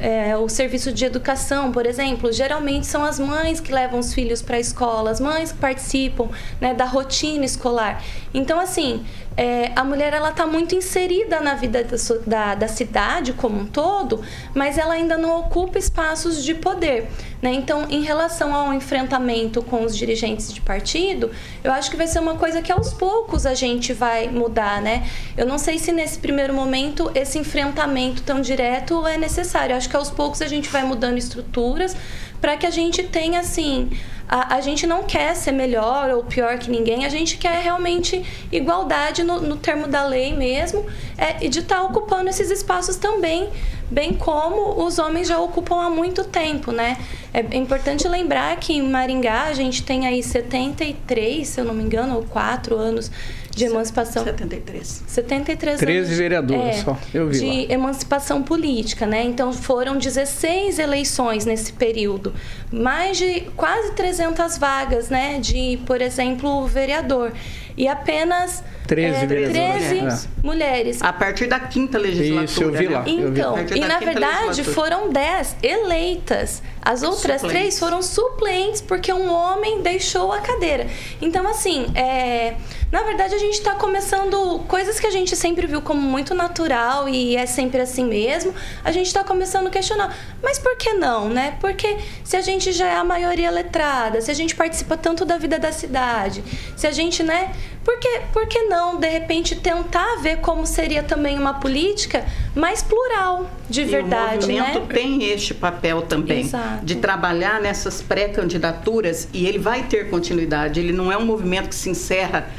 é, 0.00 0.36
o 0.36 0.48
serviço 0.48 0.92
de 0.92 1.04
educação, 1.04 1.72
por 1.72 1.86
exemplo, 1.86 2.32
geralmente 2.32 2.86
são 2.86 3.04
as 3.04 3.18
mães 3.18 3.60
que 3.60 3.72
levam 3.72 4.00
os 4.00 4.14
filhos 4.14 4.42
para 4.42 4.56
a 4.56 4.60
escola, 4.60 5.10
as 5.10 5.20
mães 5.20 5.52
que 5.52 5.58
participam 5.58 6.28
né, 6.60 6.74
da 6.74 6.84
rotina 6.84 7.44
escolar. 7.44 8.02
Então, 8.32 8.60
assim, 8.60 9.04
é, 9.38 9.70
a 9.76 9.84
mulher 9.84 10.12
ela 10.12 10.30
está 10.30 10.44
muito 10.44 10.74
inserida 10.74 11.38
na 11.38 11.54
vida 11.54 11.84
da, 11.84 11.96
da, 12.26 12.54
da, 12.56 12.68
cidade 12.68 13.32
como 13.32 13.60
um 13.60 13.66
todo, 13.66 14.20
mas 14.52 14.76
ela 14.76 14.94
ainda 14.94 15.16
não 15.16 15.38
ocupa 15.38 15.78
espaços 15.78 16.42
de 16.42 16.54
poder. 16.54 17.06
Né? 17.40 17.52
Então, 17.52 17.86
em 17.88 18.02
relação 18.02 18.52
ao 18.52 18.74
enfrentamento 18.74 19.62
com 19.62 19.84
os 19.84 19.96
dirigentes 19.96 20.52
de 20.52 20.60
partido, 20.60 21.30
eu 21.62 21.70
acho 21.70 21.88
que 21.88 21.96
vai 21.96 22.08
ser 22.08 22.18
uma 22.18 22.34
coisa 22.34 22.60
que 22.60 22.72
aos 22.72 22.92
poucos 22.92 23.46
a 23.46 23.54
gente 23.54 23.92
vai 23.92 24.26
mudar. 24.26 24.82
Né? 24.82 25.06
Eu 25.36 25.46
não 25.46 25.56
sei 25.56 25.78
se 25.78 25.92
nesse 25.92 26.18
primeiro 26.18 26.52
momento 26.52 27.08
esse 27.14 27.38
enfrentamento 27.38 28.22
tão 28.22 28.40
direto 28.40 29.06
é 29.06 29.16
necessário. 29.16 29.72
Eu 29.72 29.76
acho 29.76 29.88
que 29.88 29.96
aos 29.96 30.10
poucos 30.10 30.42
a 30.42 30.48
gente 30.48 30.68
vai 30.68 30.82
mudando 30.82 31.16
estruturas 31.16 31.96
para 32.40 32.56
que 32.56 32.66
a 32.66 32.70
gente 32.70 33.02
tenha 33.02 33.40
assim 33.40 33.90
a, 34.28 34.56
a 34.56 34.60
gente 34.60 34.86
não 34.86 35.04
quer 35.04 35.34
ser 35.34 35.52
melhor 35.52 36.10
ou 36.10 36.22
pior 36.22 36.58
que 36.58 36.70
ninguém, 36.70 37.06
a 37.06 37.08
gente 37.08 37.38
quer 37.38 37.62
realmente 37.62 38.22
igualdade 38.52 39.24
no, 39.24 39.40
no 39.40 39.56
termo 39.56 39.88
da 39.88 40.04
lei 40.04 40.36
mesmo 40.36 40.84
é, 41.16 41.44
e 41.44 41.48
de 41.48 41.60
estar 41.60 41.76
tá 41.76 41.82
ocupando 41.82 42.28
esses 42.28 42.50
espaços 42.50 42.96
também, 42.96 43.48
bem 43.90 44.14
como 44.14 44.84
os 44.84 44.98
homens 44.98 45.28
já 45.28 45.38
ocupam 45.38 45.82
há 45.82 45.90
muito 45.90 46.24
tempo, 46.24 46.72
né? 46.72 46.96
É, 47.32 47.56
importante 47.56 48.06
lembrar 48.08 48.56
que 48.56 48.72
em 48.72 48.82
Maringá 48.82 49.44
a 49.44 49.52
gente 49.52 49.82
tem 49.82 50.06
aí 50.06 50.22
73, 50.22 51.46
se 51.46 51.60
eu 51.60 51.64
não 51.64 51.74
me 51.74 51.82
engano, 51.82 52.16
ou 52.16 52.24
4 52.24 52.76
anos 52.76 53.10
de 53.58 53.64
emancipação. 53.64 54.24
73. 54.24 55.04
73 55.06 55.78
13 55.80 55.98
anos. 55.98 56.18
vereadores 56.18 56.76
é, 56.78 56.82
só, 56.84 56.96
eu 57.12 57.28
vi. 57.28 57.38
De 57.38 57.66
lá. 57.66 57.74
emancipação 57.74 58.42
política, 58.42 59.06
né? 59.06 59.24
Então 59.24 59.52
foram 59.52 59.98
16 59.98 60.78
eleições 60.78 61.44
nesse 61.44 61.72
período. 61.72 62.32
Mais 62.70 63.18
de 63.18 63.40
quase 63.56 63.92
300 63.92 64.56
vagas, 64.58 65.10
né? 65.10 65.38
De, 65.40 65.78
por 65.84 66.00
exemplo, 66.00 66.66
vereador. 66.66 67.32
E 67.78 67.86
apenas 67.86 68.64
13, 68.88 69.16
é, 69.16 69.26
13 69.26 70.28
mulheres. 70.42 71.00
A 71.00 71.12
partir 71.12 71.46
da 71.46 71.60
quinta 71.60 71.96
legislatura. 71.96 72.44
Isso, 72.44 72.62
eu 72.64 72.72
vi 72.72 72.88
lá. 72.88 73.04
Então, 73.06 73.54
vi. 73.54 73.78
e 73.78 73.80
na 73.80 74.00
verdade 74.00 74.64
foram 74.64 75.12
10 75.12 75.56
eleitas. 75.62 76.60
As 76.82 77.02
outras 77.02 77.40
suplentes. 77.40 77.48
três 77.48 77.78
foram 77.78 78.02
suplentes 78.02 78.80
porque 78.80 79.12
um 79.12 79.32
homem 79.32 79.82
deixou 79.82 80.32
a 80.32 80.40
cadeira. 80.40 80.86
Então, 81.20 81.46
assim, 81.48 81.86
é, 81.94 82.56
na 82.90 83.02
verdade 83.02 83.34
a 83.34 83.38
gente 83.38 83.54
está 83.54 83.74
começando 83.74 84.60
coisas 84.66 84.98
que 84.98 85.06
a 85.06 85.10
gente 85.10 85.36
sempre 85.36 85.66
viu 85.66 85.82
como 85.82 86.00
muito 86.00 86.34
natural 86.34 87.08
e 87.08 87.36
é 87.36 87.46
sempre 87.46 87.80
assim 87.80 88.04
mesmo. 88.04 88.54
A 88.84 88.92
gente 88.92 89.06
está 89.06 89.22
começando 89.22 89.66
a 89.66 89.70
questionar. 89.70 90.16
Mas 90.42 90.58
por 90.58 90.76
que 90.76 90.92
não, 90.94 91.28
né? 91.28 91.56
Porque 91.60 91.96
se 92.24 92.36
a 92.36 92.40
gente 92.40 92.72
já 92.72 92.88
é 92.88 92.96
a 92.96 93.04
maioria 93.04 93.50
letrada, 93.50 94.20
se 94.20 94.30
a 94.30 94.34
gente 94.34 94.54
participa 94.54 94.96
tanto 94.96 95.24
da 95.24 95.36
vida 95.36 95.58
da 95.58 95.72
cidade, 95.72 96.42
se 96.76 96.86
a 96.86 96.90
gente, 96.90 97.22
né? 97.22 97.52
Por 97.88 97.98
que, 97.98 98.20
por 98.34 98.46
que 98.46 98.64
não, 98.64 99.00
de 99.00 99.08
repente, 99.08 99.56
tentar 99.56 100.16
ver 100.20 100.40
como 100.40 100.66
seria 100.66 101.02
também 101.02 101.38
uma 101.38 101.54
política 101.54 102.22
mais 102.54 102.82
plural, 102.82 103.50
de 103.66 103.80
e 103.80 103.84
verdade? 103.86 104.44
O 104.44 104.52
movimento 104.52 104.80
né? 104.80 104.86
tem 104.92 105.24
este 105.24 105.54
papel 105.54 106.02
também, 106.02 106.40
Exato. 106.40 106.84
de 106.84 106.96
trabalhar 106.96 107.62
nessas 107.62 108.02
pré-candidaturas 108.02 109.26
e 109.32 109.46
ele 109.46 109.58
vai 109.58 109.84
ter 109.84 110.10
continuidade. 110.10 110.78
Ele 110.78 110.92
não 110.92 111.10
é 111.10 111.16
um 111.16 111.24
movimento 111.24 111.70
que 111.70 111.74
se 111.74 111.88
encerra 111.88 112.50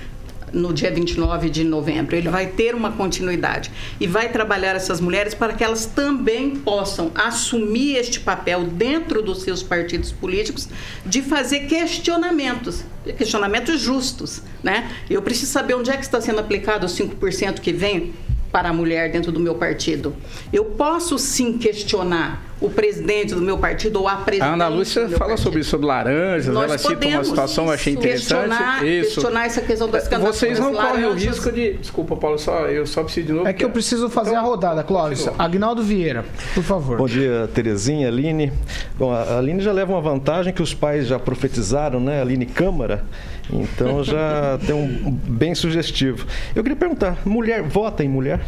no 0.53 0.73
dia 0.73 0.91
29 0.91 1.49
de 1.49 1.63
novembro. 1.63 2.15
Ele 2.15 2.29
vai 2.29 2.47
ter 2.47 2.75
uma 2.75 2.91
continuidade 2.91 3.71
e 3.99 4.07
vai 4.07 4.29
trabalhar 4.29 4.75
essas 4.75 4.99
mulheres 4.99 5.33
para 5.33 5.53
que 5.53 5.63
elas 5.63 5.85
também 5.85 6.51
possam 6.51 7.11
assumir 7.15 7.95
este 7.95 8.19
papel 8.19 8.63
dentro 8.65 9.21
dos 9.21 9.41
seus 9.43 9.63
partidos 9.63 10.11
políticos 10.11 10.67
de 11.05 11.21
fazer 11.21 11.61
questionamentos, 11.61 12.83
questionamentos 13.17 13.79
justos, 13.79 14.41
né? 14.63 14.91
Eu 15.09 15.21
preciso 15.21 15.51
saber 15.51 15.75
onde 15.75 15.89
é 15.89 15.97
que 15.97 16.03
está 16.03 16.21
sendo 16.21 16.39
aplicado 16.39 16.85
os 16.85 16.97
5% 16.97 17.59
que 17.59 17.71
vem 17.71 18.13
para 18.51 18.69
a 18.69 18.73
mulher 18.73 19.11
dentro 19.11 19.31
do 19.31 19.39
meu 19.39 19.55
partido. 19.55 20.15
Eu 20.51 20.65
posso 20.65 21.17
sim 21.19 21.57
questionar 21.57 22.48
o 22.61 22.69
presidente 22.69 23.33
do 23.33 23.41
meu 23.41 23.57
partido 23.57 23.99
ou 23.99 24.07
a 24.07 24.17
presidente. 24.17 24.49
A 24.49 24.53
Ana 24.53 24.67
Lúcia 24.67 25.07
fala 25.09 25.19
partido. 25.19 25.37
sobre 25.37 25.59
isso, 25.61 25.69
sobre 25.69 25.85
laranjas, 25.87 26.53
Nós 26.53 26.65
ela 26.65 26.77
cita 26.77 27.07
uma 27.07 27.23
situação, 27.23 27.65
eu 27.67 27.71
achei 27.71 27.93
interessante. 27.93 28.49
Questionar, 28.49 28.85
isso. 28.85 29.13
questionar 29.13 29.45
essa 29.45 29.61
questão 29.61 29.89
das 29.89 30.07
candidaturas 30.07 30.35
Vocês 30.35 30.59
não 30.59 30.73
correm 30.73 31.05
o 31.05 31.13
risco 31.13 31.51
de. 31.51 31.73
Desculpa, 31.73 32.15
Paulo, 32.15 32.37
só, 32.37 32.67
eu 32.67 32.85
só 32.85 33.03
preciso 33.03 33.27
de 33.27 33.33
novo. 33.33 33.47
É 33.47 33.53
que 33.53 33.63
eu 33.63 33.69
preciso 33.69 34.09
fazer 34.09 34.35
a 34.35 34.41
rodada, 34.41 34.83
Clóvis. 34.83 35.27
Agnaldo 35.37 35.83
Vieira, 35.83 36.25
por 36.53 36.63
favor. 36.63 36.97
Bom 36.97 37.07
dia, 37.07 37.49
Terezinha, 37.53 38.07
Aline. 38.07 38.51
Bom, 38.97 39.11
a 39.11 39.37
Aline 39.37 39.61
já 39.61 39.71
leva 39.71 39.93
uma 39.93 40.01
vantagem 40.01 40.53
que 40.53 40.61
os 40.61 40.73
pais 40.73 41.07
já 41.07 41.17
profetizaram, 41.17 41.99
né? 41.99 42.21
Aline 42.21 42.45
Câmara. 42.45 43.05
Então 43.51 44.03
já 44.03 44.59
tem 44.65 44.75
um 44.75 45.11
bem 45.11 45.55
sugestivo. 45.55 46.25
Eu 46.55 46.61
queria 46.63 46.75
perguntar, 46.77 47.17
mulher 47.25 47.63
vota 47.63 48.03
em 48.03 48.09
mulher? 48.09 48.41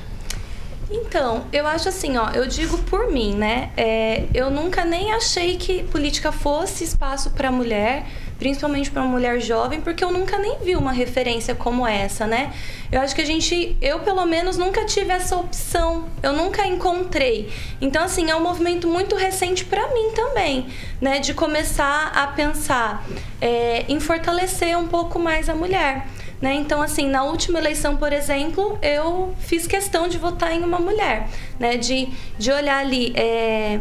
Então, 0.93 1.45
eu 1.53 1.65
acho 1.65 1.87
assim, 1.87 2.17
ó, 2.17 2.31
eu 2.31 2.45
digo 2.45 2.77
por 2.79 3.09
mim, 3.09 3.33
né? 3.33 3.71
É, 3.77 4.25
eu 4.33 4.49
nunca 4.49 4.83
nem 4.83 5.13
achei 5.13 5.55
que 5.55 5.83
política 5.83 6.33
fosse 6.33 6.83
espaço 6.83 7.31
para 7.31 7.49
mulher, 7.49 8.05
principalmente 8.37 8.91
para 8.91 9.01
uma 9.01 9.09
mulher 9.09 9.39
jovem, 9.39 9.79
porque 9.79 10.03
eu 10.03 10.11
nunca 10.11 10.37
nem 10.37 10.59
vi 10.59 10.75
uma 10.75 10.91
referência 10.91 11.55
como 11.55 11.87
essa, 11.87 12.27
né? 12.27 12.51
Eu 12.91 12.99
acho 12.99 13.15
que 13.15 13.21
a 13.21 13.25
gente, 13.25 13.77
eu 13.81 13.99
pelo 13.99 14.25
menos 14.25 14.57
nunca 14.57 14.83
tive 14.83 15.13
essa 15.13 15.37
opção, 15.37 16.09
eu 16.21 16.33
nunca 16.33 16.67
encontrei. 16.67 17.49
Então, 17.79 18.03
assim, 18.03 18.29
é 18.29 18.35
um 18.35 18.41
movimento 18.41 18.85
muito 18.85 19.15
recente 19.15 19.63
para 19.63 19.93
mim 19.93 20.11
também, 20.13 20.67
né? 20.99 21.19
De 21.19 21.33
começar 21.33 22.11
a 22.13 22.27
pensar 22.27 23.07
é, 23.39 23.85
em 23.87 23.99
fortalecer 24.01 24.77
um 24.77 24.87
pouco 24.87 25.17
mais 25.17 25.47
a 25.47 25.55
mulher. 25.55 26.05
Né? 26.41 26.55
Então, 26.55 26.81
assim, 26.81 27.07
na 27.07 27.23
última 27.23 27.59
eleição, 27.59 27.95
por 27.97 28.11
exemplo, 28.11 28.77
eu 28.81 29.35
fiz 29.39 29.67
questão 29.67 30.07
de 30.07 30.17
votar 30.17 30.51
em 30.51 30.63
uma 30.63 30.79
mulher, 30.79 31.29
né? 31.59 31.77
de, 31.77 32.09
de 32.37 32.51
olhar 32.51 32.79
ali. 32.79 33.13
É, 33.15 33.79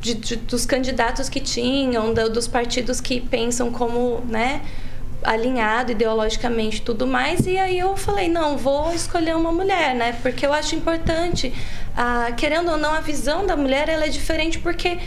de, 0.00 0.14
de, 0.14 0.36
dos 0.36 0.64
candidatos 0.64 1.28
que 1.28 1.40
tinham, 1.40 2.14
do, 2.14 2.30
dos 2.30 2.46
partidos 2.46 3.00
que 3.00 3.20
pensam 3.20 3.72
como, 3.72 4.20
né, 4.28 4.62
alinhado 5.22 5.92
ideologicamente 5.92 6.80
tudo 6.82 7.06
mais 7.06 7.46
e 7.46 7.58
aí 7.58 7.78
eu 7.78 7.96
falei 7.96 8.28
não 8.28 8.56
vou 8.56 8.92
escolher 8.94 9.34
uma 9.34 9.50
mulher 9.50 9.94
né 9.94 10.16
porque 10.22 10.46
eu 10.46 10.52
acho 10.52 10.76
importante 10.76 11.52
ah, 11.96 12.30
querendo 12.36 12.70
ou 12.70 12.76
não 12.76 12.94
a 12.94 13.00
visão 13.00 13.44
da 13.44 13.56
mulher 13.56 13.88
ela 13.88 14.04
é 14.04 14.08
diferente 14.08 14.60
porque 14.60 14.98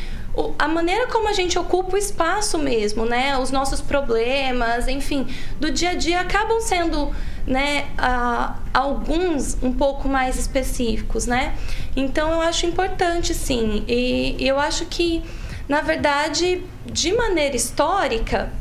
a 0.57 0.67
maneira 0.67 1.07
como 1.07 1.27
a 1.27 1.33
gente 1.33 1.59
ocupa 1.59 1.95
o 1.95 1.97
espaço 1.97 2.57
mesmo, 2.57 3.05
né? 3.05 3.37
Os 3.37 3.51
nossos 3.51 3.81
problemas, 3.81 4.87
enfim, 4.87 5.27
do 5.59 5.69
dia 5.69 5.91
a 5.91 5.93
dia 5.93 6.21
acabam 6.21 6.61
sendo, 6.61 7.11
né, 7.45 7.87
uh, 7.97 8.53
alguns 8.73 9.57
um 9.61 9.73
pouco 9.73 10.07
mais 10.07 10.37
específicos, 10.37 11.25
né? 11.25 11.55
Então 11.95 12.31
eu 12.31 12.41
acho 12.41 12.65
importante, 12.65 13.33
sim. 13.33 13.83
E, 13.87 14.37
eu 14.39 14.57
acho 14.57 14.85
que, 14.85 15.21
na 15.67 15.81
verdade, 15.81 16.63
de 16.85 17.13
maneira 17.13 17.55
histórica, 17.55 18.51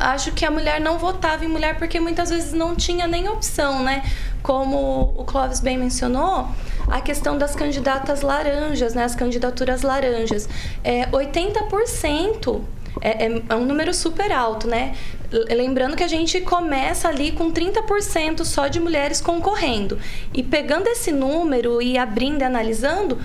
acho 0.00 0.32
que 0.32 0.44
a 0.44 0.50
mulher 0.50 0.80
não 0.80 0.98
votava 0.98 1.44
em 1.44 1.48
mulher 1.48 1.78
porque 1.78 2.00
muitas 2.00 2.30
vezes 2.30 2.52
não 2.52 2.74
tinha 2.74 3.06
nem 3.06 3.28
opção, 3.28 3.82
né? 3.82 4.02
Como 4.46 5.12
o 5.16 5.24
Clóvis 5.24 5.58
bem 5.58 5.76
mencionou, 5.76 6.46
a 6.86 7.00
questão 7.00 7.36
das 7.36 7.56
candidatas 7.56 8.22
laranjas, 8.22 8.94
né? 8.94 9.02
As 9.02 9.16
candidaturas 9.16 9.82
laranjas. 9.82 10.48
É, 10.84 11.06
80% 11.10 12.60
é, 13.00 13.26
é, 13.26 13.42
é, 13.48 13.54
um 13.56 13.64
número 13.64 13.92
super 13.92 14.30
alto, 14.30 14.68
né? 14.68 14.94
Lembrando 15.32 15.96
que 15.96 16.04
a 16.04 16.08
gente 16.08 16.40
começa 16.42 17.08
ali 17.08 17.32
com 17.32 17.50
30% 17.50 18.44
só 18.44 18.68
de 18.68 18.78
mulheres 18.78 19.20
concorrendo. 19.20 19.98
E 20.32 20.44
pegando 20.44 20.86
esse 20.86 21.10
número 21.10 21.82
e 21.82 21.98
abrindo 21.98 22.42
e 22.42 22.44
analisando, 22.44 23.18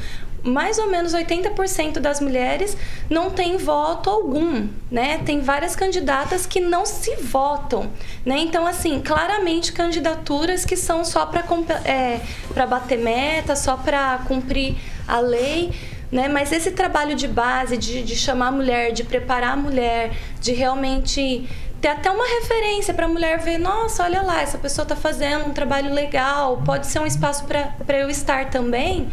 mais 0.43 0.79
ou 0.79 0.89
menos 0.89 1.13
80% 1.13 1.99
das 1.99 2.19
mulheres 2.19 2.75
não 3.09 3.29
tem 3.29 3.57
voto 3.57 4.09
algum, 4.09 4.67
né? 4.89 5.19
Tem 5.19 5.41
várias 5.41 5.75
candidatas 5.75 6.45
que 6.45 6.59
não 6.59 6.85
se 6.85 7.15
votam, 7.17 7.91
né? 8.25 8.39
Então, 8.39 8.65
assim, 8.65 9.01
claramente 9.01 9.71
candidaturas 9.71 10.65
que 10.65 10.75
são 10.75 11.05
só 11.05 11.25
para 11.25 11.43
é, 11.85 12.21
bater 12.67 12.97
meta, 12.97 13.55
só 13.55 13.77
para 13.77 14.19
cumprir 14.27 14.75
a 15.07 15.19
lei. 15.19 15.71
Né? 16.11 16.27
Mas 16.27 16.51
esse 16.51 16.71
trabalho 16.71 17.15
de 17.15 17.25
base, 17.25 17.77
de, 17.77 18.03
de 18.03 18.15
chamar 18.17 18.47
a 18.47 18.51
mulher, 18.51 18.91
de 18.91 19.01
preparar 19.01 19.53
a 19.53 19.55
mulher, 19.55 20.11
de 20.41 20.51
realmente 20.51 21.47
ter 21.79 21.87
até 21.87 22.11
uma 22.11 22.25
referência 22.25 22.93
para 22.93 23.05
a 23.05 23.09
mulher 23.09 23.39
ver, 23.39 23.57
nossa, 23.57 24.03
olha 24.03 24.21
lá, 24.21 24.41
essa 24.41 24.57
pessoa 24.57 24.83
está 24.83 24.95
fazendo 24.95 25.45
um 25.45 25.53
trabalho 25.53 25.93
legal, 25.93 26.61
pode 26.65 26.85
ser 26.85 26.99
um 26.99 27.07
espaço 27.07 27.45
para 27.45 27.97
eu 27.97 28.09
estar 28.09 28.49
também 28.49 29.09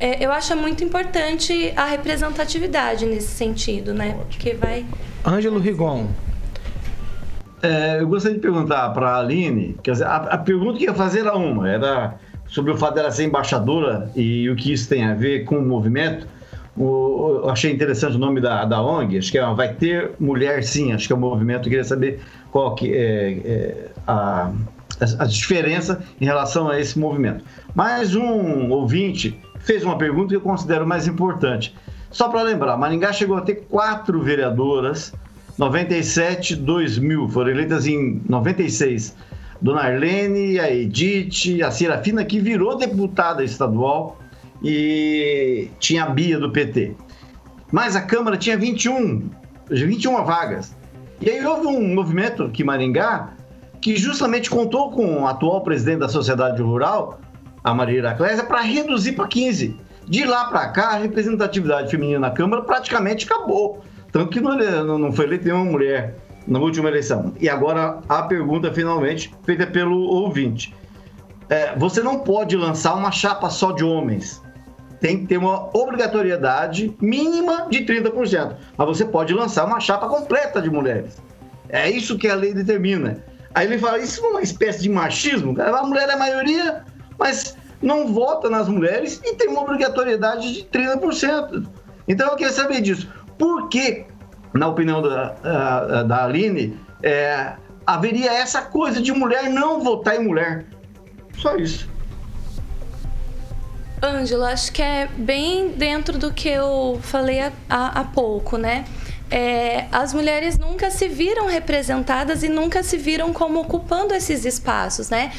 é, 0.00 0.24
eu 0.24 0.30
acho 0.30 0.56
muito 0.56 0.84
importante 0.84 1.72
a 1.76 1.84
representatividade 1.86 3.04
nesse 3.04 3.28
sentido, 3.28 3.92
né? 3.92 4.16
Porque 4.28 4.54
vai. 4.54 4.86
Ângelo 5.26 5.58
Rigon. 5.58 6.06
É, 7.60 8.00
eu 8.00 8.06
gostaria 8.06 8.36
de 8.36 8.40
perguntar 8.40 8.90
para 8.90 9.10
a 9.10 9.18
Aline, 9.18 9.76
quer 9.82 9.92
dizer, 9.92 10.04
a, 10.04 10.16
a, 10.16 10.38
pergunta 10.38 10.78
que 10.78 10.84
ia 10.84 10.94
fazer 10.94 11.20
era 11.20 11.36
uma, 11.36 11.68
era 11.68 12.14
sobre 12.46 12.70
o 12.70 12.76
fato 12.76 12.94
dela 12.94 13.10
ser 13.10 13.24
embaixadora 13.24 14.12
e 14.14 14.48
o 14.48 14.54
que 14.54 14.72
isso 14.72 14.88
tem 14.88 15.04
a 15.04 15.14
ver 15.14 15.44
com 15.44 15.58
o 15.58 15.62
movimento. 15.62 16.28
O, 16.76 17.40
eu 17.42 17.50
achei 17.50 17.72
interessante 17.72 18.14
o 18.14 18.18
nome 18.18 18.40
da, 18.40 18.64
da 18.64 18.80
ONG, 18.80 19.18
acho 19.18 19.32
que 19.32 19.38
é 19.38 19.54
Vai 19.54 19.74
Ter 19.74 20.12
Mulher 20.20 20.62
Sim, 20.62 20.92
acho 20.92 21.08
que 21.08 21.12
é 21.12 21.16
o 21.16 21.18
movimento, 21.18 21.66
eu 21.66 21.70
queria 21.70 21.82
saber 21.82 22.20
qual 22.52 22.76
que 22.76 22.94
é, 22.94 23.32
é 23.44 23.88
a, 24.06 24.52
a 25.18 25.24
diferença 25.26 26.00
em 26.20 26.24
relação 26.24 26.68
a 26.68 26.78
esse 26.78 26.96
movimento. 26.96 27.44
Mais 27.74 28.14
um 28.14 28.70
ouvinte 28.70 29.36
fez 29.68 29.84
uma 29.84 29.98
pergunta 29.98 30.30
que 30.30 30.36
eu 30.36 30.40
considero 30.40 30.86
mais 30.86 31.06
importante. 31.06 31.74
Só 32.10 32.30
para 32.30 32.40
lembrar, 32.40 32.78
Maringá 32.78 33.12
chegou 33.12 33.36
a 33.36 33.42
ter 33.42 33.66
quatro 33.68 34.18
vereadoras, 34.22 35.12
97, 35.58 36.56
2000, 36.56 37.28
foram 37.28 37.50
eleitas 37.50 37.86
em 37.86 38.22
96. 38.26 39.14
Dona 39.60 39.82
Arlene, 39.82 40.58
a 40.58 40.72
Edith, 40.72 41.62
a 41.62 41.70
Serafina, 41.70 42.24
que 42.24 42.40
virou 42.40 42.78
deputada 42.78 43.44
estadual, 43.44 44.18
e 44.64 45.68
tinha 45.78 46.04
a 46.04 46.08
Bia 46.08 46.38
do 46.38 46.50
PT. 46.50 46.94
Mas 47.70 47.94
a 47.94 48.00
Câmara 48.00 48.38
tinha 48.38 48.56
21, 48.56 49.28
21 49.68 50.24
vagas. 50.24 50.74
E 51.20 51.28
aí 51.28 51.44
houve 51.44 51.66
um 51.66 51.94
movimento 51.94 52.44
aqui 52.44 52.62
em 52.62 52.64
Maringá 52.64 53.34
que 53.82 53.96
justamente 53.96 54.48
contou 54.48 54.90
com 54.90 55.24
o 55.24 55.26
atual 55.26 55.60
presidente 55.60 55.98
da 55.98 56.08
Sociedade 56.08 56.62
Rural, 56.62 57.20
a 57.62 57.74
Maria 57.74 57.98
Heraclésia 57.98 58.44
para 58.44 58.60
reduzir 58.60 59.12
para 59.12 59.26
15. 59.26 59.76
De 60.06 60.24
lá 60.24 60.46
para 60.46 60.68
cá, 60.68 60.88
a 60.90 60.98
representatividade 60.98 61.90
feminina 61.90 62.18
na 62.20 62.30
Câmara 62.30 62.62
praticamente 62.62 63.26
acabou. 63.26 63.82
Tanto 64.10 64.30
que 64.30 64.40
não, 64.40 64.98
não 64.98 65.12
foi 65.12 65.26
eleita 65.26 65.44
nenhuma 65.44 65.70
mulher 65.70 66.16
na 66.46 66.58
última 66.58 66.88
eleição. 66.88 67.34
E 67.38 67.48
agora 67.48 67.98
a 68.08 68.22
pergunta, 68.22 68.72
finalmente, 68.72 69.34
feita 69.44 69.66
pelo 69.66 70.00
ouvinte. 70.00 70.74
É, 71.50 71.76
você 71.76 72.02
não 72.02 72.20
pode 72.20 72.56
lançar 72.56 72.94
uma 72.94 73.10
chapa 73.10 73.50
só 73.50 73.72
de 73.72 73.84
homens. 73.84 74.42
Tem 75.00 75.20
que 75.20 75.26
ter 75.26 75.36
uma 75.36 75.68
obrigatoriedade 75.76 76.94
mínima 77.00 77.68
de 77.70 77.84
30%. 77.84 78.56
Mas 78.76 78.86
você 78.86 79.04
pode 79.04 79.32
lançar 79.32 79.66
uma 79.66 79.78
chapa 79.78 80.08
completa 80.08 80.60
de 80.60 80.70
mulheres. 80.70 81.22
É 81.68 81.88
isso 81.88 82.18
que 82.18 82.28
a 82.28 82.34
lei 82.34 82.52
determina. 82.54 83.22
Aí 83.54 83.66
ele 83.66 83.78
fala, 83.78 83.98
isso 83.98 84.24
é 84.24 84.28
uma 84.28 84.42
espécie 84.42 84.82
de 84.82 84.88
machismo? 84.88 85.54
A 85.60 85.82
mulher 85.82 86.08
é 86.08 86.12
a 86.12 86.16
maioria, 86.16 86.84
mas 87.18 87.56
não 87.82 88.12
vota 88.12 88.48
nas 88.48 88.68
mulheres 88.68 89.20
e 89.24 89.34
tem 89.34 89.48
uma 89.48 89.62
obrigatoriedade 89.62 90.52
de 90.52 90.64
30%. 90.64 91.66
Então 92.06 92.28
eu 92.28 92.36
queria 92.36 92.52
saber 92.52 92.80
disso. 92.80 93.08
Por 93.38 93.68
que, 93.68 94.06
na 94.54 94.68
opinião 94.68 95.02
da, 95.02 96.02
da 96.02 96.24
Aline, 96.24 96.78
é, 97.02 97.52
haveria 97.86 98.32
essa 98.32 98.62
coisa 98.62 99.00
de 99.00 99.12
mulher 99.12 99.48
não 99.48 99.80
votar 99.80 100.16
em 100.16 100.24
mulher? 100.24 100.66
Só 101.36 101.56
isso. 101.56 101.88
Ângela, 104.02 104.52
acho 104.52 104.72
que 104.72 104.82
é 104.82 105.08
bem 105.16 105.70
dentro 105.70 106.18
do 106.18 106.32
que 106.32 106.48
eu 106.48 107.00
falei 107.02 107.40
há, 107.40 107.52
há 107.68 108.04
pouco, 108.04 108.56
né? 108.56 108.84
É, 109.30 109.86
as 109.92 110.14
mulheres 110.14 110.56
nunca 110.56 110.90
se 110.90 111.06
viram 111.06 111.46
representadas 111.46 112.42
e 112.42 112.48
nunca 112.48 112.82
se 112.82 112.96
viram 112.96 113.32
como 113.32 113.60
ocupando 113.60 114.14
esses 114.14 114.44
espaços, 114.44 115.10
né? 115.10 115.32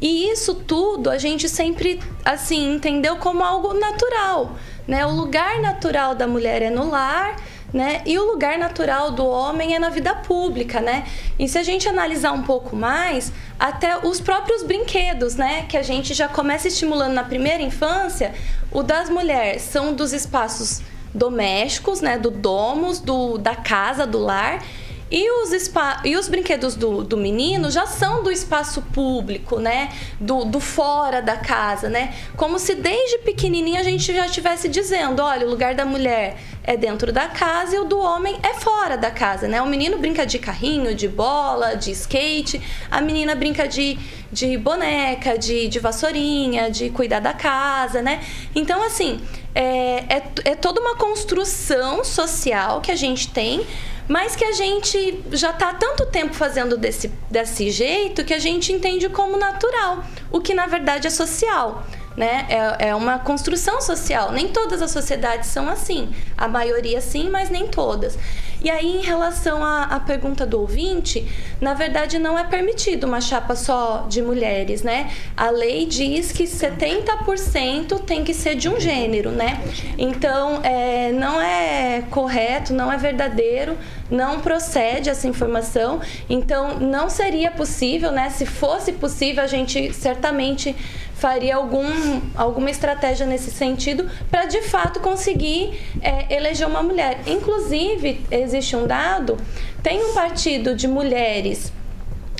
E 0.00 0.30
isso 0.30 0.54
tudo 0.54 1.10
a 1.10 1.18
gente 1.18 1.48
sempre, 1.48 2.00
assim, 2.24 2.74
entendeu 2.74 3.16
como 3.16 3.42
algo 3.42 3.74
natural, 3.74 4.56
né? 4.86 5.06
O 5.06 5.10
lugar 5.10 5.60
natural 5.60 6.14
da 6.14 6.26
mulher 6.26 6.62
é 6.62 6.70
no 6.70 6.90
lar, 6.90 7.36
né? 7.72 8.02
E 8.04 8.18
o 8.18 8.24
lugar 8.24 8.58
natural 8.58 9.10
do 9.10 9.26
homem 9.26 9.74
é 9.74 9.78
na 9.78 9.88
vida 9.88 10.14
pública, 10.14 10.80
né? 10.80 11.06
E 11.38 11.48
se 11.48 11.58
a 11.58 11.62
gente 11.62 11.88
analisar 11.88 12.32
um 12.32 12.42
pouco 12.42 12.76
mais, 12.76 13.32
até 13.58 13.98
os 13.98 14.20
próprios 14.20 14.62
brinquedos, 14.62 15.36
né? 15.36 15.64
Que 15.68 15.76
a 15.76 15.82
gente 15.82 16.12
já 16.14 16.28
começa 16.28 16.68
estimulando 16.68 17.14
na 17.14 17.24
primeira 17.24 17.62
infância, 17.62 18.34
o 18.70 18.82
das 18.82 19.08
mulheres 19.08 19.62
são 19.62 19.94
dos 19.94 20.12
espaços 20.12 20.82
domésticos, 21.14 22.02
né? 22.02 22.18
Do 22.18 22.30
domos, 22.30 23.00
do, 23.00 23.38
da 23.38 23.56
casa, 23.56 24.06
do 24.06 24.18
lar 24.18 24.62
e 25.10 25.30
os, 25.42 25.50
spa, 25.62 26.00
e 26.04 26.16
os 26.16 26.28
brinquedos 26.28 26.74
do, 26.74 27.04
do 27.04 27.16
menino 27.16 27.70
já 27.70 27.86
são 27.86 28.24
do 28.24 28.30
espaço 28.30 28.82
público, 28.82 29.60
né? 29.60 29.90
Do, 30.20 30.44
do 30.44 30.58
fora 30.58 31.22
da 31.22 31.36
casa, 31.36 31.88
né? 31.88 32.12
Como 32.36 32.58
se 32.58 32.74
desde 32.74 33.18
pequenininho 33.18 33.78
a 33.78 33.84
gente 33.84 34.12
já 34.12 34.26
estivesse 34.26 34.68
dizendo: 34.68 35.22
olha, 35.22 35.46
o 35.46 35.50
lugar 35.50 35.76
da 35.76 35.84
mulher 35.84 36.36
é 36.64 36.76
dentro 36.76 37.12
da 37.12 37.28
casa 37.28 37.76
e 37.76 37.78
o 37.78 37.84
do 37.84 38.00
homem 38.00 38.36
é 38.42 38.54
fora 38.54 38.96
da 38.96 39.10
casa, 39.10 39.46
né? 39.46 39.62
O 39.62 39.66
menino 39.66 39.96
brinca 39.96 40.26
de 40.26 40.40
carrinho, 40.40 40.92
de 40.92 41.06
bola, 41.06 41.76
de 41.76 41.92
skate, 41.92 42.60
a 42.90 43.00
menina 43.00 43.36
brinca 43.36 43.68
de, 43.68 43.96
de 44.32 44.58
boneca, 44.58 45.38
de, 45.38 45.68
de 45.68 45.78
vassourinha, 45.78 46.68
de 46.68 46.90
cuidar 46.90 47.20
da 47.20 47.32
casa, 47.32 48.02
né? 48.02 48.20
Então, 48.56 48.82
assim, 48.82 49.20
é, 49.54 50.16
é, 50.16 50.22
é 50.44 50.54
toda 50.56 50.80
uma 50.80 50.96
construção 50.96 52.02
social 52.02 52.80
que 52.80 52.90
a 52.90 52.96
gente 52.96 53.30
tem 53.30 53.64
mas 54.08 54.36
que 54.36 54.44
a 54.44 54.52
gente 54.52 55.24
já 55.32 55.50
está 55.50 55.70
há 55.70 55.74
tanto 55.74 56.06
tempo 56.06 56.34
fazendo 56.34 56.76
desse, 56.76 57.08
desse 57.30 57.70
jeito 57.70 58.24
que 58.24 58.34
a 58.34 58.38
gente 58.38 58.72
entende 58.72 59.08
como 59.08 59.36
natural, 59.36 60.04
o 60.30 60.40
que 60.40 60.54
na 60.54 60.66
verdade 60.66 61.06
é 61.06 61.10
social. 61.10 61.84
Né? 62.16 62.46
É, 62.48 62.88
é 62.88 62.94
uma 62.94 63.18
construção 63.18 63.80
social. 63.80 64.32
Nem 64.32 64.48
todas 64.48 64.80
as 64.80 64.90
sociedades 64.90 65.50
são 65.50 65.68
assim. 65.68 66.08
A 66.36 66.48
maioria 66.48 67.00
sim, 67.00 67.28
mas 67.28 67.50
nem 67.50 67.66
todas. 67.66 68.18
E 68.62 68.70
aí, 68.70 68.96
em 68.96 69.02
relação 69.02 69.62
à, 69.62 69.84
à, 69.84 70.00
pergunta 70.00 70.46
do 70.46 70.60
ouvinte, 70.60 71.26
na 71.60 71.74
verdade 71.74 72.18
não 72.18 72.38
é 72.38 72.44
permitido 72.44 73.04
uma 73.04 73.20
chapa 73.20 73.54
só 73.54 74.06
de 74.08 74.22
mulheres, 74.22 74.82
né? 74.82 75.10
A 75.36 75.50
lei 75.50 75.84
diz 75.84 76.32
que 76.32 76.44
70% 76.44 78.00
tem 78.00 78.24
que 78.24 78.32
ser 78.32 78.54
de 78.56 78.68
um 78.68 78.80
gênero, 78.80 79.30
né? 79.30 79.60
Então, 79.98 80.60
é, 80.62 81.12
não 81.12 81.40
é 81.40 82.02
correto, 82.10 82.72
não 82.72 82.90
é 82.90 82.96
verdadeiro, 82.96 83.76
não 84.10 84.40
procede 84.40 85.10
essa 85.10 85.28
informação. 85.28 86.00
Então, 86.28 86.78
não 86.80 87.10
seria 87.10 87.50
possível, 87.50 88.10
né? 88.10 88.30
Se 88.30 88.46
fosse 88.46 88.92
possível, 88.92 89.42
a 89.42 89.46
gente 89.46 89.92
certamente 89.92 90.74
faria 91.16 91.56
algum, 91.56 92.20
alguma 92.34 92.70
estratégia 92.70 93.26
nesse 93.26 93.50
sentido 93.50 94.08
para 94.30 94.44
de 94.46 94.62
fato 94.62 95.00
conseguir 95.00 95.80
é, 96.02 96.34
eleger 96.34 96.66
uma 96.66 96.82
mulher. 96.82 97.20
Inclusive, 97.26 98.20
existe 98.30 98.76
um 98.76 98.86
dado: 98.86 99.36
tem 99.82 100.04
um 100.04 100.14
partido 100.14 100.74
de 100.74 100.86
mulheres. 100.86 101.72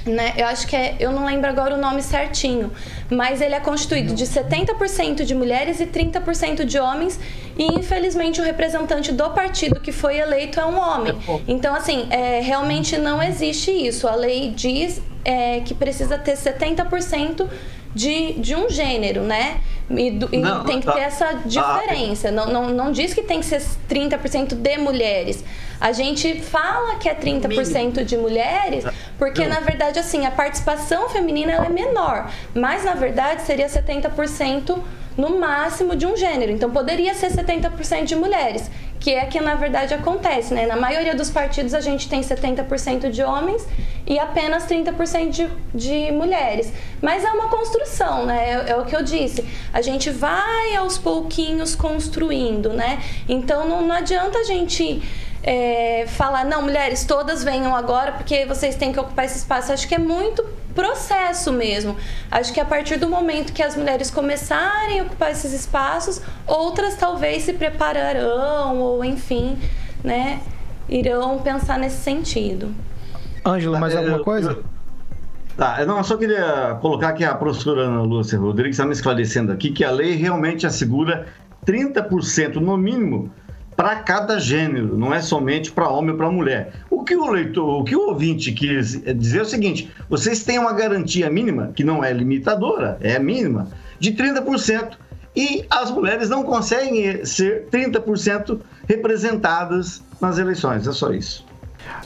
Né? 0.04 0.34
Eu 0.36 0.46
acho 0.46 0.68
que 0.68 0.76
é, 0.76 0.94
eu 1.00 1.10
não 1.10 1.26
lembro 1.26 1.50
agora 1.50 1.74
o 1.74 1.78
nome 1.78 2.00
certinho, 2.00 2.70
mas 3.10 3.40
ele 3.40 3.56
é 3.56 3.60
constituído 3.60 4.14
de 4.14 4.24
70% 4.24 5.24
de 5.24 5.34
mulheres 5.34 5.80
e 5.80 5.86
30% 5.86 6.64
de 6.64 6.78
homens, 6.78 7.18
e 7.58 7.64
infelizmente 7.76 8.40
o 8.40 8.44
representante 8.44 9.10
do 9.10 9.30
partido 9.30 9.80
que 9.80 9.90
foi 9.90 10.18
eleito 10.18 10.60
é 10.60 10.64
um 10.64 10.78
homem. 10.78 11.12
Então, 11.48 11.74
assim, 11.74 12.06
é, 12.10 12.38
realmente 12.40 12.96
não 12.96 13.20
existe 13.20 13.72
isso. 13.72 14.06
A 14.06 14.14
lei 14.14 14.52
diz 14.54 15.02
é, 15.24 15.58
que 15.60 15.74
precisa 15.74 16.16
ter 16.16 16.34
70% 16.34 17.48
de, 17.96 18.34
de 18.34 18.54
um 18.54 18.68
gênero, 18.68 19.22
né? 19.22 19.58
E, 19.88 20.10
do, 20.10 20.28
e 20.30 20.36
não, 20.36 20.64
tem 20.64 20.80
que 20.80 20.86
tá. 20.86 20.92
ter 20.92 21.00
essa 21.00 21.32
diferença. 21.46 22.28
Ah, 22.28 22.32
não, 22.32 22.46
não, 22.46 22.68
não 22.68 22.92
diz 22.92 23.14
que 23.14 23.22
tem 23.22 23.40
que 23.40 23.46
ser 23.46 23.62
30% 23.88 24.54
de 24.54 24.78
mulheres. 24.78 25.42
A 25.80 25.92
gente 25.92 26.40
fala 26.40 26.96
que 26.96 27.08
é 27.08 27.14
30% 27.14 28.04
de 28.04 28.16
mulheres, 28.16 28.84
porque 29.18 29.46
na 29.46 29.60
verdade 29.60 29.98
assim, 29.98 30.26
a 30.26 30.30
participação 30.30 31.08
feminina 31.08 31.52
é 31.52 31.68
menor, 31.68 32.30
mas 32.54 32.84
na 32.84 32.94
verdade 32.94 33.42
seria 33.42 33.66
70% 33.66 34.78
no 35.16 35.38
máximo 35.38 35.96
de 35.96 36.06
um 36.06 36.16
gênero. 36.16 36.52
Então 36.52 36.70
poderia 36.70 37.14
ser 37.14 37.30
70% 37.30 38.04
de 38.04 38.16
mulheres 38.16 38.70
que 39.06 39.14
é 39.14 39.24
que 39.24 39.40
na 39.40 39.54
verdade 39.54 39.94
acontece, 39.94 40.52
né? 40.52 40.66
Na 40.66 40.74
maioria 40.74 41.14
dos 41.14 41.30
partidos 41.30 41.74
a 41.74 41.80
gente 41.80 42.08
tem 42.08 42.22
70% 42.22 43.08
de 43.08 43.22
homens 43.22 43.64
e 44.04 44.18
apenas 44.18 44.66
30% 44.66 45.30
de, 45.30 45.48
de 45.72 46.10
mulheres. 46.10 46.72
Mas 47.00 47.24
é 47.24 47.30
uma 47.30 47.48
construção, 47.48 48.26
né? 48.26 48.64
É, 48.66 48.70
é, 48.70 48.76
o 48.76 48.84
que 48.84 48.96
eu 48.96 49.04
disse. 49.04 49.46
A 49.72 49.80
gente 49.80 50.10
vai 50.10 50.74
aos 50.74 50.98
pouquinhos 50.98 51.76
construindo, 51.76 52.72
né? 52.72 53.00
Então 53.28 53.68
não, 53.68 53.80
não 53.80 53.94
adianta 53.94 54.38
a 54.38 54.42
gente 54.42 55.00
é, 55.46 56.06
falar, 56.08 56.44
não, 56.44 56.60
mulheres, 56.60 57.04
todas 57.04 57.44
venham 57.44 57.74
agora 57.74 58.10
porque 58.10 58.44
vocês 58.46 58.74
têm 58.74 58.92
que 58.92 58.98
ocupar 58.98 59.24
esse 59.24 59.38
espaço. 59.38 59.72
Acho 59.72 59.86
que 59.86 59.94
é 59.94 59.98
muito 59.98 60.44
processo 60.74 61.52
mesmo. 61.52 61.96
Acho 62.28 62.52
que 62.52 62.58
a 62.58 62.64
partir 62.64 62.96
do 62.96 63.08
momento 63.08 63.52
que 63.52 63.62
as 63.62 63.76
mulheres 63.76 64.10
começarem 64.10 64.98
a 64.98 65.04
ocupar 65.04 65.30
esses 65.30 65.52
espaços, 65.52 66.20
outras 66.46 66.96
talvez 66.96 67.44
se 67.44 67.52
prepararão 67.52 68.78
ou 68.80 69.04
enfim, 69.04 69.56
né, 70.02 70.40
irão 70.88 71.38
pensar 71.38 71.78
nesse 71.78 72.02
sentido. 72.02 72.74
Ângelo, 73.44 73.78
mais 73.78 73.94
alguma 73.94 74.24
coisa? 74.24 74.58
Tá, 75.56 75.86
não, 75.86 75.98
eu 75.98 76.04
só 76.04 76.16
queria 76.16 76.76
colocar 76.82 77.12
que 77.12 77.24
a 77.24 77.34
professora 77.34 77.82
Ana 77.82 78.02
Lúcia 78.02 78.38
Rodrigues 78.38 78.74
está 78.74 78.84
me 78.84 78.92
esclarecendo 78.92 79.52
aqui 79.52 79.70
que 79.70 79.84
a 79.84 79.90
lei 79.92 80.16
realmente 80.16 80.66
assegura 80.66 81.28
30% 81.64 82.56
no 82.56 82.76
mínimo 82.76 83.30
para 83.76 83.96
cada 83.96 84.38
gênero, 84.40 84.96
não 84.96 85.12
é 85.12 85.20
somente 85.20 85.70
para 85.70 85.88
homem 85.88 86.12
ou 86.12 86.16
para 86.16 86.30
mulher. 86.30 86.72
O 86.88 87.04
que 87.04 87.14
o 87.14 87.30
leitor, 87.30 87.80
o 87.80 87.84
que 87.84 87.94
o 87.94 88.08
ouvinte 88.08 88.50
quis 88.52 89.02
dizer 89.02 89.40
é 89.40 89.42
o 89.42 89.44
seguinte: 89.44 89.90
vocês 90.08 90.42
têm 90.42 90.58
uma 90.58 90.72
garantia 90.72 91.28
mínima, 91.28 91.72
que 91.74 91.84
não 91.84 92.02
é 92.02 92.12
limitadora, 92.12 92.96
é 93.00 93.18
mínima, 93.18 93.68
de 94.00 94.12
30%. 94.12 94.96
E 95.36 95.66
as 95.68 95.90
mulheres 95.90 96.30
não 96.30 96.42
conseguem 96.42 97.22
ser 97.26 97.66
30% 97.70 98.58
representadas 98.88 100.02
nas 100.18 100.38
eleições. 100.38 100.86
É 100.86 100.92
só 100.92 101.12
isso. 101.12 101.44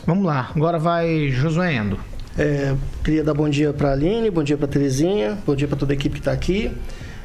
Vamos 0.05 0.27
lá, 0.27 0.51
agora 0.55 0.81
vai 0.81 1.29
Josué 1.29 1.75
Endo. 1.75 1.99
É, 2.37 2.75
queria 3.05 3.23
dar 3.23 3.35
bom 3.35 3.49
dia 3.49 3.73
para 3.73 3.91
a 3.91 3.93
Aline, 3.93 4.31
bom 4.31 4.43
dia 4.43 4.57
para 4.57 4.67
a 4.67 4.69
Terezinha, 4.69 5.39
bom 5.47 5.55
dia 5.55 5.69
para 5.69 5.77
toda 5.77 5.93
a 5.93 5.95
equipe 5.95 6.15
que 6.15 6.21
está 6.21 6.33
aqui. 6.33 6.73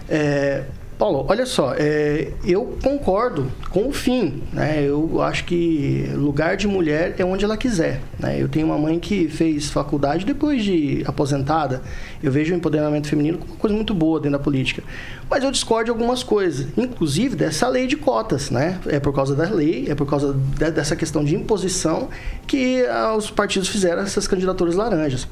É, 0.07 0.65
Paulo, 0.97 1.25
olha 1.27 1.45
só, 1.45 1.73
é, 1.77 2.31
eu 2.45 2.77
concordo 2.81 3.51
com 3.69 3.89
o 3.89 3.91
fim, 3.91 4.41
né? 4.53 4.81
Eu 4.81 5.21
acho 5.21 5.43
que 5.43 6.09
lugar 6.15 6.55
de 6.55 6.69
mulher 6.69 7.15
é 7.17 7.25
onde 7.25 7.43
ela 7.43 7.57
quiser, 7.57 8.01
né? 8.17 8.41
Eu 8.41 8.47
tenho 8.47 8.67
uma 8.67 8.77
mãe 8.77 8.97
que 8.97 9.27
fez 9.27 9.69
faculdade 9.69 10.25
depois 10.25 10.63
de 10.63 11.03
aposentada. 11.05 11.81
Eu 12.23 12.31
vejo 12.31 12.53
o 12.53 12.57
empoderamento 12.57 13.09
feminino 13.09 13.37
como 13.37 13.51
uma 13.51 13.59
coisa 13.59 13.75
muito 13.75 13.93
boa 13.93 14.21
dentro 14.21 14.37
da 14.37 14.43
política. 14.43 14.83
Mas 15.29 15.43
eu 15.43 15.51
discordo 15.51 15.85
de 15.85 15.91
algumas 15.91 16.23
coisas, 16.23 16.67
inclusive 16.77 17.35
dessa 17.35 17.67
lei 17.67 17.87
de 17.87 17.97
cotas, 17.97 18.49
né? 18.49 18.79
É 18.87 18.97
por 18.97 19.13
causa 19.13 19.35
da 19.35 19.49
lei, 19.49 19.87
é 19.89 19.95
por 19.95 20.07
causa 20.07 20.33
de, 20.33 20.71
dessa 20.71 20.95
questão 20.95 21.25
de 21.25 21.35
imposição 21.35 22.07
que 22.47 22.85
ah, 22.85 23.13
os 23.17 23.29
partidos 23.29 23.67
fizeram 23.67 24.01
essas 24.01 24.27
candidaturas 24.27 24.75
laranjas. 24.75 25.27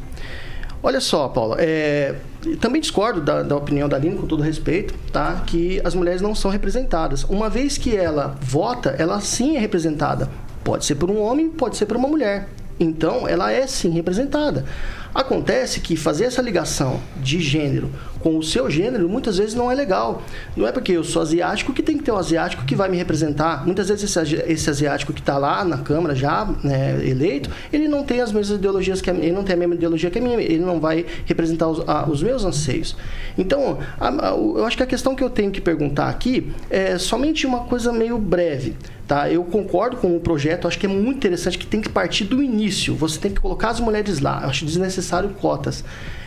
Olha 0.86 1.00
só, 1.00 1.30
Paulo, 1.30 1.56
é, 1.58 2.16
também 2.60 2.82
discordo 2.82 3.22
da, 3.22 3.42
da, 3.42 3.56
opinião 3.56 3.88
da 3.88 3.96
Aline, 3.96 4.18
com 4.18 4.28
todo 4.28 4.44
respeito, 4.44 4.94
tá? 5.14 5.42
Que 5.48 5.80
as 5.82 5.96
mulheres 5.96 6.22
não 6.22 6.36
são 6.36 6.52
representadas. 6.52 7.24
Uma 7.24 7.50
vez 7.50 7.78
que 7.78 7.96
ela 7.96 8.36
vota, 8.42 8.90
ela 9.00 9.22
sim 9.22 9.56
é 9.56 9.60
representada. 9.60 10.30
Pode 10.62 10.84
ser 10.84 10.96
por 10.96 11.10
um 11.10 11.22
homem, 11.22 11.50
pode 11.50 11.78
ser 11.78 11.86
por 11.86 11.96
uma 11.96 12.10
mulher. 12.10 12.50
Então, 12.78 13.26
ela 13.26 13.50
é 13.50 13.66
sim 13.66 13.92
representada. 13.92 14.66
Acontece 15.14 15.80
que 15.80 15.96
fazer 15.96 16.26
essa 16.26 16.42
ligação 16.42 17.00
de 17.18 17.40
gênero 17.40 17.90
com 18.20 18.38
o 18.38 18.42
seu 18.42 18.70
gênero 18.70 19.08
muitas 19.10 19.38
vezes 19.38 19.54
não 19.54 19.70
é 19.70 19.76
legal. 19.76 20.24
Não 20.56 20.66
é 20.66 20.72
porque 20.72 20.94
eu 20.94 21.04
sou 21.04 21.22
asiático 21.22 21.74
que 21.74 21.84
tem 21.84 21.98
que 21.98 22.04
ter 22.04 22.12
um 22.12 22.18
asiático 22.18 22.64
que 22.64 22.76
vai 22.76 22.90
me 22.90 22.98
representar. 22.98 23.66
Muitas 23.66 23.90
vezes 23.90 24.16
esse, 24.16 24.36
esse 24.48 24.70
asiático 24.70 25.12
que 25.12 25.20
está 25.20 25.38
lá 25.38 25.64
na 25.66 25.78
Câmara 25.80 26.16
já 26.16 26.50
né, 26.64 27.06
eleito, 27.06 27.50
ele 27.72 27.88
não 27.88 28.04
tem 28.04 28.22
as 28.22 28.32
mesmas 28.32 28.58
ideologias 28.58 29.02
que 29.02 29.10
a 29.10 29.14
ele 29.14 29.32
não 29.32 29.44
tem 29.44 29.56
a 29.56 29.60
mesma 29.60 29.76
ideologia 29.76 30.10
que 30.10 30.18
a 30.18 30.22
minha, 30.22 30.40
ele 30.40 30.64
não 30.64 30.80
vai 30.80 31.06
representar 31.26 31.68
os, 31.68 31.88
a, 31.88 32.10
os 32.10 32.24
meus 32.24 32.44
anseios. 32.46 32.96
Então, 33.38 33.78
a, 34.00 34.10
eu 34.32 34.66
acho 34.66 34.78
que 34.78 34.84
a 34.84 34.88
questão 34.88 35.14
que 35.16 35.24
eu 35.24 35.30
tenho 35.30 35.52
que 35.52 35.62
perguntar 35.62 36.10
aqui 36.10 36.52
é 36.70 36.98
somente 36.98 37.46
uma 37.46 37.66
coisa 37.66 37.92
meio 37.92 38.18
breve. 38.18 38.76
Tá? 39.08 39.30
Eu 39.30 39.44
concordo 39.44 39.98
com 39.98 40.16
o 40.16 40.20
projeto, 40.20 40.68
acho 40.68 40.80
que 40.80 40.86
é 40.86 40.90
muito 40.90 41.18
interessante 41.18 41.58
que 41.58 41.66
tem 41.66 41.82
que 41.82 41.90
partir 41.90 42.24
do 42.24 42.42
início. 42.42 42.96
Você 42.96 43.20
tem 43.20 43.32
que 43.32 43.42
colocar 43.42 43.70
as 43.70 43.80
mulheres 43.80 44.20
lá. 44.20 44.42
Eu 44.44 44.50
acho 44.50 44.66
desnecessário 44.66 45.30
cotas. 45.30 45.84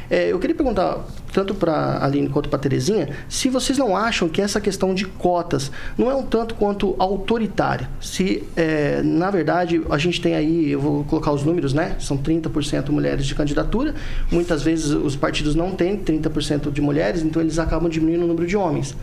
É, 0.08 0.30
eu 0.30 0.38
queria 0.38 0.54
perguntar 0.54 1.04
tanto 1.32 1.54
para 1.54 1.72
a 1.72 2.04
Aline 2.04 2.28
quanto 2.28 2.48
para 2.48 2.58
a 2.58 2.60
Terezinha 2.60 3.08
se 3.28 3.48
vocês 3.48 3.76
não 3.76 3.96
acham 3.96 4.28
que 4.28 4.40
essa 4.40 4.60
questão 4.60 4.94
de 4.94 5.04
cotas 5.04 5.70
não 5.98 6.10
é 6.10 6.14
um 6.14 6.22
tanto 6.22 6.54
quanto 6.54 6.94
autoritária. 6.98 7.88
Se, 8.00 8.44
é, 8.56 9.02
na 9.02 9.30
verdade, 9.30 9.82
a 9.90 9.98
gente 9.98 10.20
tem 10.20 10.34
aí, 10.34 10.70
eu 10.70 10.80
vou 10.80 11.04
colocar 11.04 11.32
os 11.32 11.42
números, 11.42 11.72
né? 11.74 11.96
São 11.98 12.16
30% 12.16 12.90
mulheres 12.90 13.26
de 13.26 13.34
candidatura. 13.34 13.94
Muitas 14.30 14.62
vezes 14.62 14.86
os 14.86 15.16
partidos 15.16 15.54
não 15.54 15.72
têm 15.72 15.96
30% 15.96 16.70
de 16.70 16.80
mulheres, 16.80 17.22
então 17.22 17.42
eles 17.42 17.58
acabam 17.58 17.90
diminuindo 17.90 18.24
o 18.24 18.28
número 18.28 18.46
de 18.46 18.56
homens. 18.56 18.96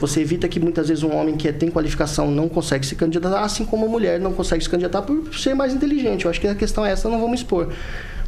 Você 0.00 0.20
evita 0.20 0.48
que 0.48 0.58
muitas 0.58 0.88
vezes 0.88 1.02
um 1.02 1.14
homem 1.14 1.36
que 1.36 1.52
tem 1.52 1.70
qualificação 1.70 2.30
não 2.30 2.48
consegue 2.48 2.84
se 2.84 2.94
candidatar, 2.94 3.40
assim 3.40 3.64
como 3.64 3.86
a 3.86 3.88
mulher 3.88 4.20
não 4.20 4.32
consegue 4.32 4.62
se 4.62 4.68
candidatar 4.68 5.02
por 5.02 5.34
ser 5.34 5.54
mais 5.54 5.72
inteligente. 5.74 6.24
Eu 6.24 6.30
acho 6.30 6.40
que 6.40 6.48
a 6.48 6.54
questão 6.54 6.84
é 6.84 6.92
essa, 6.92 7.08
não 7.08 7.20
vamos 7.20 7.40
expor. 7.40 7.72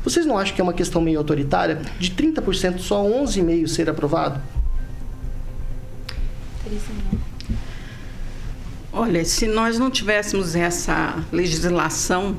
Vocês 0.02 0.26
não 0.26 0.38
acham 0.38 0.54
que 0.54 0.60
é 0.60 0.64
uma 0.64 0.74
questão 0.74 1.00
meio 1.00 1.18
autoritária? 1.18 1.80
De 1.98 2.10
30%, 2.10 2.78
só 2.78 3.02
11,5% 3.02 3.66
ser 3.66 3.88
aprovado? 3.88 4.40
Olha, 8.92 9.24
se 9.24 9.46
nós 9.46 9.78
não 9.78 9.90
tivéssemos 9.90 10.54
essa 10.54 11.24
legislação 11.32 12.36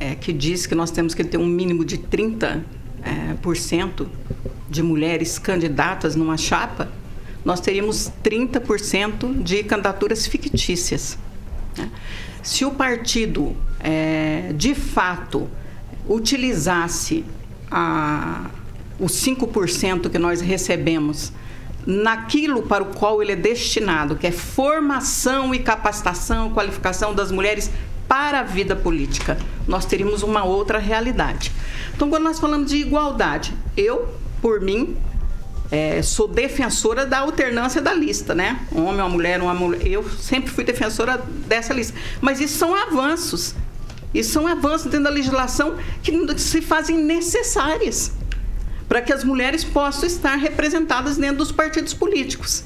é, 0.00 0.14
que 0.14 0.32
diz 0.32 0.66
que 0.66 0.74
nós 0.74 0.90
temos 0.90 1.14
que 1.14 1.22
ter 1.22 1.38
um 1.38 1.46
mínimo 1.46 1.84
de 1.84 1.98
30% 1.98 2.62
é, 3.02 3.34
por 3.40 3.56
cento 3.56 4.10
de 4.68 4.82
mulheres 4.82 5.38
candidatas 5.38 6.16
numa 6.16 6.36
chapa, 6.36 6.90
nós 7.46 7.60
teríamos 7.60 8.10
30% 8.24 9.40
de 9.40 9.62
candidaturas 9.62 10.26
fictícias. 10.26 11.16
Né? 11.78 11.88
Se 12.42 12.64
o 12.64 12.72
partido, 12.72 13.56
é, 13.78 14.52
de 14.52 14.74
fato, 14.74 15.48
utilizasse 16.08 17.24
a, 17.70 18.50
os 18.98 19.12
5% 19.24 20.10
que 20.10 20.18
nós 20.18 20.40
recebemos 20.40 21.32
naquilo 21.86 22.62
para 22.62 22.82
o 22.82 22.86
qual 22.86 23.22
ele 23.22 23.30
é 23.30 23.36
destinado, 23.36 24.16
que 24.16 24.26
é 24.26 24.32
formação 24.32 25.54
e 25.54 25.60
capacitação, 25.60 26.50
qualificação 26.50 27.14
das 27.14 27.30
mulheres 27.30 27.70
para 28.08 28.40
a 28.40 28.42
vida 28.42 28.74
política, 28.74 29.38
nós 29.68 29.84
teríamos 29.84 30.24
uma 30.24 30.42
outra 30.42 30.80
realidade. 30.80 31.52
Então, 31.94 32.10
quando 32.10 32.24
nós 32.24 32.40
falamos 32.40 32.68
de 32.68 32.78
igualdade, 32.78 33.54
eu, 33.76 34.08
por 34.42 34.60
mim, 34.60 34.96
é, 35.70 36.00
sou 36.02 36.28
defensora 36.28 37.04
da 37.04 37.18
alternância 37.18 37.82
da 37.82 37.92
lista, 37.92 38.34
né? 38.34 38.60
Um 38.72 38.84
homem, 38.84 39.00
uma 39.00 39.08
mulher, 39.08 39.40
uma 39.40 39.54
mulher. 39.54 39.86
Eu 39.86 40.08
sempre 40.08 40.50
fui 40.50 40.64
defensora 40.64 41.18
dessa 41.46 41.74
lista. 41.74 41.96
Mas 42.20 42.40
isso 42.40 42.56
são 42.58 42.74
avanços. 42.74 43.54
Isso 44.14 44.32
são 44.32 44.46
avanços 44.46 44.84
dentro 44.84 45.04
da 45.04 45.10
legislação 45.10 45.76
que 46.02 46.38
se 46.38 46.62
fazem 46.62 46.96
necessárias 46.96 48.12
para 48.88 49.02
que 49.02 49.12
as 49.12 49.24
mulheres 49.24 49.64
possam 49.64 50.06
estar 50.06 50.36
representadas 50.36 51.16
dentro 51.16 51.38
dos 51.38 51.52
partidos 51.52 51.92
políticos. 51.92 52.64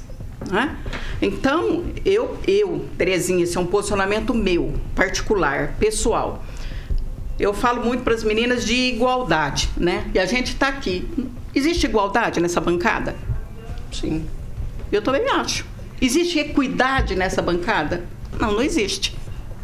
Né? 0.50 0.76
Então, 1.20 1.84
eu, 2.04 2.38
eu, 2.46 2.86
Terezinha, 2.96 3.44
esse 3.44 3.56
é 3.56 3.60
um 3.60 3.66
posicionamento 3.66 4.34
meu, 4.34 4.74
particular, 4.94 5.74
pessoal. 5.78 6.44
Eu 7.38 7.54
falo 7.54 7.84
muito 7.84 8.02
para 8.02 8.14
as 8.14 8.22
meninas 8.22 8.64
de 8.64 8.74
igualdade, 8.74 9.70
né? 9.74 10.10
E 10.12 10.18
a 10.18 10.26
gente 10.26 10.52
está 10.52 10.68
aqui. 10.68 11.08
Existe 11.54 11.86
igualdade 11.86 12.40
nessa 12.40 12.60
bancada? 12.60 13.16
Sim. 13.92 14.26
Eu 14.90 15.02
também 15.02 15.28
acho. 15.28 15.66
Existe 16.00 16.38
equidade 16.38 17.14
nessa 17.14 17.42
bancada? 17.42 18.04
Não, 18.38 18.52
não 18.52 18.62
existe. 18.62 19.16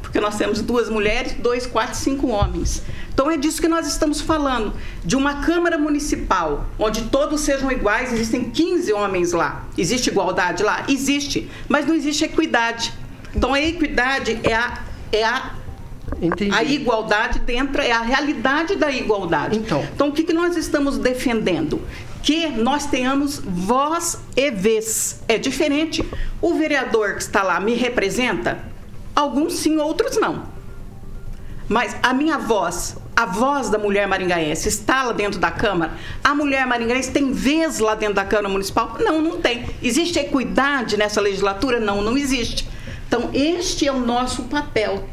Porque 0.02 0.20
nós 0.20 0.36
temos 0.36 0.60
duas 0.62 0.88
mulheres, 0.88 1.34
dois, 1.34 1.66
quatro, 1.66 1.96
cinco 1.96 2.28
homens. 2.28 2.82
Então 3.12 3.30
é 3.30 3.36
disso 3.36 3.60
que 3.60 3.68
nós 3.68 3.86
estamos 3.86 4.20
falando. 4.20 4.74
De 5.04 5.16
uma 5.16 5.42
Câmara 5.42 5.78
Municipal, 5.78 6.66
onde 6.78 7.02
todos 7.04 7.40
sejam 7.40 7.70
iguais, 7.72 8.12
existem 8.12 8.50
15 8.50 8.92
homens 8.92 9.32
lá. 9.32 9.64
Existe 9.76 10.10
igualdade 10.10 10.62
lá? 10.62 10.84
Existe. 10.88 11.50
Mas 11.68 11.86
não 11.86 11.94
existe 11.94 12.24
equidade. 12.24 12.92
Então 13.34 13.54
a 13.54 13.60
equidade 13.60 14.38
é 14.42 14.54
a, 14.54 14.82
é 15.12 15.24
a 15.24 15.54
Entendi. 16.20 16.54
A 16.54 16.62
igualdade 16.62 17.40
dentro 17.40 17.82
é 17.82 17.92
a 17.92 18.00
realidade 18.00 18.76
da 18.76 18.90
igualdade. 18.90 19.58
Então, 19.58 19.86
então 19.94 20.08
o 20.08 20.12
que, 20.12 20.22
que 20.22 20.32
nós 20.32 20.56
estamos 20.56 20.98
defendendo? 20.98 21.80
Que 22.22 22.48
nós 22.48 22.86
tenhamos 22.86 23.40
voz 23.44 24.18
e 24.36 24.50
vez. 24.50 25.20
É 25.28 25.38
diferente. 25.38 26.04
O 26.40 26.54
vereador 26.54 27.14
que 27.14 27.22
está 27.22 27.42
lá 27.42 27.60
me 27.60 27.74
representa? 27.74 28.64
Alguns 29.14 29.54
sim, 29.54 29.76
outros 29.78 30.16
não. 30.18 30.44
Mas 31.68 31.96
a 32.02 32.14
minha 32.14 32.38
voz, 32.38 32.96
a 33.14 33.26
voz 33.26 33.68
da 33.68 33.78
mulher 33.78 34.06
maringaense 34.06 34.68
está 34.68 35.02
lá 35.02 35.12
dentro 35.12 35.40
da 35.40 35.50
Câmara? 35.50 35.92
A 36.22 36.34
mulher 36.34 36.64
maringaense 36.66 37.10
tem 37.10 37.32
vez 37.32 37.80
lá 37.80 37.94
dentro 37.94 38.14
da 38.14 38.24
Câmara 38.24 38.48
Municipal? 38.48 38.96
Não, 39.00 39.20
não 39.20 39.40
tem. 39.40 39.66
Existe 39.82 40.18
equidade 40.18 40.96
nessa 40.96 41.20
legislatura? 41.20 41.80
Não, 41.80 42.02
não 42.02 42.16
existe. 42.16 42.68
Então, 43.08 43.30
este 43.32 43.86
é 43.86 43.92
o 43.92 43.98
nosso 43.98 44.44
papel 44.44 45.04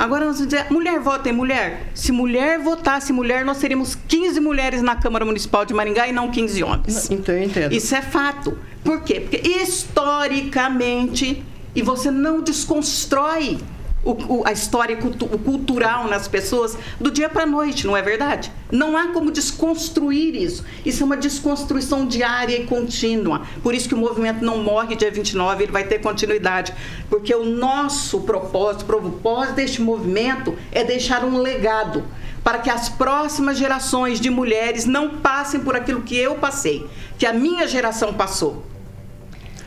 Agora 0.00 0.24
nós 0.24 0.38
vamos 0.38 0.50
dizer, 0.50 0.70
mulher 0.70 0.98
vota 0.98 1.28
em 1.28 1.32
mulher. 1.32 1.90
Se 1.94 2.10
mulher 2.10 2.58
votasse 2.58 3.12
mulher, 3.12 3.44
nós 3.44 3.58
teríamos 3.58 3.94
15 4.08 4.40
mulheres 4.40 4.80
na 4.80 4.96
Câmara 4.96 5.26
Municipal 5.26 5.66
de 5.66 5.74
Maringá 5.74 6.08
e 6.08 6.12
não 6.12 6.30
15 6.30 6.64
homens. 6.64 7.10
Então 7.10 7.34
eu 7.34 7.42
entendo. 7.42 7.70
Isso 7.70 7.94
é 7.94 8.00
fato. 8.00 8.56
Por 8.82 9.02
quê? 9.02 9.20
Porque 9.20 9.46
historicamente, 9.46 11.44
e 11.74 11.82
você 11.82 12.10
não 12.10 12.40
desconstrói 12.40 13.58
o, 14.04 14.12
o, 14.12 14.42
a 14.46 14.52
história 14.52 14.96
cultu, 14.96 15.26
cultural 15.26 16.08
nas 16.08 16.26
pessoas 16.26 16.76
do 16.98 17.10
dia 17.10 17.28
para 17.28 17.42
a 17.42 17.46
noite, 17.46 17.86
não 17.86 17.96
é 17.96 18.02
verdade? 18.02 18.50
Não 18.70 18.96
há 18.96 19.08
como 19.08 19.30
desconstruir 19.30 20.34
isso. 20.34 20.64
Isso 20.84 21.02
é 21.02 21.06
uma 21.06 21.16
desconstrução 21.16 22.06
diária 22.06 22.56
e 22.56 22.66
contínua. 22.66 23.42
Por 23.62 23.74
isso 23.74 23.88
que 23.88 23.94
o 23.94 23.98
movimento 23.98 24.44
não 24.44 24.58
morre 24.62 24.96
dia 24.96 25.10
29, 25.10 25.64
ele 25.64 25.72
vai 25.72 25.84
ter 25.84 25.98
continuidade. 25.98 26.72
Porque 27.08 27.34
o 27.34 27.44
nosso 27.44 28.20
propósito, 28.20 28.82
o 28.82 28.86
propósito 28.86 29.56
deste 29.56 29.82
movimento 29.82 30.56
é 30.72 30.82
deixar 30.82 31.24
um 31.24 31.38
legado 31.38 32.04
para 32.42 32.58
que 32.58 32.70
as 32.70 32.88
próximas 32.88 33.58
gerações 33.58 34.18
de 34.18 34.30
mulheres 34.30 34.86
não 34.86 35.18
passem 35.18 35.60
por 35.60 35.76
aquilo 35.76 36.00
que 36.00 36.16
eu 36.16 36.36
passei, 36.36 36.86
que 37.18 37.26
a 37.26 37.34
minha 37.34 37.68
geração 37.68 38.14
passou 38.14 38.69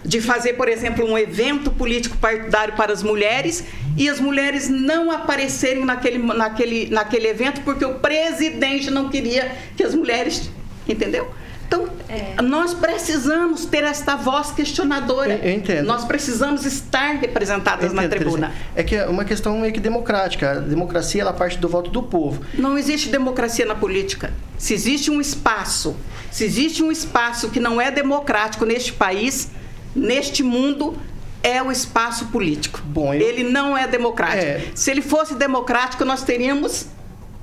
de 0.06 0.22
fazer, 0.22 0.54
por 0.54 0.68
exemplo, 0.68 1.06
um 1.06 1.18
evento 1.18 1.72
político 1.72 2.18
partidário 2.18 2.76
para 2.76 2.92
as 2.92 3.02
mulheres 3.02 3.64
e 3.96 4.10
as 4.10 4.20
mulheres 4.20 4.70
não 4.70 5.12
aparecerem 5.12 5.86
naquele, 5.86 6.18
naquele, 6.18 6.90
naquele 6.90 7.28
evento 7.28 7.62
porque 7.62 7.86
o 7.86 7.96
presidente 7.96 8.90
não 8.90 9.10
queria 9.10 9.52
que 9.76 9.84
as 9.84 9.96
mulheres. 9.96 10.50
Entendeu? 10.88 11.32
Então, 11.66 11.90
é. 12.08 12.40
nós 12.42 12.74
precisamos 12.74 13.66
ter 13.66 13.84
esta 13.84 14.16
voz 14.16 14.52
questionadora. 14.52 15.34
Eu, 15.34 15.50
eu 15.50 15.54
entendo. 15.54 15.86
Nós 15.88 16.06
precisamos 16.06 16.66
estar 16.66 17.16
representadas 17.16 17.86
entendo, 17.92 18.02
na 18.02 18.08
tribuna. 18.10 18.52
É 18.76 18.84
que 18.84 18.96
é 18.96 19.08
uma 19.08 19.26
questão 19.26 19.58
meio 19.58 19.74
que 19.74 19.80
democrática. 19.80 20.52
A 20.52 20.60
democracia 20.60 21.22
ela 21.22 21.34
parte 21.34 21.58
do 21.58 21.68
voto 21.68 21.90
do 21.90 22.04
povo. 22.04 22.44
Não 22.54 22.78
existe 22.78 23.10
democracia 23.10 23.66
na 23.66 23.74
política. 23.74 24.32
Se 24.58 24.74
existe 24.74 25.10
um 25.10 25.20
espaço, 25.20 25.96
se 26.30 26.44
existe 26.44 26.84
um 26.84 26.92
espaço 26.92 27.50
que 27.50 27.60
não 27.60 27.82
é 27.82 27.90
democrático 27.90 28.66
neste 28.66 28.94
país, 28.94 29.50
neste 29.96 30.44
mundo 30.44 30.96
é 31.42 31.62
o 31.62 31.72
espaço 31.72 32.28
político. 32.28 32.82
Bom, 32.86 33.14
eu... 33.14 33.22
Ele 33.22 33.44
não 33.44 33.78
é 33.78 33.88
democrático. 33.88 34.44
É. 34.44 34.72
Se 34.74 34.90
ele 34.90 35.02
fosse 35.02 35.36
democrático, 35.36 36.06
nós 36.06 36.24
teríamos 36.24 36.88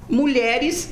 mulheres 0.09 0.91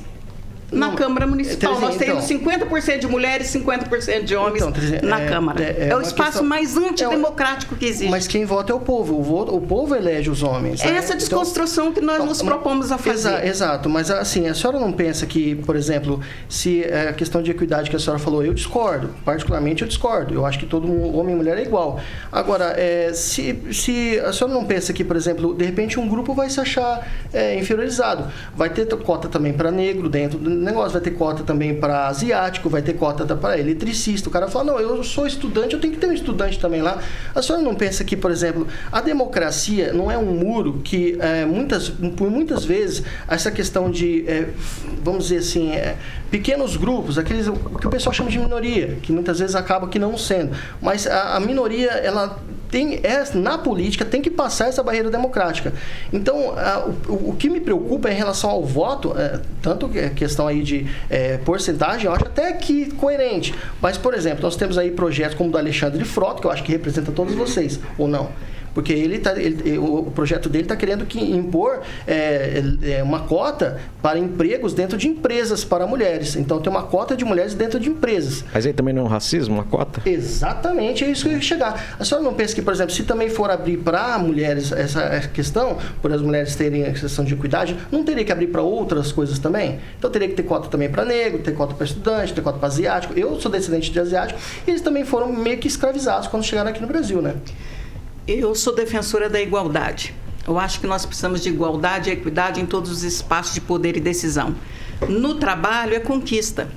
na 0.71 0.87
não, 0.87 0.95
Câmara 0.95 1.25
Municipal. 1.25 1.79
Nós 1.79 1.97
temos 1.97 2.29
então, 2.29 2.57
50% 2.57 2.99
de 2.99 3.07
mulheres 3.07 3.53
e 3.53 3.59
50% 3.59 4.23
de 4.23 4.35
homens 4.35 4.63
então, 4.63 5.09
na 5.09 5.21
é, 5.21 5.27
Câmara. 5.27 5.63
É, 5.63 5.75
é, 5.79 5.87
é 5.89 5.95
o 5.95 6.01
espaço 6.01 6.31
questão, 6.31 6.45
mais 6.45 6.77
antidemocrático 6.77 7.75
que 7.75 7.85
existe. 7.85 8.09
Mas 8.09 8.27
quem 8.27 8.45
vota 8.45 8.71
é 8.71 8.75
o 8.75 8.79
povo. 8.79 9.19
O, 9.19 9.23
voto, 9.23 9.55
o 9.55 9.61
povo 9.61 9.95
elege 9.95 10.29
os 10.29 10.43
homens. 10.43 10.81
É 10.81 10.91
né? 10.91 10.97
essa 10.97 11.07
então, 11.07 11.17
desconstrução 11.17 11.85
então, 11.85 11.93
que 11.95 12.01
nós 12.01 12.15
então, 12.15 12.27
nos 12.27 12.41
propomos 12.41 12.91
a 12.91 12.97
fazer. 12.97 13.29
Exa, 13.29 13.45
exato. 13.45 13.89
Mas 13.89 14.11
assim, 14.11 14.47
a 14.47 14.53
senhora 14.53 14.79
não 14.79 14.91
pensa 14.91 15.25
que, 15.25 15.55
por 15.55 15.75
exemplo, 15.75 16.21
se 16.47 16.83
é 16.83 17.09
a 17.09 17.13
questão 17.13 17.41
de 17.41 17.51
equidade 17.51 17.89
que 17.89 17.95
a 17.95 17.99
senhora 17.99 18.19
falou, 18.19 18.43
eu 18.43 18.53
discordo. 18.53 19.09
Particularmente 19.25 19.81
eu 19.81 19.87
discordo. 19.87 20.33
Eu 20.33 20.45
acho 20.45 20.59
que 20.59 20.65
todo 20.65 20.87
homem 21.15 21.33
e 21.33 21.37
mulher 21.37 21.57
é 21.57 21.63
igual. 21.63 21.99
Agora, 22.31 22.75
é, 22.77 23.11
se, 23.13 23.57
se 23.71 24.19
a 24.19 24.31
senhora 24.31 24.53
não 24.53 24.65
pensa 24.65 24.93
que, 24.93 25.03
por 25.03 25.15
exemplo, 25.15 25.55
de 25.55 25.65
repente 25.65 25.99
um 25.99 26.07
grupo 26.07 26.33
vai 26.33 26.49
se 26.49 26.59
achar 26.59 27.07
é, 27.33 27.57
inferiorizado. 27.57 28.27
Vai 28.55 28.69
ter 28.69 28.85
cota 28.97 29.27
também 29.27 29.53
para 29.53 29.71
negro 29.71 30.09
dentro 30.09 30.37
do 30.37 30.49
negócio, 30.63 30.93
vai 30.93 31.01
ter 31.01 31.11
cota 31.11 31.43
também 31.43 31.75
para 31.75 32.07
asiático, 32.07 32.69
vai 32.69 32.81
ter 32.81 32.93
cota 32.93 33.35
para 33.35 33.59
eletricista. 33.59 34.29
O 34.29 34.31
cara 34.31 34.47
fala: 34.47 34.65
não, 34.65 34.79
eu 34.79 35.03
sou 35.03 35.25
estudante, 35.25 35.73
eu 35.73 35.81
tenho 35.81 35.93
que 35.93 35.99
ter 35.99 36.07
um 36.07 36.13
estudante 36.13 36.59
também 36.59 36.81
lá. 36.81 36.99
A 37.33 37.41
senhora 37.41 37.63
não 37.63 37.75
pensa 37.75 38.03
que, 38.03 38.15
por 38.15 38.31
exemplo, 38.31 38.67
a 38.91 39.01
democracia 39.01 39.93
não 39.93 40.11
é 40.11 40.17
um 40.17 40.33
muro 40.33 40.81
que 40.83 41.17
é, 41.19 41.45
muitas, 41.45 41.89
por 41.89 42.29
muitas 42.29 42.65
vezes 42.65 43.03
essa 43.27 43.51
questão 43.51 43.89
de, 43.89 44.25
é, 44.27 44.49
vamos 45.03 45.25
dizer 45.25 45.37
assim, 45.37 45.71
é, 45.71 45.95
pequenos 46.29 46.77
grupos, 46.77 47.17
aqueles 47.17 47.47
que 47.79 47.87
o 47.87 47.89
pessoal 47.89 48.13
chama 48.13 48.29
de 48.29 48.39
minoria, 48.39 48.97
que 49.01 49.11
muitas 49.11 49.39
vezes 49.39 49.55
acaba 49.55 49.87
que 49.87 49.99
não 49.99 50.17
sendo, 50.17 50.51
mas 50.81 51.07
a, 51.07 51.35
a 51.35 51.39
minoria 51.39 51.91
ela 51.91 52.39
tem, 52.69 52.99
é, 53.03 53.23
na 53.33 53.57
política 53.57 54.05
tem 54.05 54.21
que 54.21 54.29
passar 54.29 54.67
essa 54.67 54.83
barreira 54.83 55.09
democrática. 55.09 55.73
Então, 56.13 56.53
a, 56.57 56.85
o, 57.07 57.29
o, 57.29 57.35
que 57.37 57.49
me 57.49 57.59
preocupa 57.59 58.09
é 58.09 58.13
em 58.13 58.15
relação 58.15 58.49
ao 58.49 58.63
voto, 58.63 59.13
é, 59.17 59.39
tanto 59.61 59.89
que 59.89 59.99
a 59.99 60.09
questão 60.09 60.47
aí 60.47 60.61
de 60.61 60.87
é, 61.09 61.37
porcentagem, 61.37 62.05
eu 62.05 62.13
acho 62.13 62.25
até 62.25 62.53
que 62.53 62.91
coerente. 62.91 63.53
Mas, 63.81 63.97
por 63.97 64.13
exemplo, 64.13 64.41
nós 64.43 64.55
temos 64.55 64.77
aí 64.77 64.91
projetos 64.91 65.35
como 65.35 65.49
o 65.49 65.51
do 65.51 65.57
Alexandre 65.57 66.03
Frota, 66.05 66.41
que 66.41 66.47
eu 66.47 66.51
acho 66.51 66.63
que 66.63 66.71
representa 66.71 67.11
todos 67.11 67.33
vocês, 67.33 67.79
ou 67.97 68.07
não? 68.07 68.29
Porque 68.73 68.93
ele 68.93 69.19
tá, 69.19 69.39
ele, 69.39 69.77
o 69.77 70.11
projeto 70.13 70.49
dele 70.49 70.65
está 70.65 70.75
querendo 70.75 71.05
que 71.05 71.19
impor 71.19 71.81
é, 72.07 72.63
é, 72.83 73.03
uma 73.03 73.21
cota 73.21 73.79
para 74.01 74.17
empregos 74.17 74.73
dentro 74.73 74.97
de 74.97 75.07
empresas 75.07 75.63
para 75.63 75.85
mulheres. 75.85 76.35
Então 76.35 76.59
tem 76.59 76.71
uma 76.71 76.83
cota 76.83 77.15
de 77.15 77.25
mulheres 77.25 77.53
dentro 77.53 77.79
de 77.79 77.89
empresas. 77.89 78.43
Mas 78.53 78.65
aí 78.65 78.73
também 78.73 78.93
não 78.93 79.03
é 79.03 79.05
um 79.05 79.09
racismo, 79.09 79.55
uma 79.55 79.63
cota? 79.63 80.01
Exatamente, 80.07 81.03
é 81.03 81.09
isso 81.09 81.23
que 81.23 81.29
eu 81.29 81.33
ia 81.33 81.41
chegar. 81.41 81.95
A 81.99 82.05
senhora 82.05 82.23
não 82.23 82.33
pensa 82.33 82.55
que, 82.55 82.61
por 82.61 82.73
exemplo, 82.73 82.93
se 82.93 83.03
também 83.03 83.29
for 83.29 83.49
abrir 83.49 83.77
para 83.77 84.17
mulheres 84.17 84.71
essa 84.71 85.27
questão, 85.33 85.77
por 86.01 86.11
as 86.11 86.21
mulheres 86.21 86.55
terem 86.55 86.85
a 86.85 86.93
questão 86.93 87.25
de 87.25 87.33
equidade, 87.33 87.75
não 87.91 88.03
teria 88.03 88.23
que 88.23 88.31
abrir 88.31 88.47
para 88.47 88.61
outras 88.61 89.11
coisas 89.11 89.39
também? 89.39 89.79
Então 89.97 90.09
teria 90.09 90.27
que 90.27 90.35
ter 90.35 90.43
cota 90.43 90.69
também 90.69 90.89
para 90.89 91.03
negro, 91.05 91.39
ter 91.39 91.53
cota 91.53 91.73
para 91.73 91.85
estudante, 91.85 92.33
ter 92.33 92.41
cota 92.41 92.57
para 92.57 92.67
asiático. 92.67 93.13
Eu 93.17 93.39
sou 93.39 93.51
descendente 93.51 93.91
de 93.91 93.99
asiático 93.99 94.39
e 94.65 94.71
eles 94.71 94.81
também 94.81 95.03
foram 95.03 95.31
meio 95.31 95.57
que 95.57 95.67
escravizados 95.67 96.27
quando 96.27 96.43
chegaram 96.43 96.69
aqui 96.69 96.81
no 96.81 96.87
Brasil, 96.87 97.21
né? 97.21 97.35
Eu 98.27 98.53
sou 98.55 98.73
defensora 98.73 99.29
da 99.29 99.41
igualdade. 99.41 100.13
Eu 100.47 100.57
acho 100.57 100.79
que 100.79 100.87
nós 100.87 101.05
precisamos 101.05 101.41
de 101.41 101.49
igualdade 101.49 102.09
e 102.09 102.13
equidade 102.13 102.59
em 102.59 102.65
todos 102.65 102.89
os 102.89 103.03
espaços 103.03 103.53
de 103.53 103.61
poder 103.61 103.95
e 103.97 103.99
decisão. 103.99 104.55
No 105.07 105.35
trabalho 105.35 105.95
é 105.95 105.99
conquista. 105.99 106.69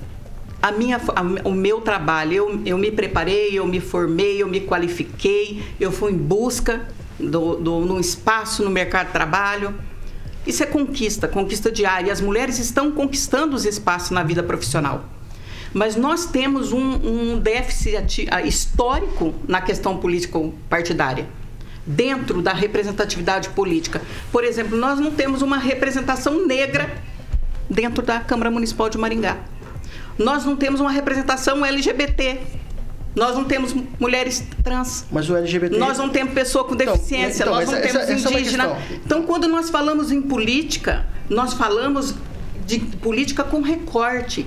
A 0.60 0.70
minha, 0.70 1.00
a, 1.16 1.48
o 1.48 1.52
meu 1.52 1.80
trabalho, 1.80 2.32
eu, 2.32 2.62
eu 2.64 2.78
me 2.78 2.90
preparei, 2.90 3.58
eu 3.58 3.66
me 3.66 3.80
formei, 3.80 4.42
eu 4.42 4.46
me 4.46 4.60
qualifiquei, 4.60 5.62
eu 5.80 5.90
fui 5.90 6.12
em 6.12 6.16
busca 6.16 6.86
do, 7.18 7.56
do, 7.56 7.80
no 7.80 7.98
espaço, 7.98 8.62
no 8.62 8.70
mercado 8.70 9.06
de 9.08 9.12
trabalho. 9.12 9.74
Isso 10.46 10.62
é 10.62 10.66
conquista, 10.66 11.26
conquista 11.26 11.70
diária. 11.70 12.08
E 12.08 12.10
as 12.10 12.20
mulheres 12.20 12.58
estão 12.58 12.92
conquistando 12.92 13.56
os 13.56 13.64
espaços 13.64 14.10
na 14.10 14.22
vida 14.22 14.42
profissional. 14.42 15.04
Mas 15.74 15.96
nós 15.96 16.26
temos 16.26 16.72
um, 16.72 16.80
um 17.34 17.38
déficit 17.38 18.28
histórico 18.44 19.34
na 19.48 19.60
questão 19.60 19.96
político-partidária 19.96 21.26
dentro 21.86 22.40
da 22.42 22.52
representatividade 22.52 23.48
política. 23.50 24.00
Por 24.30 24.44
exemplo, 24.44 24.76
nós 24.76 25.00
não 25.00 25.10
temos 25.10 25.42
uma 25.42 25.58
representação 25.58 26.46
negra 26.46 26.88
dentro 27.68 28.02
da 28.04 28.20
Câmara 28.20 28.50
Municipal 28.50 28.88
de 28.88 28.98
Maringá. 28.98 29.38
Nós 30.18 30.44
não 30.44 30.54
temos 30.56 30.80
uma 30.80 30.90
representação 30.90 31.64
LGBT 31.64 32.38
Nós 33.14 33.34
não 33.36 33.44
temos 33.44 33.74
mulheres 34.00 34.42
trans. 34.64 35.04
Mas 35.12 35.28
o 35.28 35.36
LGBT. 35.36 35.76
Nós 35.78 35.98
não 35.98 36.08
temos 36.08 36.32
pessoa 36.32 36.64
com 36.64 36.74
deficiência, 36.74 37.42
então, 37.42 37.54
nós 37.54 37.66
não 37.68 37.74
essa- 37.76 37.82
temos 37.86 38.02
essa- 38.02 38.12
essa 38.14 38.28
é 38.28 38.40
indígena. 38.40 38.68
questão. 38.68 38.98
então, 39.04 39.22
quando 39.24 39.46
nós 39.48 39.68
falamos 39.68 40.10
em 40.10 40.22
política, 40.22 41.04
nós 41.28 41.52
falamos 41.52 42.14
de 42.64 42.78
política 42.78 43.44
com 43.44 43.60
recorte. 43.60 44.46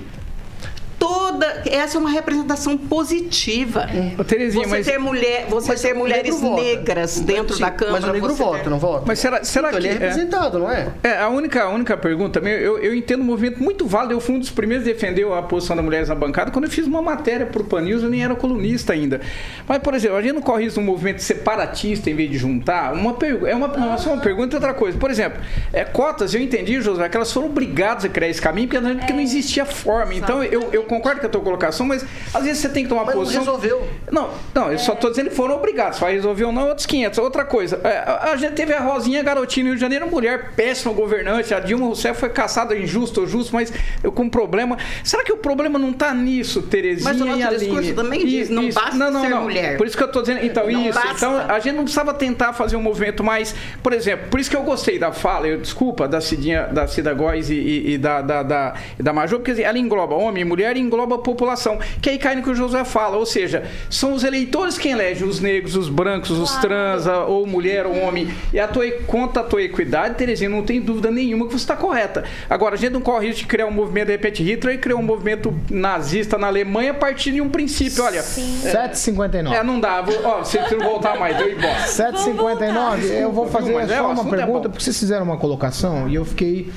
Toda 1.06 1.62
essa 1.70 1.96
é 1.96 2.00
uma 2.00 2.10
representação 2.10 2.76
positiva. 2.76 3.86
Ô, 4.18 4.24
Terezinha, 4.24 4.64
você 4.66 4.76
mas- 4.76 4.86
ter 4.86 4.98
mulher, 4.98 5.46
você 5.48 5.68
Mas 5.68 5.80
ter 5.82 5.92
o 5.94 5.98
mulheres 5.98 6.40
vota. 6.40 6.62
negras 6.62 7.20
dentro 7.20 7.54
Sim, 7.54 7.60
da 7.60 7.70
Câmara. 7.70 8.00
Mas 8.00 8.10
o 8.10 8.12
negro 8.12 8.34
vota, 8.34 8.64
ter- 8.64 8.70
não 8.70 8.78
vota? 8.78 9.04
Mas 9.06 9.18
será, 9.20 9.44
será 9.44 9.68
Então, 9.68 9.80
que. 9.80 9.86
ele 9.86 9.94
é 9.96 9.98
representado, 9.98 10.58
não 10.58 10.70
é? 10.70 10.88
É, 11.02 11.18
a 11.18 11.28
única, 11.28 11.62
a 11.62 11.68
única 11.70 11.96
pergunta 11.96 12.40
também, 12.40 12.54
eu, 12.54 12.78
eu 12.78 12.94
entendo 12.94 13.20
o 13.20 13.24
movimento 13.24 13.62
muito 13.62 13.86
válido. 13.86 14.14
Eu 14.14 14.20
fui 14.20 14.34
um 14.34 14.38
dos 14.40 14.50
primeiros 14.50 14.86
a 14.86 14.90
defender 14.92 15.26
a 15.32 15.42
posição 15.42 15.76
das 15.76 15.84
mulheres 15.84 16.08
na 16.08 16.14
bancada 16.14 16.50
quando 16.50 16.64
eu 16.64 16.70
fiz 16.70 16.86
uma 16.86 17.00
matéria 17.00 17.46
para 17.46 17.62
o 17.62 17.64
Pan 17.64 17.82
News, 17.82 18.02
eu 18.02 18.10
nem 18.10 18.24
era 18.24 18.34
colunista 18.34 18.92
ainda. 18.92 19.20
Mas, 19.68 19.78
por 19.78 19.94
exemplo, 19.94 20.16
a 20.16 20.22
gente 20.22 20.32
não 20.34 20.42
corre 20.42 20.64
isso 20.64 20.80
num 20.80 20.86
movimento 20.86 21.20
separatista 21.22 22.10
em 22.10 22.14
vez 22.14 22.30
de 22.30 22.38
juntar. 22.38 22.92
Uma 22.92 23.14
pergu- 23.14 23.46
é 23.46 23.54
uma, 23.54 23.96
só 23.98 24.12
uma 24.12 24.22
pergunta 24.22 24.54
e 24.54 24.56
outra 24.56 24.74
coisa. 24.74 24.98
Por 24.98 25.10
exemplo, 25.10 25.40
é, 25.72 25.84
cotas, 25.84 26.34
eu 26.34 26.40
entendi, 26.40 26.80
José, 26.80 27.08
que 27.08 27.16
elas 27.16 27.32
foram 27.32 27.46
obrigadas 27.46 28.04
a 28.04 28.08
criar 28.08 28.28
esse 28.28 28.40
caminho 28.42 28.68
porque, 28.68 28.94
porque 28.96 29.12
não 29.12 29.20
existia 29.20 29.64
forma. 29.64 30.14
Então, 30.14 30.42
eu, 30.42 30.68
eu 30.72 30.82
concordo 30.96 31.20
com 31.20 31.26
a 31.26 31.30
tua 31.30 31.40
colocação, 31.40 31.86
mas 31.86 32.04
às 32.34 32.42
vezes 32.44 32.58
você 32.58 32.68
tem 32.68 32.82
que 32.84 32.88
tomar 32.88 33.04
Mas 33.04 33.14
não 33.14 33.22
posição. 33.22 33.42
resolveu. 33.44 33.86
Não, 34.10 34.30
não, 34.54 34.72
eu 34.72 34.78
só 34.78 34.94
tô 34.94 35.10
dizendo 35.10 35.30
que 35.30 35.36
foram 35.36 35.56
obrigados. 35.56 35.98
Vai 35.98 36.12
resolver 36.14 36.44
ou 36.44 36.52
não, 36.52 36.68
outros 36.68 36.86
500. 36.86 37.18
Outra 37.18 37.44
coisa, 37.44 37.80
é, 37.84 37.98
a, 38.30 38.36
gente 38.36 38.52
teve 38.54 38.72
a 38.72 38.80
Rosinha 38.80 39.22
Garotinho 39.22 39.64
no 39.66 39.70
Rio 39.70 39.76
de 39.76 39.80
Janeiro, 39.80 40.10
mulher 40.10 40.52
péssima 40.56 40.92
governante. 40.92 41.52
A 41.54 41.60
Dilma 41.60 41.86
Rousseff 41.86 42.18
foi 42.20 42.28
caçada 42.28 42.76
injusto 42.76 43.20
ou 43.22 43.26
justo, 43.26 43.52
mas 43.54 43.72
eu 44.02 44.10
com 44.12 44.28
problema. 44.28 44.76
Será 45.04 45.22
que 45.24 45.32
o 45.32 45.36
problema 45.36 45.78
não 45.78 45.92
tá 45.92 46.12
nisso, 46.14 46.62
Terezinha 46.62 47.12
Mas 47.12 47.20
o 47.20 47.24
nosso 47.24 47.38
e 47.38 47.42
Aline? 47.42 47.58
discurso 47.64 47.94
também 47.94 48.24
diz, 48.26 48.48
não 48.50 48.68
basta 48.70 49.20
ser 49.20 49.28
mulher. 49.34 49.76
Por 49.76 49.86
isso 49.86 49.96
que 49.96 50.02
eu 50.02 50.08
tô 50.10 50.20
dizendo, 50.20 50.44
então 50.44 50.66
Não 50.70 50.82
isso. 50.88 50.94
basta. 50.98 51.12
Então 51.16 51.38
a 51.48 51.58
gente 51.58 51.74
não 51.76 51.82
precisava 51.84 52.12
tentar 52.14 52.52
fazer 52.52 52.76
um 52.76 52.82
movimento 52.82 53.22
mais, 53.24 53.54
por 53.82 53.92
exemplo, 53.92 54.28
por 54.30 54.40
isso 54.40 54.50
que 54.50 54.56
eu 54.56 54.62
gostei 54.62 54.98
da 54.98 55.12
fala, 55.12 55.46
eu 55.48 55.58
desculpa, 55.60 56.06
da 56.08 56.20
Cidinha, 56.20 56.64
da 56.66 56.86
Cida 56.86 57.12
Góes 57.14 57.50
e, 57.50 57.54
e- 57.54 57.94
e 57.94 57.98
da, 57.98 58.20
da, 58.22 58.42
da, 58.42 58.74
da 58.98 59.12
Major, 59.12 59.38
porque 59.40 59.60
ela 59.62 59.78
engloba 59.78 60.14
homem 60.14 60.42
e 60.42 60.44
mulher 60.44 60.76
e 60.76 60.80
engloba 60.86 61.16
a 61.16 61.18
população. 61.18 61.78
Que 62.00 62.10
aí 62.10 62.18
cai 62.18 62.36
no 62.36 62.42
que 62.42 62.50
o 62.50 62.54
José 62.54 62.84
fala, 62.84 63.16
ou 63.16 63.26
seja, 63.26 63.64
são 63.90 64.14
os 64.14 64.24
eleitores 64.24 64.78
quem 64.78 64.92
elegem 64.92 65.26
os 65.28 65.40
negros, 65.40 65.76
os 65.76 65.88
brancos, 65.88 66.30
os 66.30 66.52
trans, 66.56 67.06
a- 67.06 67.24
ou 67.26 67.46
mulher 67.46 67.84
ou 67.86 67.96
homem. 68.02 68.28
E 68.52 68.58
a 68.58 68.66
tua, 68.68 68.90
quanto 69.06 69.38
à 69.38 69.42
tua 69.42 69.62
equidade, 69.62 70.14
Terezinha, 70.14 70.48
não 70.50 70.62
tem 70.62 70.80
dúvida 70.80 71.10
nenhuma 71.10 71.46
que 71.46 71.52
você 71.52 71.56
está 71.64 71.76
correta. 71.76 72.24
Agora, 72.48 72.74
a 72.74 72.78
gente 72.78 72.92
não 72.92 73.00
corre 73.00 73.26
risco 73.26 73.42
de 73.42 73.46
criar 73.46 73.66
um 73.66 73.70
movimento, 73.70 74.06
de 74.06 74.12
repente, 74.12 74.42
Hitler 74.42 74.80
criou 74.80 75.00
um 75.00 75.02
movimento 75.02 75.52
nazista 75.70 76.38
na 76.38 76.46
Alemanha 76.46 76.92
a 76.92 76.94
partir 76.94 77.32
de 77.32 77.40
um 77.40 77.48
princípio, 77.48 78.04
olha. 78.04 78.22
7h59. 78.22 79.52
É, 79.54 79.62
não 79.62 79.80
dá. 79.80 80.00
Vou, 80.00 80.14
ó, 80.24 80.44
se 80.44 80.58
você 80.58 80.74
não 80.76 80.86
voltar 80.86 81.18
mais, 81.18 81.36
deu 81.36 81.50
embora. 81.50 81.78
7h59, 81.86 83.04
eu 83.20 83.32
vou 83.32 83.46
fazer 83.48 83.72
Mas 83.72 83.90
é, 83.90 83.96
só 83.98 84.10
uma 84.12 84.22
é 84.26 84.30
pergunta, 84.36 84.68
bom. 84.68 84.70
porque 84.70 84.84
vocês 84.84 84.98
fizeram 84.98 85.24
uma 85.24 85.36
colocação 85.36 86.08
e 86.08 86.14
eu 86.14 86.24
fiquei. 86.24 86.70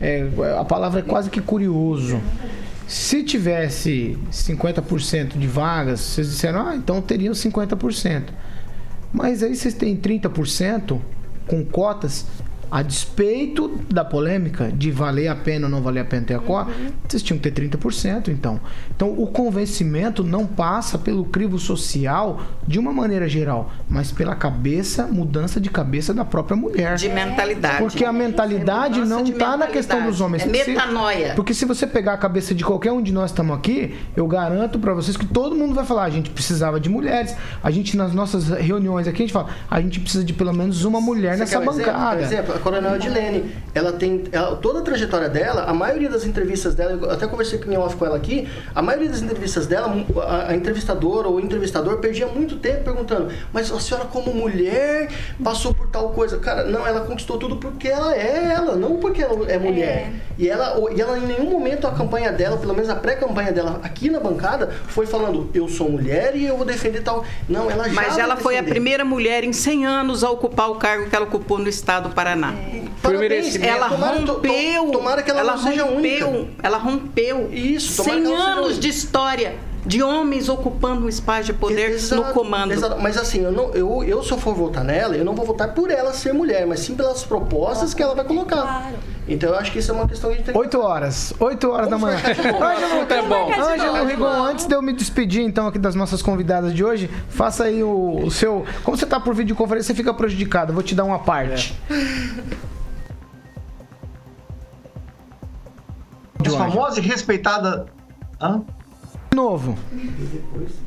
é, 0.00 0.24
a 0.58 0.64
palavra 0.64 1.00
é 1.00 1.02
quase 1.02 1.30
que 1.30 1.40
curioso. 1.40 2.20
Se 2.94 3.24
tivesse 3.24 4.16
50% 4.30 5.36
de 5.36 5.48
vagas, 5.48 5.98
vocês 5.98 6.30
disseram, 6.30 6.68
ah, 6.68 6.76
então 6.76 7.02
teriam 7.02 7.34
50%. 7.34 8.22
Mas 9.12 9.42
aí 9.42 9.56
vocês 9.56 9.74
têm 9.74 9.96
30% 9.96 11.00
com 11.44 11.64
cotas, 11.64 12.24
a 12.74 12.82
despeito 12.82 13.78
da 13.88 14.04
polêmica 14.04 14.72
de 14.72 14.90
valer 14.90 15.28
a 15.28 15.36
pena 15.36 15.66
ou 15.66 15.70
não 15.70 15.80
valer 15.80 16.00
a 16.00 16.04
pena 16.04 16.26
ter 16.26 16.34
a 16.34 16.40
cota, 16.40 16.72
vocês 17.08 17.22
tinham 17.22 17.38
que 17.38 17.48
ter 17.48 17.68
30%, 17.70 18.28
então. 18.28 18.58
Então, 18.96 19.10
o 19.16 19.28
convencimento 19.28 20.24
não 20.24 20.44
passa 20.44 20.98
pelo 20.98 21.24
crivo 21.24 21.56
social 21.56 22.40
de 22.66 22.80
uma 22.80 22.92
maneira 22.92 23.28
geral, 23.28 23.70
mas 23.88 24.10
pela 24.10 24.34
cabeça, 24.34 25.06
mudança 25.06 25.60
de 25.60 25.70
cabeça 25.70 26.12
da 26.12 26.24
própria 26.24 26.56
mulher. 26.56 26.96
De 26.96 27.08
mentalidade. 27.08 27.78
Porque 27.78 28.04
a 28.04 28.12
mentalidade 28.12 28.98
mudança 29.00 29.14
não 29.14 29.22
está 29.24 29.56
na 29.56 29.68
questão 29.68 30.04
dos 30.04 30.20
homens. 30.20 30.42
É 30.42 30.46
Porque 30.46 30.64
se- 30.64 30.70
metanoia. 30.72 31.32
porque 31.36 31.54
se 31.54 31.64
você 31.64 31.86
pegar 31.86 32.14
a 32.14 32.18
cabeça 32.18 32.52
de 32.56 32.64
qualquer 32.64 32.90
um 32.90 33.00
de 33.00 33.12
nós 33.12 33.26
que 33.30 33.34
estamos 33.34 33.56
aqui, 33.56 33.94
eu 34.16 34.26
garanto 34.26 34.80
pra 34.80 34.92
vocês 34.94 35.16
que 35.16 35.26
todo 35.26 35.54
mundo 35.54 35.74
vai 35.74 35.84
falar, 35.84 36.02
a 36.04 36.10
gente 36.10 36.28
precisava 36.30 36.80
de 36.80 36.88
mulheres. 36.88 37.36
A 37.62 37.70
gente 37.70 37.96
nas 37.96 38.12
nossas 38.12 38.48
reuniões 38.48 39.06
aqui 39.06 39.22
a 39.22 39.26
gente 39.26 39.32
fala, 39.32 39.50
a 39.70 39.80
gente 39.80 40.00
precisa 40.00 40.24
de 40.24 40.32
pelo 40.32 40.52
menos 40.52 40.84
uma 40.84 41.00
mulher 41.00 41.34
Você 41.34 41.40
nessa 41.40 41.56
exemplo? 41.58 41.72
bancada. 41.76 42.22
Exemplo, 42.22 42.54
a 42.54 42.58
Coronel 42.64 42.96
Edilene, 42.96 43.54
ela 43.74 43.92
tem 43.92 44.24
ela- 44.32 44.56
toda 44.56 44.78
a 44.78 44.82
trajetória 44.82 45.28
dela, 45.28 45.64
a 45.64 45.74
maioria 45.74 46.08
das 46.08 46.24
entrevistas 46.24 46.74
dela, 46.74 46.92
eu 46.92 47.10
até 47.10 47.26
conversei 47.26 47.58
com 47.58 47.78
off 47.78 47.94
com 47.96 48.06
ela 48.06 48.16
aqui, 48.16 48.48
a 48.74 48.80
maioria 48.80 49.10
das 49.10 49.20
entrevistas 49.20 49.66
dela, 49.66 49.94
a, 50.26 50.50
a 50.50 50.56
entrevistadora 50.56 51.28
ou 51.28 51.34
o 51.36 51.40
entrevistador 51.40 51.98
perdia 51.98 52.26
muito 52.26 52.56
tempo 52.56 52.82
perguntando, 52.84 53.30
mas 53.52 53.70
a 53.70 53.78
senhora 53.78 54.06
como 54.06 54.32
mulher 54.32 55.10
passou 55.42 55.74
por 55.74 55.88
tal 55.88 56.08
coisa? 56.10 56.38
Cara, 56.38 56.64
não, 56.64 56.86
ela 56.86 57.02
conquistou 57.02 57.36
tudo 57.36 57.56
porque 57.56 57.86
ela 57.86 58.16
é 58.16 58.52
ela, 58.54 58.76
não 58.76 58.96
porque 58.96 59.20
ela 59.20 59.46
é 59.50 59.58
mulher. 59.58 60.10
E 60.38 60.48
ela, 60.48 60.90
e 60.90 61.00
ela 61.00 61.18
em 61.18 61.26
nenhum 61.26 61.50
momento 61.50 61.86
a 61.86 61.92
campanha 61.92 62.32
dela, 62.32 62.56
pelo 62.56 62.72
menos 62.72 62.88
a 62.88 62.96
pré-campanha 62.96 63.52
dela 63.52 63.78
aqui 63.82 64.08
na 64.08 64.18
bancada, 64.20 64.70
foi 64.86 65.06
falando, 65.06 65.50
eu 65.52 65.68
sou 65.68 65.90
mulher 65.90 66.34
e 66.34 66.46
eu 66.46 66.56
vou 66.56 66.64
defender 66.64 67.02
tal. 67.02 67.24
Não, 67.46 67.70
ela 67.70 67.88
já 67.88 67.94
Mas 67.94 68.16
ela 68.16 68.36
foi 68.36 68.56
a 68.56 68.62
primeira 68.62 69.04
mulher 69.04 69.44
em 69.44 69.52
100 69.52 69.86
anos 69.86 70.24
a 70.24 70.30
ocupar 70.30 70.70
o 70.70 70.76
cargo 70.76 71.10
que 71.10 71.14
ela 71.14 71.26
ocupou 71.26 71.58
no 71.58 71.68
estado 71.68 72.08
do 72.08 72.14
Paraná. 72.14 72.53
Parabéns, 73.02 73.56
Ela 73.56 73.88
tomara- 73.88 74.20
to- 74.22 74.32
rompeu. 74.34 74.90
tomara 74.90 75.22
que 75.22 75.30
ela 75.30 75.44
não 75.44 75.58
seja 75.58 75.84
rompeu, 75.84 76.28
única. 76.28 76.50
Ela 76.62 76.78
rompeu. 76.78 77.50
Isso, 77.52 77.96
tomara 78.02 78.14
100 78.18 78.22
que 78.24 78.28
ela 78.32 78.38
seja 78.38 78.50
anos 78.52 78.66
única. 78.66 78.80
de 78.80 78.88
história 78.88 79.54
de 79.86 80.02
homens 80.02 80.48
ocupando 80.48 81.04
um 81.04 81.08
espaço 81.08 81.44
de 81.44 81.52
poder 81.52 81.90
Exato, 81.90 82.22
no 82.22 82.32
comando. 82.32 82.72
exato. 82.72 83.00
Mas 83.00 83.16
assim, 83.16 83.42
eu, 83.42 83.52
não, 83.52 83.70
eu, 83.72 84.02
eu 84.04 84.22
se 84.22 84.32
eu 84.32 84.38
for 84.38 84.54
votar 84.54 84.82
nela, 84.82 85.16
eu 85.16 85.24
não 85.24 85.34
vou 85.34 85.44
votar 85.44 85.74
por 85.74 85.90
ela 85.90 86.12
ser 86.12 86.32
mulher, 86.32 86.66
mas 86.66 86.80
sim 86.80 86.94
pelas 86.94 87.22
propostas 87.24 87.92
que 87.92 88.02
ela 88.02 88.14
vai 88.14 88.24
colocar. 88.24 88.92
Então 89.28 89.50
eu 89.50 89.56
acho 89.56 89.72
que 89.72 89.78
isso 89.78 89.90
é 89.90 89.94
uma 89.94 90.06
questão 90.08 90.30
que 90.30 90.34
a 90.34 90.38
gente 90.38 90.46
tem 90.46 90.52
que 90.54 90.58
8 90.58 90.80
horas, 90.80 91.32
8 91.38 91.70
horas 91.70 91.88
da 91.88 91.98
manhã. 91.98 92.16
Ângelo, 92.16 93.12
É 93.12 93.22
bom. 93.22 93.52
Ângelo 93.52 94.06
Rigon, 94.06 94.42
antes 94.44 94.66
de 94.66 94.74
eu 94.74 94.82
me 94.82 94.92
despedir 94.92 95.42
então 95.42 95.66
aqui 95.66 95.78
das 95.78 95.94
nossas 95.94 96.22
convidadas 96.22 96.74
de 96.74 96.84
hoje, 96.84 97.08
faça 97.28 97.64
aí 97.64 97.82
o, 97.82 98.24
o 98.24 98.30
seu. 98.30 98.64
Como 98.82 98.96
você 98.96 99.06
tá 99.06 99.18
por 99.20 99.34
videoconferência, 99.34 99.88
você 99.88 99.94
fica 99.94 100.12
prejudicado. 100.12 100.70
Eu 100.70 100.74
vou 100.74 100.82
te 100.82 100.94
dar 100.94 101.04
uma 101.04 101.18
parte. 101.18 101.78
Mais 106.38 106.54
famosa 106.54 107.00
e 107.00 107.02
respeitada. 107.02 107.86
Hã? 108.40 108.62
Novo. 109.34 109.76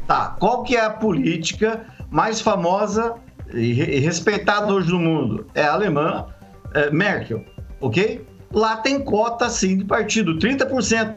Tá. 0.08 0.36
Qual 0.40 0.64
que 0.64 0.76
é 0.76 0.86
a 0.86 0.90
política 0.90 1.86
mais 2.10 2.42
famosa 2.42 3.16
e 3.54 3.74
respeitada 4.00 4.74
hoje 4.74 4.92
no 4.92 5.00
mundo? 5.00 5.46
É 5.54 5.64
a 5.64 5.74
alemã, 5.74 6.26
é 6.74 6.90
Merkel, 6.90 7.44
ok? 7.80 8.26
Lá 8.54 8.78
tem 8.78 9.00
cota 9.04 9.50
sim 9.50 9.78
de 9.78 9.86
partido, 9.86 10.38
30%. 10.38 11.16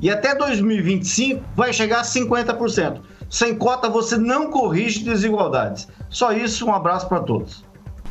E 0.00 0.10
até 0.10 0.34
2025 0.34 1.42
vai 1.54 1.72
chegar 1.72 2.00
a 2.00 2.02
50%. 2.02 3.00
Sem 3.30 3.56
cota 3.56 3.88
você 3.88 4.16
não 4.16 4.50
corrige 4.50 5.02
desigualdades. 5.02 5.88
Só 6.08 6.32
isso, 6.32 6.66
um 6.66 6.74
abraço 6.74 7.08
para 7.08 7.20
todos. 7.20 7.64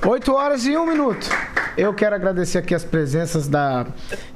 8 0.08 0.32
horas 0.34 0.66
e 0.68 0.78
1 0.78 0.86
minuto. 0.86 1.28
Eu 1.76 1.92
quero 1.92 2.14
agradecer 2.14 2.60
aqui 2.60 2.76
as 2.76 2.84
presenças 2.84 3.48
da 3.48 3.88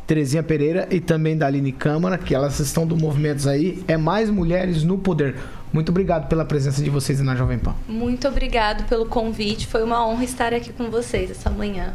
Terezinha 0.07 0.41
Pereira 0.41 0.87
e 0.89 0.99
também 0.99 1.37
da 1.37 1.45
Aline 1.45 1.71
Câmara, 1.71 2.17
que 2.17 2.33
elas 2.33 2.59
estão 2.59 2.87
do 2.87 2.97
Movimentos 2.97 3.45
aí. 3.45 3.83
É 3.87 3.95
mais 3.95 4.31
mulheres 4.31 4.83
no 4.83 4.97
poder. 4.97 5.35
Muito 5.71 5.89
obrigado 5.89 6.27
pela 6.27 6.43
presença 6.43 6.81
de 6.81 6.89
vocês 6.89 7.21
na 7.21 7.35
Jovem 7.35 7.59
Pan. 7.59 7.75
Muito 7.87 8.27
obrigado 8.27 8.83
pelo 8.89 9.05
convite. 9.05 9.67
Foi 9.67 9.83
uma 9.83 10.05
honra 10.07 10.23
estar 10.23 10.55
aqui 10.55 10.73
com 10.73 10.89
vocês 10.89 11.29
essa 11.29 11.51
manhã. 11.51 11.93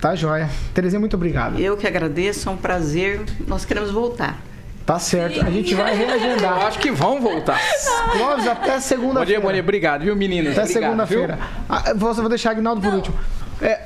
Tá 0.00 0.14
joia. 0.14 0.48
Terezinha, 0.72 0.98
muito 0.98 1.16
obrigado. 1.16 1.60
Eu 1.60 1.76
que 1.76 1.86
agradeço, 1.86 2.48
é 2.48 2.52
um 2.52 2.56
prazer. 2.56 3.20
Nós 3.46 3.66
queremos 3.66 3.90
voltar. 3.90 4.40
Tá 4.86 4.98
certo. 5.00 5.40
A 5.44 5.50
gente 5.50 5.74
vai 5.74 5.92
Eu 5.92 6.06
reagendar. 6.06 6.64
acho 6.66 6.78
que 6.78 6.92
vão 6.92 7.20
voltar. 7.20 7.58
Clóvis, 8.12 8.46
até 8.46 8.60
Bom 8.60 8.66
dia, 8.70 8.80
segunda-feira. 8.80 9.40
bom 9.40 9.52
dia. 9.52 9.60
Obrigado, 9.60 10.02
viu, 10.02 10.14
meninas? 10.14 10.56
Até 10.56 10.68
segunda-feira. 10.68 11.38
Ah, 11.68 11.92
vou, 11.96 12.14
vou 12.14 12.28
deixar 12.28 12.52
Agnaldo 12.52 12.80
por 12.80 12.94
último. 12.94 13.16
É, 13.60 13.80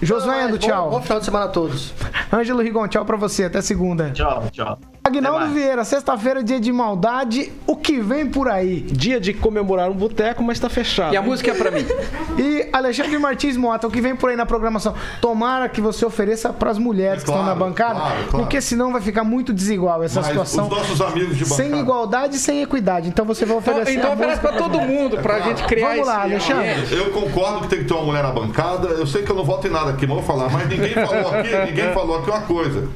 Josué, 0.00 0.46
Bom- 0.48 0.56
tchau. 0.58 0.90
Bom 0.90 1.02
final 1.02 1.18
de 1.18 1.24
semana 1.24 1.44
a 1.46 1.48
todos. 1.48 1.92
Ângelo 2.32 2.62
Rigon, 2.62 2.86
tchau 2.86 3.04
pra 3.04 3.16
você. 3.16 3.44
Até 3.44 3.60
segunda. 3.60 4.10
Tchau, 4.12 4.44
tchau. 4.52 4.78
Agnaldo. 5.06 5.46
Vieira, 5.54 5.84
sexta-feira, 5.84 6.42
dia 6.42 6.58
de 6.58 6.72
maldade. 6.72 7.52
O 7.66 7.76
que 7.76 8.00
vem 8.00 8.26
por 8.26 8.48
aí? 8.48 8.80
Dia 8.80 9.20
de 9.20 9.32
comemorar 9.32 9.88
um 9.88 9.94
boteco, 9.94 10.42
mas 10.42 10.58
tá 10.58 10.68
fechado. 10.68 11.14
E 11.14 11.16
a 11.16 11.22
música 11.22 11.50
é 11.52 11.54
pra 11.54 11.70
mim. 11.70 11.84
E 12.38 12.68
Alexandre 12.70 13.16
Martins 13.18 13.56
Mota, 13.56 13.86
o 13.86 13.90
que 13.90 13.98
vem 13.98 14.14
por 14.14 14.28
aí 14.28 14.36
na 14.36 14.44
programação? 14.44 14.94
Tomara 15.22 15.70
que 15.70 15.80
você 15.80 16.04
ofereça 16.04 16.52
pras 16.52 16.76
mulheres 16.76 17.22
que 17.24 17.30
estão 17.30 17.42
na 17.46 17.54
bancada, 17.54 17.94
claro, 17.98 18.14
claro. 18.14 18.28
porque 18.44 18.60
senão 18.60 18.92
vai 18.92 19.00
ficar 19.00 19.24
muito 19.24 19.54
desigual 19.54 20.02
essa 20.02 20.20
Mas 20.20 20.28
situação. 20.28 20.64
os 20.64 20.70
nossos 20.70 21.00
amigos 21.00 21.34
de 21.38 21.44
bancada. 21.44 21.62
Sem 21.62 21.78
igualdade 21.80 22.36
e 22.36 22.38
sem 22.38 22.60
equidade. 22.62 23.08
Então 23.08 23.24
você 23.24 23.46
vai 23.46 23.56
Então, 23.56 23.72
oferecer. 23.72 23.96
então 23.98 24.10
a 24.10 24.14
oferece 24.14 24.40
pra 24.40 24.52
todo 24.52 24.78
mundo, 24.80 25.16
pra 25.18 25.40
gente 25.40 25.62
criar 25.64 25.92
Vamos 25.92 26.06
lá, 26.06 26.26
esse 26.26 26.34
Alexandre. 26.52 26.70
ambiente. 26.72 26.94
Eu 26.94 27.10
concordo 27.10 27.60
que 27.62 27.68
tem 27.68 27.78
que 27.78 27.84
ter 27.86 27.94
uma 27.94 28.02
mulher 28.04 28.22
na 28.22 28.32
bancada. 28.32 28.88
Eu 28.88 29.06
sei 29.06 29.22
que 29.22 29.30
eu 29.32 29.36
não 29.36 29.44
voto 29.44 29.66
em 29.66 29.70
nada 29.70 29.92
aqui, 29.92 30.06
mas 30.06 30.16
vou 30.16 30.24
falar. 30.24 30.50
Mas 30.50 30.68
ninguém 30.68 30.92
falou 30.92 31.34
aqui, 31.34 31.56
ninguém 31.68 31.92
falou 31.94 32.18
aqui 32.18 32.28
uma 32.30 32.42
coisa. 32.42 32.86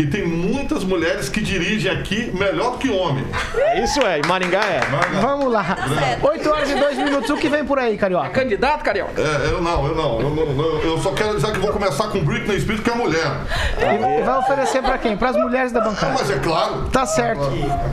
Que 0.00 0.06
tem 0.06 0.26
muitas 0.26 0.82
mulheres 0.82 1.28
que 1.28 1.42
dirigem 1.42 1.92
aqui 1.92 2.30
melhor 2.34 2.72
do 2.72 2.78
que 2.78 2.88
homem. 2.88 3.22
É 3.54 3.84
Isso 3.84 4.00
é, 4.00 4.18
em 4.18 4.26
Maringá 4.26 4.60
é. 4.64 4.80
Vamos 5.20 5.52
lá. 5.52 5.76
8 6.22 6.48
horas 6.50 6.70
e 6.70 6.74
2 6.74 6.96
minutos. 6.96 7.28
O 7.28 7.36
que 7.36 7.50
vem 7.50 7.64
por 7.66 7.78
aí, 7.78 7.98
Carioca? 7.98 8.30
Candidato, 8.30 8.82
Carioca? 8.82 9.20
É, 9.20 9.50
eu 9.52 9.60
não, 9.60 9.86
eu 9.86 9.94
não. 9.94 10.20
Eu, 10.20 10.30
não, 10.30 10.42
eu- 10.64 10.80
eu 10.92 10.98
só 10.98 11.12
quero 11.12 11.34
dizer 11.36 11.52
que 11.52 11.58
vou 11.58 11.70
começar 11.70 12.08
com 12.08 12.20
Britney 12.24 12.58
Spears, 12.60 12.80
que 12.82 12.88
é 12.90 12.94
mulher. 12.94 13.30
E, 13.78 14.22
vai 14.22 14.38
oferecer 14.38 14.82
pra 14.82 14.96
quem? 14.96 15.16
Pras 15.18 15.36
mulheres 15.36 15.70
da 15.70 15.80
bancada. 15.82 16.14
Mas 16.18 16.30
é 16.30 16.38
claro. 16.38 16.88
Tá 16.90 17.04
certo. 17.04 17.42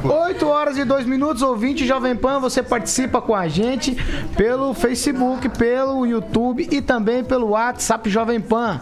8 0.04 0.48
horas 0.48 0.78
e 0.78 0.86
2 0.86 1.06
minutos, 1.06 1.42
ouvinte 1.42 1.86
Jovem 1.86 2.16
Pan, 2.16 2.40
você 2.40 2.64
participa 2.64 3.22
com 3.22 3.36
a 3.36 3.50
gente 3.50 3.96
pelo 4.38 4.74
Facebook, 4.74 5.50
pelo 5.50 6.06
YouTube 6.06 6.68
e 6.72 6.82
também 6.82 7.22
pelo 7.24 7.50
WhatsApp 7.50 8.10
Jovem 8.10 8.40
Pan. 8.40 8.80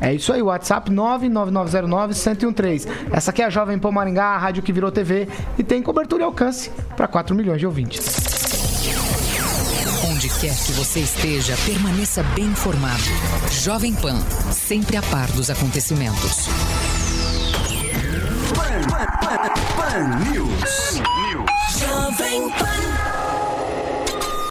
É 0.00 0.12
isso 0.12 0.32
aí, 0.32 0.42
WhatsApp 0.42 0.90
99909-1013. 0.90 2.88
Essa 3.12 3.30
aqui 3.30 3.42
é 3.42 3.46
a 3.46 3.50
Jovem 3.50 3.78
Pan 3.78 3.90
Maringá, 3.90 4.26
a 4.26 4.38
rádio 4.38 4.62
que 4.62 4.72
virou 4.72 4.90
TV 4.92 5.28
e 5.58 5.62
tem 5.64 5.82
cobertura 5.82 6.22
e 6.22 6.24
alcance 6.24 6.70
para 6.96 7.08
4 7.08 7.34
milhões 7.34 7.60
de 7.60 7.66
ouvintes. 7.66 8.16
Onde 10.10 10.28
quer 10.28 10.54
que 10.54 10.72
você 10.72 11.00
esteja, 11.00 11.56
permaneça 11.64 12.22
bem 12.34 12.46
informado. 12.46 13.02
Jovem 13.50 13.94
Pan, 13.94 14.18
sempre 14.50 14.96
a 14.96 15.02
par 15.02 15.30
dos 15.32 15.50
acontecimentos. 15.50 16.48
Pan, 18.54 18.80
Pan, 18.88 19.06
Pan, 19.20 19.38
Pan 19.76 20.30
News. 20.30 21.02
Jovem 21.78 22.50
Pan. 22.50 23.15